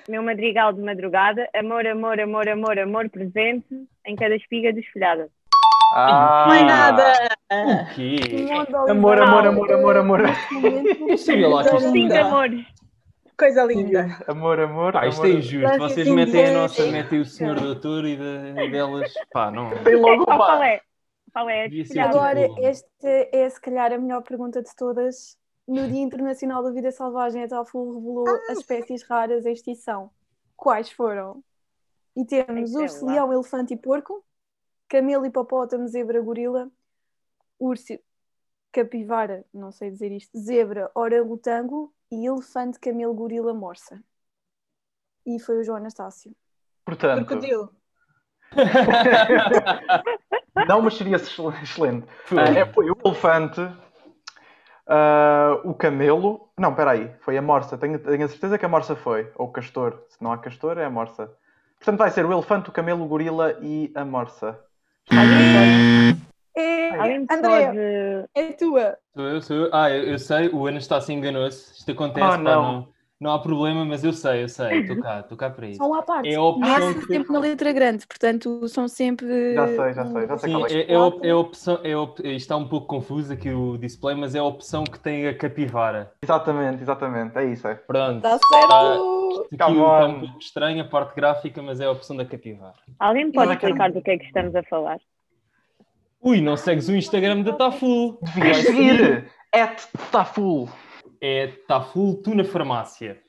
meu 0.08 0.22
madrigal 0.22 0.72
de 0.72 0.80
madrugada, 0.80 1.48
amor, 1.54 1.86
amor, 1.86 2.18
amor, 2.18 2.48
amor, 2.48 2.78
amor 2.78 3.10
presente 3.10 3.86
em 4.06 4.16
cada 4.16 4.34
espiga 4.36 4.72
desfolhada. 4.72 5.30
Ah, 5.94 6.44
Não 6.48 6.54
é 6.54 6.64
nada. 6.64 7.12
O 7.50 7.94
quê? 7.94 8.18
Amor, 8.88 9.20
amor, 9.22 9.46
amor, 9.46 9.72
amor, 9.72 9.96
amor. 9.96 10.20
Isto 11.08 11.32
Cinco 11.32 11.92
Linda. 11.92 12.20
amores. 12.26 12.66
Coisa 13.38 13.62
linda. 13.64 14.18
Amor, 14.26 14.58
amor. 14.60 14.92
Pá, 14.92 15.06
isto 15.06 15.22
amor. 15.22 15.34
é 15.34 15.38
injusto. 15.38 15.78
Vocês 15.78 16.08
metem 16.08 16.46
a 16.46 16.52
nossa, 16.52 16.86
metem 16.86 17.20
o 17.20 17.24
senhor 17.24 17.58
doutor 17.60 18.04
e, 18.04 18.14
e 18.14 18.70
delas. 18.70 19.12
Pá, 19.32 19.50
não. 19.50 19.70
Tem 19.84 19.94
logo 19.94 20.24
Qual, 20.24 20.36
uma. 20.36 20.46
qual 20.46 20.62
é? 20.62 20.80
Qual 21.32 21.48
é 21.48 21.62
ser 21.64 21.68
desfolhada? 21.70 22.10
Agora, 22.18 22.48
Tipo- 22.48 22.66
esta 22.66 23.08
é 23.32 23.48
se 23.48 23.60
calhar 23.60 23.92
a 23.92 23.98
melhor 23.98 24.22
pergunta 24.22 24.60
de 24.62 24.74
todas. 24.76 25.38
No 25.68 25.86
Dia 25.86 26.02
Internacional 26.02 26.62
da 26.64 26.70
Vida 26.70 26.90
Selvagem, 26.90 27.44
a 27.44 27.48
Talfu 27.48 27.94
revelou 27.94 28.24
as 28.50 28.58
espécies 28.58 29.02
raras 29.08 29.44
em 29.46 29.52
extinção. 29.52 30.10
Quais 30.56 30.90
foram? 30.90 31.42
E 32.16 32.24
temos 32.24 32.74
urso, 32.74 33.06
leão, 33.06 33.32
elefante 33.32 33.74
e 33.74 33.76
porco, 33.76 34.24
camelo, 34.88 35.26
hipopótamo, 35.26 35.86
zebra, 35.86 36.20
gorila, 36.20 36.70
urso, 37.58 37.98
capivara, 38.72 39.44
não 39.52 39.70
sei 39.70 39.90
dizer 39.90 40.12
isto, 40.12 40.38
zebra, 40.38 40.90
orangotango 40.94 41.92
e 42.10 42.26
elefante, 42.26 42.78
camelo, 42.78 43.14
gorila, 43.14 43.52
morsa. 43.52 44.02
E 45.26 45.38
foi 45.38 45.58
o 45.58 45.64
João 45.64 45.78
Anastácio. 45.78 46.34
Portanto, 46.84 47.26
Crocodilo. 47.26 47.70
não, 50.66 50.80
mas 50.80 50.94
seria 50.94 51.16
excel- 51.16 51.52
excelente. 51.62 52.06
Foi. 52.24 52.38
É, 52.38 52.72
foi 52.72 52.90
o 52.90 52.96
elefante, 53.04 53.60
ah, 54.88 55.60
o 55.64 55.74
camelo. 55.74 56.50
Não, 56.58 56.70
espera 56.70 56.92
aí, 56.92 57.14
foi 57.20 57.36
a 57.36 57.42
morsa. 57.42 57.76
Tenho, 57.76 57.98
tenho 57.98 58.24
a 58.24 58.28
certeza 58.28 58.56
que 58.56 58.64
a 58.64 58.68
morsa 58.68 58.96
foi. 58.96 59.30
Ou 59.36 59.48
o 59.48 59.52
castor. 59.52 60.02
Se 60.08 60.22
não 60.22 60.32
há 60.32 60.38
castor, 60.38 60.78
é 60.78 60.84
a 60.84 60.90
morsa. 60.90 61.30
Portanto, 61.76 61.98
vai 61.98 62.10
ser 62.10 62.24
o 62.24 62.32
elefante, 62.32 62.70
o 62.70 62.72
camelo, 62.72 63.04
o 63.04 63.08
gorila 63.08 63.58
e 63.60 63.92
a 63.94 64.04
morsa. 64.04 64.58
É, 66.56 66.90
Alguém 66.90 67.20
me 67.20 67.26
André, 67.30 67.66
pode... 67.66 67.78
é 68.34 68.52
tua. 68.52 68.98
Sou 69.14 69.24
eu, 69.24 69.42
sou 69.42 69.56
eu. 69.56 69.70
Ah, 69.72 69.90
eu, 69.90 70.04
eu 70.04 70.18
sei, 70.18 70.48
o 70.48 70.66
Anastácio 70.66 71.12
enganou-se. 71.12 71.78
Isto 71.78 71.92
acontece, 71.92 72.26
Oh, 72.26 72.30
pá, 72.30 72.38
não. 72.38 72.88
Não. 73.20 73.32
Há 73.32 73.38
problema, 73.38 73.84
mas 73.84 74.04
eu 74.04 74.12
sei, 74.12 74.42
eu 74.44 74.48
sei, 74.48 74.80
estou 74.80 75.00
cá, 75.00 75.20
estou 75.20 75.36
cá 75.36 75.50
para 75.50 75.66
isso. 75.68 75.78
São 75.78 75.92
à 75.94 76.02
parte. 76.02 76.28
É 76.28 76.34
a 76.36 76.42
opção 76.42 76.94
que- 76.94 77.06
sempre 77.06 77.32
na 77.32 77.38
letra 77.40 77.72
grande, 77.72 78.06
portanto 78.06 78.68
são 78.68 78.86
sempre. 78.88 79.54
Já 79.54 79.66
sei, 79.66 79.92
já 79.92 80.06
sei, 80.06 80.26
já 80.26 80.38
sei 80.38 80.50
Sim, 80.50 80.56
qual 80.58 80.66
é. 80.66 80.72
é, 80.72 80.92
é, 80.92 80.94
a 80.94 81.00
op- 81.04 81.24
é 81.26 81.34
opção, 81.34 81.80
é 81.82 81.96
op- 81.96 82.20
está 82.24 82.56
um 82.56 82.68
pouco 82.68 82.86
confuso 82.86 83.32
aqui 83.32 83.50
o 83.50 83.76
display, 83.78 84.14
mas 84.16 84.34
é 84.34 84.38
a 84.38 84.44
opção 84.44 84.84
que 84.84 84.98
tem 84.98 85.26
a 85.26 85.34
capivara. 85.36 86.12
Exatamente, 86.22 86.82
exatamente, 86.82 87.36
é 87.38 87.44
isso. 87.44 87.66
É. 87.68 87.74
Pronto. 87.74 88.16
Está 88.18 88.30
certo! 88.38 89.18
Isto 89.30 89.42
aqui 89.44 89.54
está 89.54 89.66
um 89.66 90.20
pouco 90.20 90.38
estranho, 90.38 90.80
a 90.82 90.84
parte 90.88 91.14
gráfica, 91.14 91.60
mas 91.62 91.80
é 91.80 91.84
a 91.86 91.90
opção 91.90 92.16
da 92.16 92.24
capivara. 92.24 92.74
Alguém 92.98 93.30
pode 93.30 93.46
Não 93.46 93.52
é 93.52 93.56
explicar 93.56 93.92
do 93.92 94.00
que 94.02 94.10
é 94.10 94.18
que 94.18 94.24
estamos 94.24 94.54
a 94.54 94.62
falar? 94.62 94.98
Ui, 96.20 96.40
não 96.40 96.56
segues 96.56 96.88
o 96.88 96.96
Instagram 96.96 97.42
da 97.42 97.52
Taful. 97.52 98.18
Devias 98.34 98.56
seguir! 98.58 99.30
At 99.54 99.82
Taful! 100.10 100.68
É 101.20 101.46
Taful 101.66 102.22
Tu 102.22 102.34
na 102.34 102.44
Farmácia. 102.44 103.20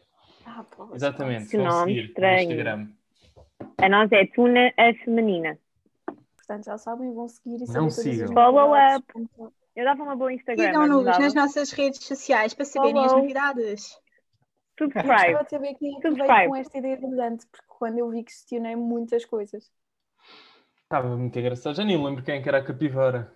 Ah, 0.45 0.63
pô, 0.75 0.89
Exatamente. 0.93 1.49
Que 1.49 1.57
vão 1.57 1.65
nome 1.67 1.85
seguir 1.93 2.01
no 2.01 2.07
estranho. 2.07 2.39
Instagram. 2.51 2.87
A 3.77 3.89
nós 3.89 4.11
é 4.11 4.25
Tuna 4.27 4.73
a 4.77 4.93
Feminina. 5.03 5.59
Portanto, 6.37 6.65
já 6.65 6.77
sabem, 6.77 7.13
vão 7.13 7.27
seguir 7.27 7.57
e 7.57 7.59
Não 7.59 7.67
saber 7.67 7.73
todas 7.73 7.97
as 7.97 8.03
sigam. 8.03 8.33
Follow 8.33 8.69
novidades. 8.69 9.53
Eu 9.75 9.85
dava 9.85 10.03
uma 10.03 10.15
boa 10.15 10.33
Instagram. 10.33 10.65
Sigam-nos 10.65 11.05
mas 11.05 11.17
não 11.17 11.23
nas 11.23 11.33
dava. 11.33 11.45
nossas 11.47 11.71
redes 11.71 12.03
sociais 12.03 12.53
para 12.53 12.65
saberem 12.65 12.99
as 13.03 13.07
Follow. 13.07 13.21
novidades. 13.21 13.97
Subscribe. 14.77 15.07
Gostava 15.07 15.43
de 15.43 15.49
saber 15.49 15.73
quem 15.75 15.95
é 15.97 15.99
que 15.99 16.09
veio 16.09 16.49
com 16.49 16.55
esta 16.55 16.77
ideia 16.77 16.97
brilhante, 16.97 17.45
porque 17.47 17.65
quando 17.67 17.97
eu 17.99 18.09
vi 18.09 18.23
questionei 18.23 18.75
muitas 18.75 19.25
coisas. 19.25 19.69
Estava 20.83 21.15
muito 21.15 21.37
engraçado. 21.37 21.75
Já 21.75 21.83
nem 21.83 22.03
lembro 22.03 22.23
quem 22.23 22.35
é 22.35 22.41
que 22.41 22.49
era 22.49 22.57
a 22.59 22.63
capivara. 22.63 23.31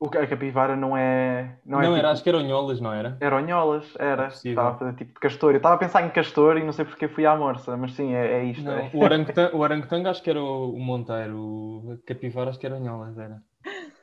O 0.00 0.06
a 0.06 0.26
capivara 0.28 0.76
não 0.76 0.96
é. 0.96 1.58
Não, 1.66 1.78
Não, 1.80 1.82
é 1.82 1.86
era, 1.86 1.96
tipo- 1.96 2.06
acho 2.06 2.22
que 2.22 2.28
era 2.28 2.38
Onholas, 2.38 2.80
não 2.80 2.92
era? 2.92 3.16
Era 3.20 3.36
Onholas, 3.36 3.84
era. 3.98 4.24
É. 4.26 4.28
Estava 4.28 4.70
a 4.70 4.78
fazer 4.78 4.94
tipo 4.94 5.12
de 5.14 5.18
castor. 5.18 5.50
Eu 5.52 5.56
estava 5.56 5.74
a 5.74 5.78
pensar 5.78 6.02
em 6.06 6.10
castor 6.10 6.56
e 6.56 6.62
não 6.64 6.72
sei 6.72 6.84
porque 6.84 7.08
fui 7.08 7.26
à 7.26 7.34
morsa, 7.34 7.76
mas 7.76 7.94
sim, 7.94 8.14
é, 8.14 8.38
é 8.40 8.44
isto. 8.44 8.62
Não, 8.62 8.72
é. 8.78 8.90
o 8.94 9.00
orangotango, 9.00 9.56
o 9.56 9.60
orangotango 9.60 10.08
acho 10.08 10.22
que 10.22 10.30
era 10.30 10.40
o, 10.40 10.72
o 10.72 10.78
Monteiro, 10.78 11.36
o 11.36 11.92
a 12.00 12.06
capivara 12.06 12.50
acho 12.50 12.60
que 12.60 12.66
era 12.66 12.76
Onholas, 12.76 13.18
era. 13.18 13.42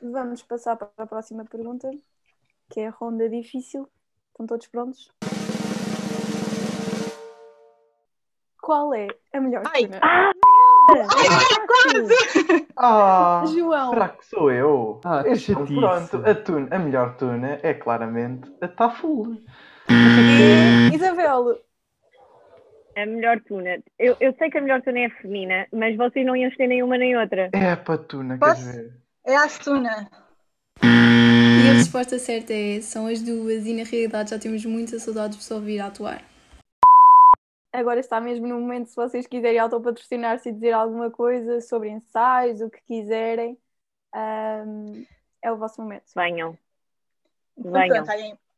Vamos 0.02 0.42
passar 0.42 0.76
para 0.76 0.90
a 0.98 1.06
próxima 1.06 1.46
pergunta, 1.46 1.90
que 2.68 2.80
é 2.80 2.88
a 2.88 2.90
ronda 2.90 3.26
difícil. 3.30 3.88
Estão 4.32 4.46
todos 4.46 4.66
prontos? 4.66 5.10
Qual 8.60 8.92
é 8.92 9.08
a 9.32 9.40
melhor 9.40 9.62
Ai. 9.72 9.86
tuna? 9.86 10.00
Ah! 10.02 10.32
Ah! 12.76 13.42
João, 13.56 13.90
Será 13.90 14.08
que 14.10 14.26
sou 14.26 14.50
eu? 14.50 15.00
Ah, 15.04 15.24
que 15.24 15.30
Então, 15.30 15.66
chatice. 15.66 15.80
pronto, 15.80 16.16
a, 16.30 16.34
tuna, 16.34 16.68
a 16.70 16.78
melhor 16.78 17.16
tuna 17.16 17.58
é 17.62 17.74
claramente 17.74 18.50
a 18.60 18.68
Taful. 18.68 19.36
e 19.88 20.94
Isabel, 20.94 21.58
A 22.96 23.06
melhor 23.06 23.40
tuna. 23.40 23.78
Eu, 23.98 24.16
eu 24.20 24.34
sei 24.38 24.50
que 24.50 24.58
a 24.58 24.60
melhor 24.60 24.82
tuna 24.82 25.00
é 25.00 25.06
a 25.06 25.10
feminina, 25.10 25.66
mas 25.72 25.96
vocês 25.96 26.24
não 26.26 26.36
iam 26.36 26.48
escolher 26.48 26.68
nenhuma 26.68 26.96
nem 26.98 27.16
outra. 27.16 27.50
É 27.52 27.76
para 27.76 27.98
tuna, 27.98 28.38
Posso? 28.38 28.62
queres 28.64 28.74
ver? 28.76 28.96
É 29.24 29.36
a 29.36 29.44
Astuna. 29.44 30.08
E 30.82 31.68
a 31.70 31.72
resposta 31.74 32.18
certa 32.18 32.52
é: 32.52 32.80
são 32.80 33.06
as 33.06 33.20
duas, 33.22 33.66
e 33.66 33.74
na 33.74 33.84
realidade 33.84 34.30
já 34.30 34.38
temos 34.38 34.64
muita 34.64 34.98
saudade 34.98 35.32
de 35.32 35.38
vos 35.38 35.50
ouvir 35.50 35.80
a 35.80 35.86
atuar. 35.86 36.22
Agora 37.72 38.00
está 38.00 38.20
mesmo 38.20 38.46
no 38.46 38.60
momento, 38.60 38.88
se 38.88 38.96
vocês 38.96 39.26
quiserem 39.26 39.58
autopatrocinar-se 39.58 40.48
e 40.48 40.52
dizer 40.52 40.72
alguma 40.72 41.10
coisa 41.10 41.60
sobre 41.60 41.90
ensaios, 41.90 42.60
o 42.60 42.70
que 42.70 42.80
quiserem, 42.82 43.58
ahm, 44.12 45.04
é 45.42 45.52
o 45.52 45.56
vosso 45.56 45.80
momento. 45.80 46.04
Venham. 46.14 46.58
Venham. 47.56 48.04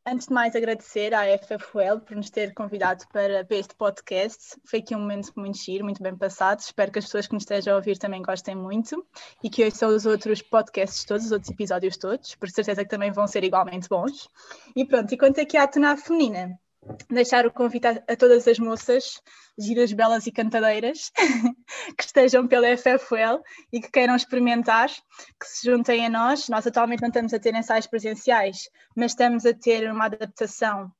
antes 0.06 0.26
de 0.26 0.32
mais 0.32 0.56
agradecer 0.56 1.12
à 1.12 1.24
FFUL 1.38 2.00
por 2.00 2.16
nos 2.16 2.30
ter 2.30 2.54
convidado 2.54 3.04
para, 3.12 3.44
para 3.44 3.56
este 3.56 3.74
podcast. 3.74 4.56
Foi 4.64 4.78
aqui 4.78 4.96
um 4.96 5.00
momento 5.00 5.32
muito 5.36 5.58
giro, 5.58 5.84
muito 5.84 6.02
bem 6.02 6.16
passado. 6.16 6.60
Espero 6.60 6.90
que 6.90 6.98
as 6.98 7.04
pessoas 7.04 7.26
que 7.26 7.34
nos 7.34 7.42
estejam 7.42 7.74
a 7.74 7.76
ouvir 7.76 7.98
também 7.98 8.22
gostem 8.22 8.56
muito 8.56 9.06
e 9.42 9.50
que 9.50 9.64
ouçam 9.64 9.90
os 9.90 10.06
outros 10.06 10.40
podcasts 10.40 11.04
todos, 11.04 11.26
os 11.26 11.32
outros 11.32 11.50
episódios 11.50 11.96
todos, 11.98 12.34
por 12.36 12.48
certeza 12.48 12.82
que 12.84 12.90
também 12.90 13.12
vão 13.12 13.26
ser 13.26 13.44
igualmente 13.44 13.88
bons. 13.88 14.28
E 14.74 14.84
pronto, 14.84 15.12
e 15.12 15.18
quanto 15.18 15.40
aqui 15.40 15.56
à 15.56 15.68
tuna 15.68 15.96
feminina, 15.96 16.58
deixar 17.08 17.46
o 17.46 17.52
convite 17.52 17.86
a, 17.86 18.02
a 18.08 18.16
todas 18.16 18.46
as 18.46 18.58
moças, 18.58 19.20
giras, 19.58 19.92
belas 19.92 20.26
e 20.26 20.32
cantadeiras, 20.32 21.10
que 21.96 22.04
estejam 22.04 22.46
pela 22.46 22.76
FFUL 22.76 23.42
e 23.72 23.80
que 23.80 23.90
queiram 23.90 24.14
experimentar, 24.14 24.88
que 24.88 25.46
se 25.46 25.70
juntem 25.70 26.06
a 26.06 26.08
nós. 26.08 26.48
Nós 26.48 26.66
atualmente 26.66 27.00
não 27.00 27.08
estamos 27.08 27.34
a 27.34 27.38
ter 27.38 27.54
ensaios 27.54 27.86
presenciais, 27.86 28.68
mas 28.96 29.12
estamos 29.12 29.44
a 29.44 29.54
ter 29.54 29.90
uma 29.90 30.06
adaptação 30.06 30.92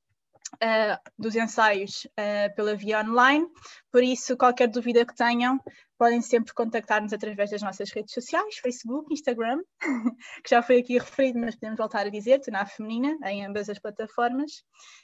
dos 1.18 1.34
ensaios 1.34 2.06
ah, 2.16 2.50
pela 2.54 2.74
via 2.74 3.00
online. 3.00 3.46
Por 3.90 4.02
isso, 4.02 4.36
qualquer 4.36 4.68
dúvida 4.68 5.04
que 5.04 5.14
tenham, 5.14 5.60
podem 5.98 6.22
sempre 6.22 6.54
contactar-nos 6.54 7.12
através 7.12 7.50
das 7.50 7.60
nossas 7.60 7.90
redes 7.90 8.14
sociais, 8.14 8.56
Facebook, 8.58 9.12
Instagram, 9.12 9.60
que 10.44 10.50
já 10.50 10.62
foi 10.62 10.78
aqui 10.78 10.96
referido, 10.96 11.40
mas 11.40 11.56
podemos 11.56 11.76
voltar 11.76 12.06
a 12.06 12.10
dizer, 12.10 12.40
Tuna 12.40 12.64
Feminina, 12.64 13.16
em 13.28 13.44
ambas 13.44 13.68
as 13.68 13.78
plataformas. 13.78 14.62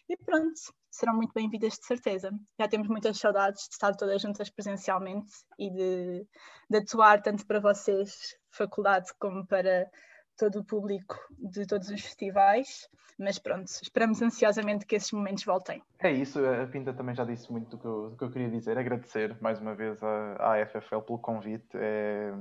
E 0.09 0.17
pronto, 0.17 0.55
serão 0.91 1.17
muito 1.17 1.33
bem-vindas 1.35 1.75
de 1.75 1.85
certeza. 1.85 2.31
Já 2.59 2.69
temos 2.69 2.87
muitas 2.87 3.19
saudades 3.19 3.65
de 3.65 3.75
estar 3.75 3.95
todas 3.97 4.23
juntas 4.23 4.49
presencialmente 4.49 5.33
e 5.59 5.69
de, 5.71 6.27
de 6.71 6.79
atuar 6.79 7.21
tanto 7.21 7.45
para 7.45 7.59
vocês, 7.59 8.37
faculdade, 8.51 9.11
como 9.19 9.45
para 9.47 9.91
todo 10.37 10.61
o 10.61 10.65
público 10.65 11.17
de 11.39 11.67
todos 11.67 11.89
os 11.89 12.01
festivais. 12.01 12.89
Mas 13.19 13.39
pronto, 13.39 13.69
esperamos 13.69 14.21
ansiosamente 14.21 14.85
que 14.87 14.97
esses 14.97 15.13
momentos 15.13 15.45
voltem. 15.45 15.81
É 16.01 16.11
isso, 16.11 16.41
a 16.45 16.67
Pinta 16.67 16.93
também 16.93 17.15
já 17.15 17.25
disse 17.25 17.51
muito 17.53 17.71
do 17.71 17.79
que 17.79 17.85
eu, 17.87 18.11
do 18.11 18.17
que 18.17 18.25
eu 18.25 18.31
queria 18.31 18.51
dizer. 18.51 18.77
Agradecer 18.77 19.37
mais 19.41 19.61
uma 19.61 19.73
vez 19.75 20.03
à, 20.03 20.55
à 20.55 20.67
FFL 20.67 20.99
pelo 21.01 21.19
convite. 21.21 21.69
É, 21.75 22.33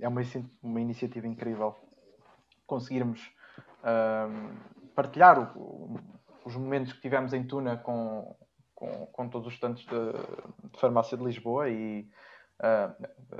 é 0.00 0.08
uma, 0.08 0.22
uma 0.62 0.80
iniciativa 0.80 1.26
incrível 1.26 1.76
conseguirmos 2.66 3.20
ahm, 3.82 4.54
partilhar 4.94 5.56
o- 5.58 6.00
os 6.44 6.56
momentos 6.56 6.92
que 6.94 7.00
tivemos 7.02 7.32
em 7.34 7.44
Tuna 7.46 7.76
com, 7.76 8.34
com, 8.74 9.06
com 9.06 9.28
todos 9.28 9.48
os 9.48 9.54
estudantes 9.54 9.84
de, 9.84 10.70
de 10.72 10.80
farmácia 10.80 11.16
de 11.18 11.24
Lisboa 11.24 11.68
e 11.68 12.08
ah, 12.60 12.94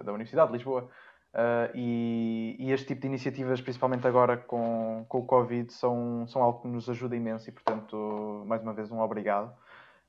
da 0.05 0.13
Universidade 0.13 0.49
de 0.51 0.59
Lisboa. 0.59 0.91
Ah, 1.35 1.69
e, 1.75 2.57
e 2.61 2.71
este 2.73 2.87
tipo 2.87 3.01
de 3.03 3.09
iniciativas, 3.09 3.61
principalmente 3.61 4.07
agora 4.07 4.37
com, 4.37 5.05
com 5.09 5.19
o 5.19 5.27
Covid, 5.27 5.73
são, 5.73 6.27
são 6.29 6.41
algo 6.41 6.63
que 6.63 6.69
nos 6.69 6.89
ajuda 6.89 7.17
imenso 7.17 7.51
e, 7.51 7.53
portanto, 7.53 8.45
mais 8.47 8.63
uma 8.63 8.73
vez, 8.73 8.91
um 8.93 9.01
obrigado. 9.01 9.53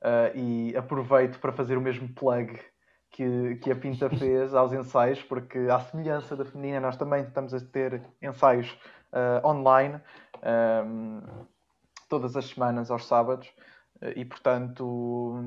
Ah, 0.02 0.32
e 0.36 0.76
aproveito 0.78 1.40
para 1.40 1.52
fazer 1.52 1.78
o 1.78 1.82
mesmo 1.82 2.08
plug 2.10 2.60
que, 3.10 3.56
que 3.56 3.72
a 3.72 3.76
Pinta 3.76 4.08
fez 4.16 4.54
aos 4.54 4.72
ensaios, 4.72 5.24
porque, 5.24 5.58
à 5.72 5.80
semelhança 5.80 6.36
da 6.36 6.46
feminina, 6.46 6.80
nós 6.80 6.96
também 6.96 7.24
estamos 7.24 7.54
a 7.56 7.60
ter 7.60 8.04
ensaios 8.22 8.78
ah, 9.12 9.42
online 9.44 10.00
ahm, 10.44 11.22
todas 12.08 12.36
as 12.36 12.46
semanas, 12.46 12.92
aos 12.92 13.06
sábados, 13.08 13.52
e, 14.16 14.24
portanto, 14.26 15.42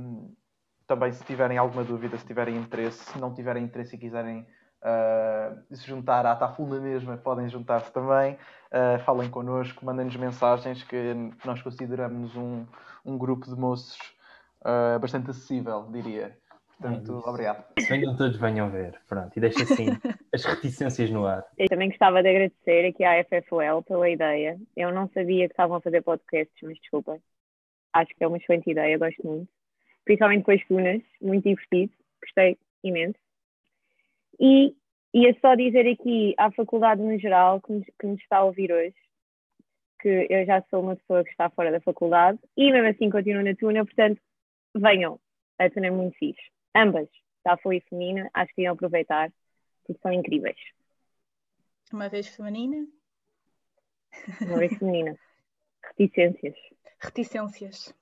também 0.89 1.12
se 1.12 1.22
tiverem 1.24 1.57
alguma 1.59 1.85
dúvida, 1.85 2.16
se 2.18 2.26
tiverem 2.26 2.57
interesse, 2.57 3.12
se 3.12 3.18
não 3.18 3.33
tiverem 3.33 3.62
interesse 3.62 3.95
e 3.95 3.99
quiserem 3.99 4.47
uh, 4.83 5.74
se 5.74 5.87
juntar 5.87 6.26
à 6.26 6.35
Taful 6.35 6.66
na 6.66 6.81
mesma, 6.81 7.16
podem 7.16 7.49
juntar-se 7.49 7.93
também. 7.93 8.35
Uh, 8.72 8.99
falem 9.05 9.31
connosco, 9.31 9.85
mandem-nos 9.85 10.16
mensagens 10.16 10.83
que 10.83 11.14
nós 11.45 11.62
consideramos 11.62 12.35
um, 12.37 12.66
um 13.05 13.16
grupo 13.16 13.47
de 13.47 13.59
moços 13.59 13.99
uh, 14.62 14.99
bastante 14.99 15.31
acessível, 15.31 15.87
diria. 15.91 16.37
Portanto, 16.81 17.22
É 17.24 17.29
obrigado. 17.29 17.64
Venham 17.89 18.16
todos, 18.16 18.39
venham 18.39 18.70
ver. 18.70 19.01
Pronto, 19.09 19.37
e 19.37 19.41
deixa 19.41 19.64
assim 19.64 19.87
as 20.33 20.45
reticências 20.45 21.11
no 21.11 21.26
ar. 21.26 21.45
Eu 21.57 21.66
também 21.66 21.89
gostava 21.89 22.22
de 22.22 22.29
agradecer 22.29 22.87
aqui 22.87 23.03
à 23.03 23.24
FFL 23.24 23.83
pela 23.85 24.09
ideia. 24.09 24.57
Eu 24.76 24.93
não 24.93 25.09
sabia 25.09 25.47
que 25.49 25.53
estavam 25.53 25.76
a 25.76 25.81
fazer 25.81 26.03
podcasts, 26.03 26.57
mas 26.62 26.79
desculpa. 26.79 27.18
Acho 27.93 28.14
que 28.14 28.22
é 28.22 28.29
uma 28.29 28.37
excelente 28.37 28.70
ideia, 28.70 28.97
gosto 28.97 29.26
muito. 29.26 29.49
Principalmente 30.05 30.45
com 30.45 30.53
as 30.53 30.64
tunas, 30.66 31.03
muito 31.20 31.49
divertido. 31.49 31.93
Gostei 32.22 32.57
imenso. 32.85 33.18
E 34.41 34.74
ia 35.14 35.36
só 35.41 35.55
dizer 35.55 35.86
aqui 35.89 36.34
à 36.36 36.51
faculdade 36.53 37.03
no 37.03 37.18
geral 37.18 37.61
que 37.61 37.72
nos, 37.72 37.84
que 37.99 38.07
nos 38.07 38.20
está 38.20 38.39
a 38.39 38.45
ouvir 38.45 38.72
hoje 38.72 38.95
que 40.01 40.26
eu 40.30 40.47
já 40.47 40.62
sou 40.70 40.80
uma 40.80 40.97
pessoa 40.97 41.24
que 41.24 41.30
está 41.30 41.51
fora 41.51 41.72
da 41.72 41.80
faculdade 41.80 42.39
e 42.57 42.70
mesmo 42.70 42.89
assim 42.89 43.11
continuo 43.11 43.43
na 43.43 43.55
tuna, 43.55 43.84
portanto, 43.84 44.20
venham. 44.74 45.20
A 45.59 45.68
tuna 45.68 45.89
é 45.89 45.91
muito 45.91 46.16
fixe. 46.16 46.41
Ambas, 46.74 47.09
Tafo 47.43 47.72
e 47.72 47.80
Feminina, 47.80 48.30
acho 48.32 48.55
que 48.55 48.62
iam 48.62 48.74
aproveitar 48.74 49.32
porque 49.84 50.01
são 50.01 50.12
incríveis. 50.12 50.59
Uma 51.93 52.09
vez 52.09 52.28
feminina, 52.28 52.86
Uma 54.43 54.59
vez 54.59 54.76
feminina. 54.78 55.18
Reticências. 55.99 56.55
reticências. 57.01 57.95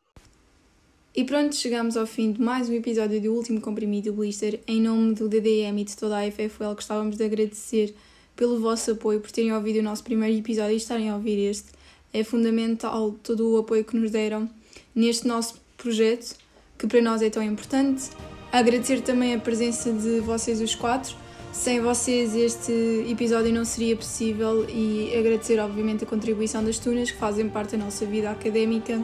E 1.17 1.25
pronto, 1.25 1.57
chegamos 1.57 1.97
ao 1.97 2.07
fim 2.07 2.31
de 2.31 2.43
mais 2.43 2.69
um 2.69 2.75
episódio 2.75 3.19
do 3.19 3.33
Último 3.33 3.59
Comprimido 3.59 4.13
Blister. 4.13 4.61
Em 4.67 4.83
nome 4.83 5.15
do 5.15 5.27
DDM 5.27 5.81
e 5.81 5.85
de 5.85 5.97
toda 5.97 6.19
a 6.19 6.31
FFL, 6.31 6.75
gostávamos 6.75 7.17
de 7.17 7.25
agradecer 7.25 7.95
pelo 8.37 8.61
vosso 8.61 8.91
apoio, 8.91 9.19
por 9.19 9.31
terem 9.31 9.51
ouvido 9.51 9.79
o 9.79 9.83
nosso 9.83 10.05
primeiro 10.05 10.37
episódio 10.39 10.75
e 10.75 10.77
estarem 10.77 11.09
a 11.09 11.15
ouvir 11.15 11.39
este. 11.39 11.69
É 12.13 12.23
fundamental 12.23 13.13
todo 13.23 13.51
o 13.51 13.57
apoio 13.57 13.83
que 13.83 13.97
nos 13.97 14.11
deram 14.11 14.47
neste 14.95 15.27
nosso 15.27 15.59
projeto, 15.79 16.37
que 16.77 16.87
para 16.87 17.01
nós 17.01 17.23
é 17.23 17.31
tão 17.31 17.43
importante. 17.43 18.11
Agradecer 18.53 19.01
também 19.01 19.33
a 19.33 19.39
presença 19.39 19.91
de 19.91 20.21
vocês 20.21 20.61
os 20.61 20.75
quatro. 20.75 21.17
Sem 21.51 21.81
vocês 21.81 22.37
este 22.37 23.07
episódio 23.09 23.55
não 23.55 23.65
seria 23.65 23.97
possível 23.97 24.69
e 24.69 25.17
agradecer 25.17 25.59
obviamente 25.61 26.05
a 26.05 26.07
contribuição 26.07 26.63
das 26.63 26.79
tunas 26.79 27.11
que 27.11 27.17
fazem 27.17 27.49
parte 27.49 27.75
da 27.75 27.83
nossa 27.87 28.05
vida 28.05 28.31
académica. 28.31 29.03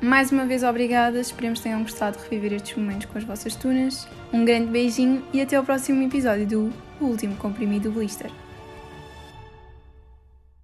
Mais 0.00 0.30
uma 0.30 0.46
vez 0.46 0.62
obrigada, 0.62 1.18
esperemos 1.20 1.58
que 1.58 1.64
tenham 1.64 1.82
gostado 1.82 2.16
de 2.16 2.22
reviver 2.24 2.52
estes 2.52 2.76
momentos 2.76 3.06
com 3.06 3.18
as 3.18 3.24
vossas 3.24 3.56
tunas. 3.56 4.06
Um 4.32 4.44
grande 4.44 4.70
beijinho 4.70 5.24
e 5.32 5.40
até 5.40 5.56
ao 5.56 5.64
próximo 5.64 6.02
episódio 6.02 6.46
do 6.46 6.72
O 7.00 7.06
Último 7.06 7.34
Comprimido 7.36 7.90
Blister. 7.90 8.30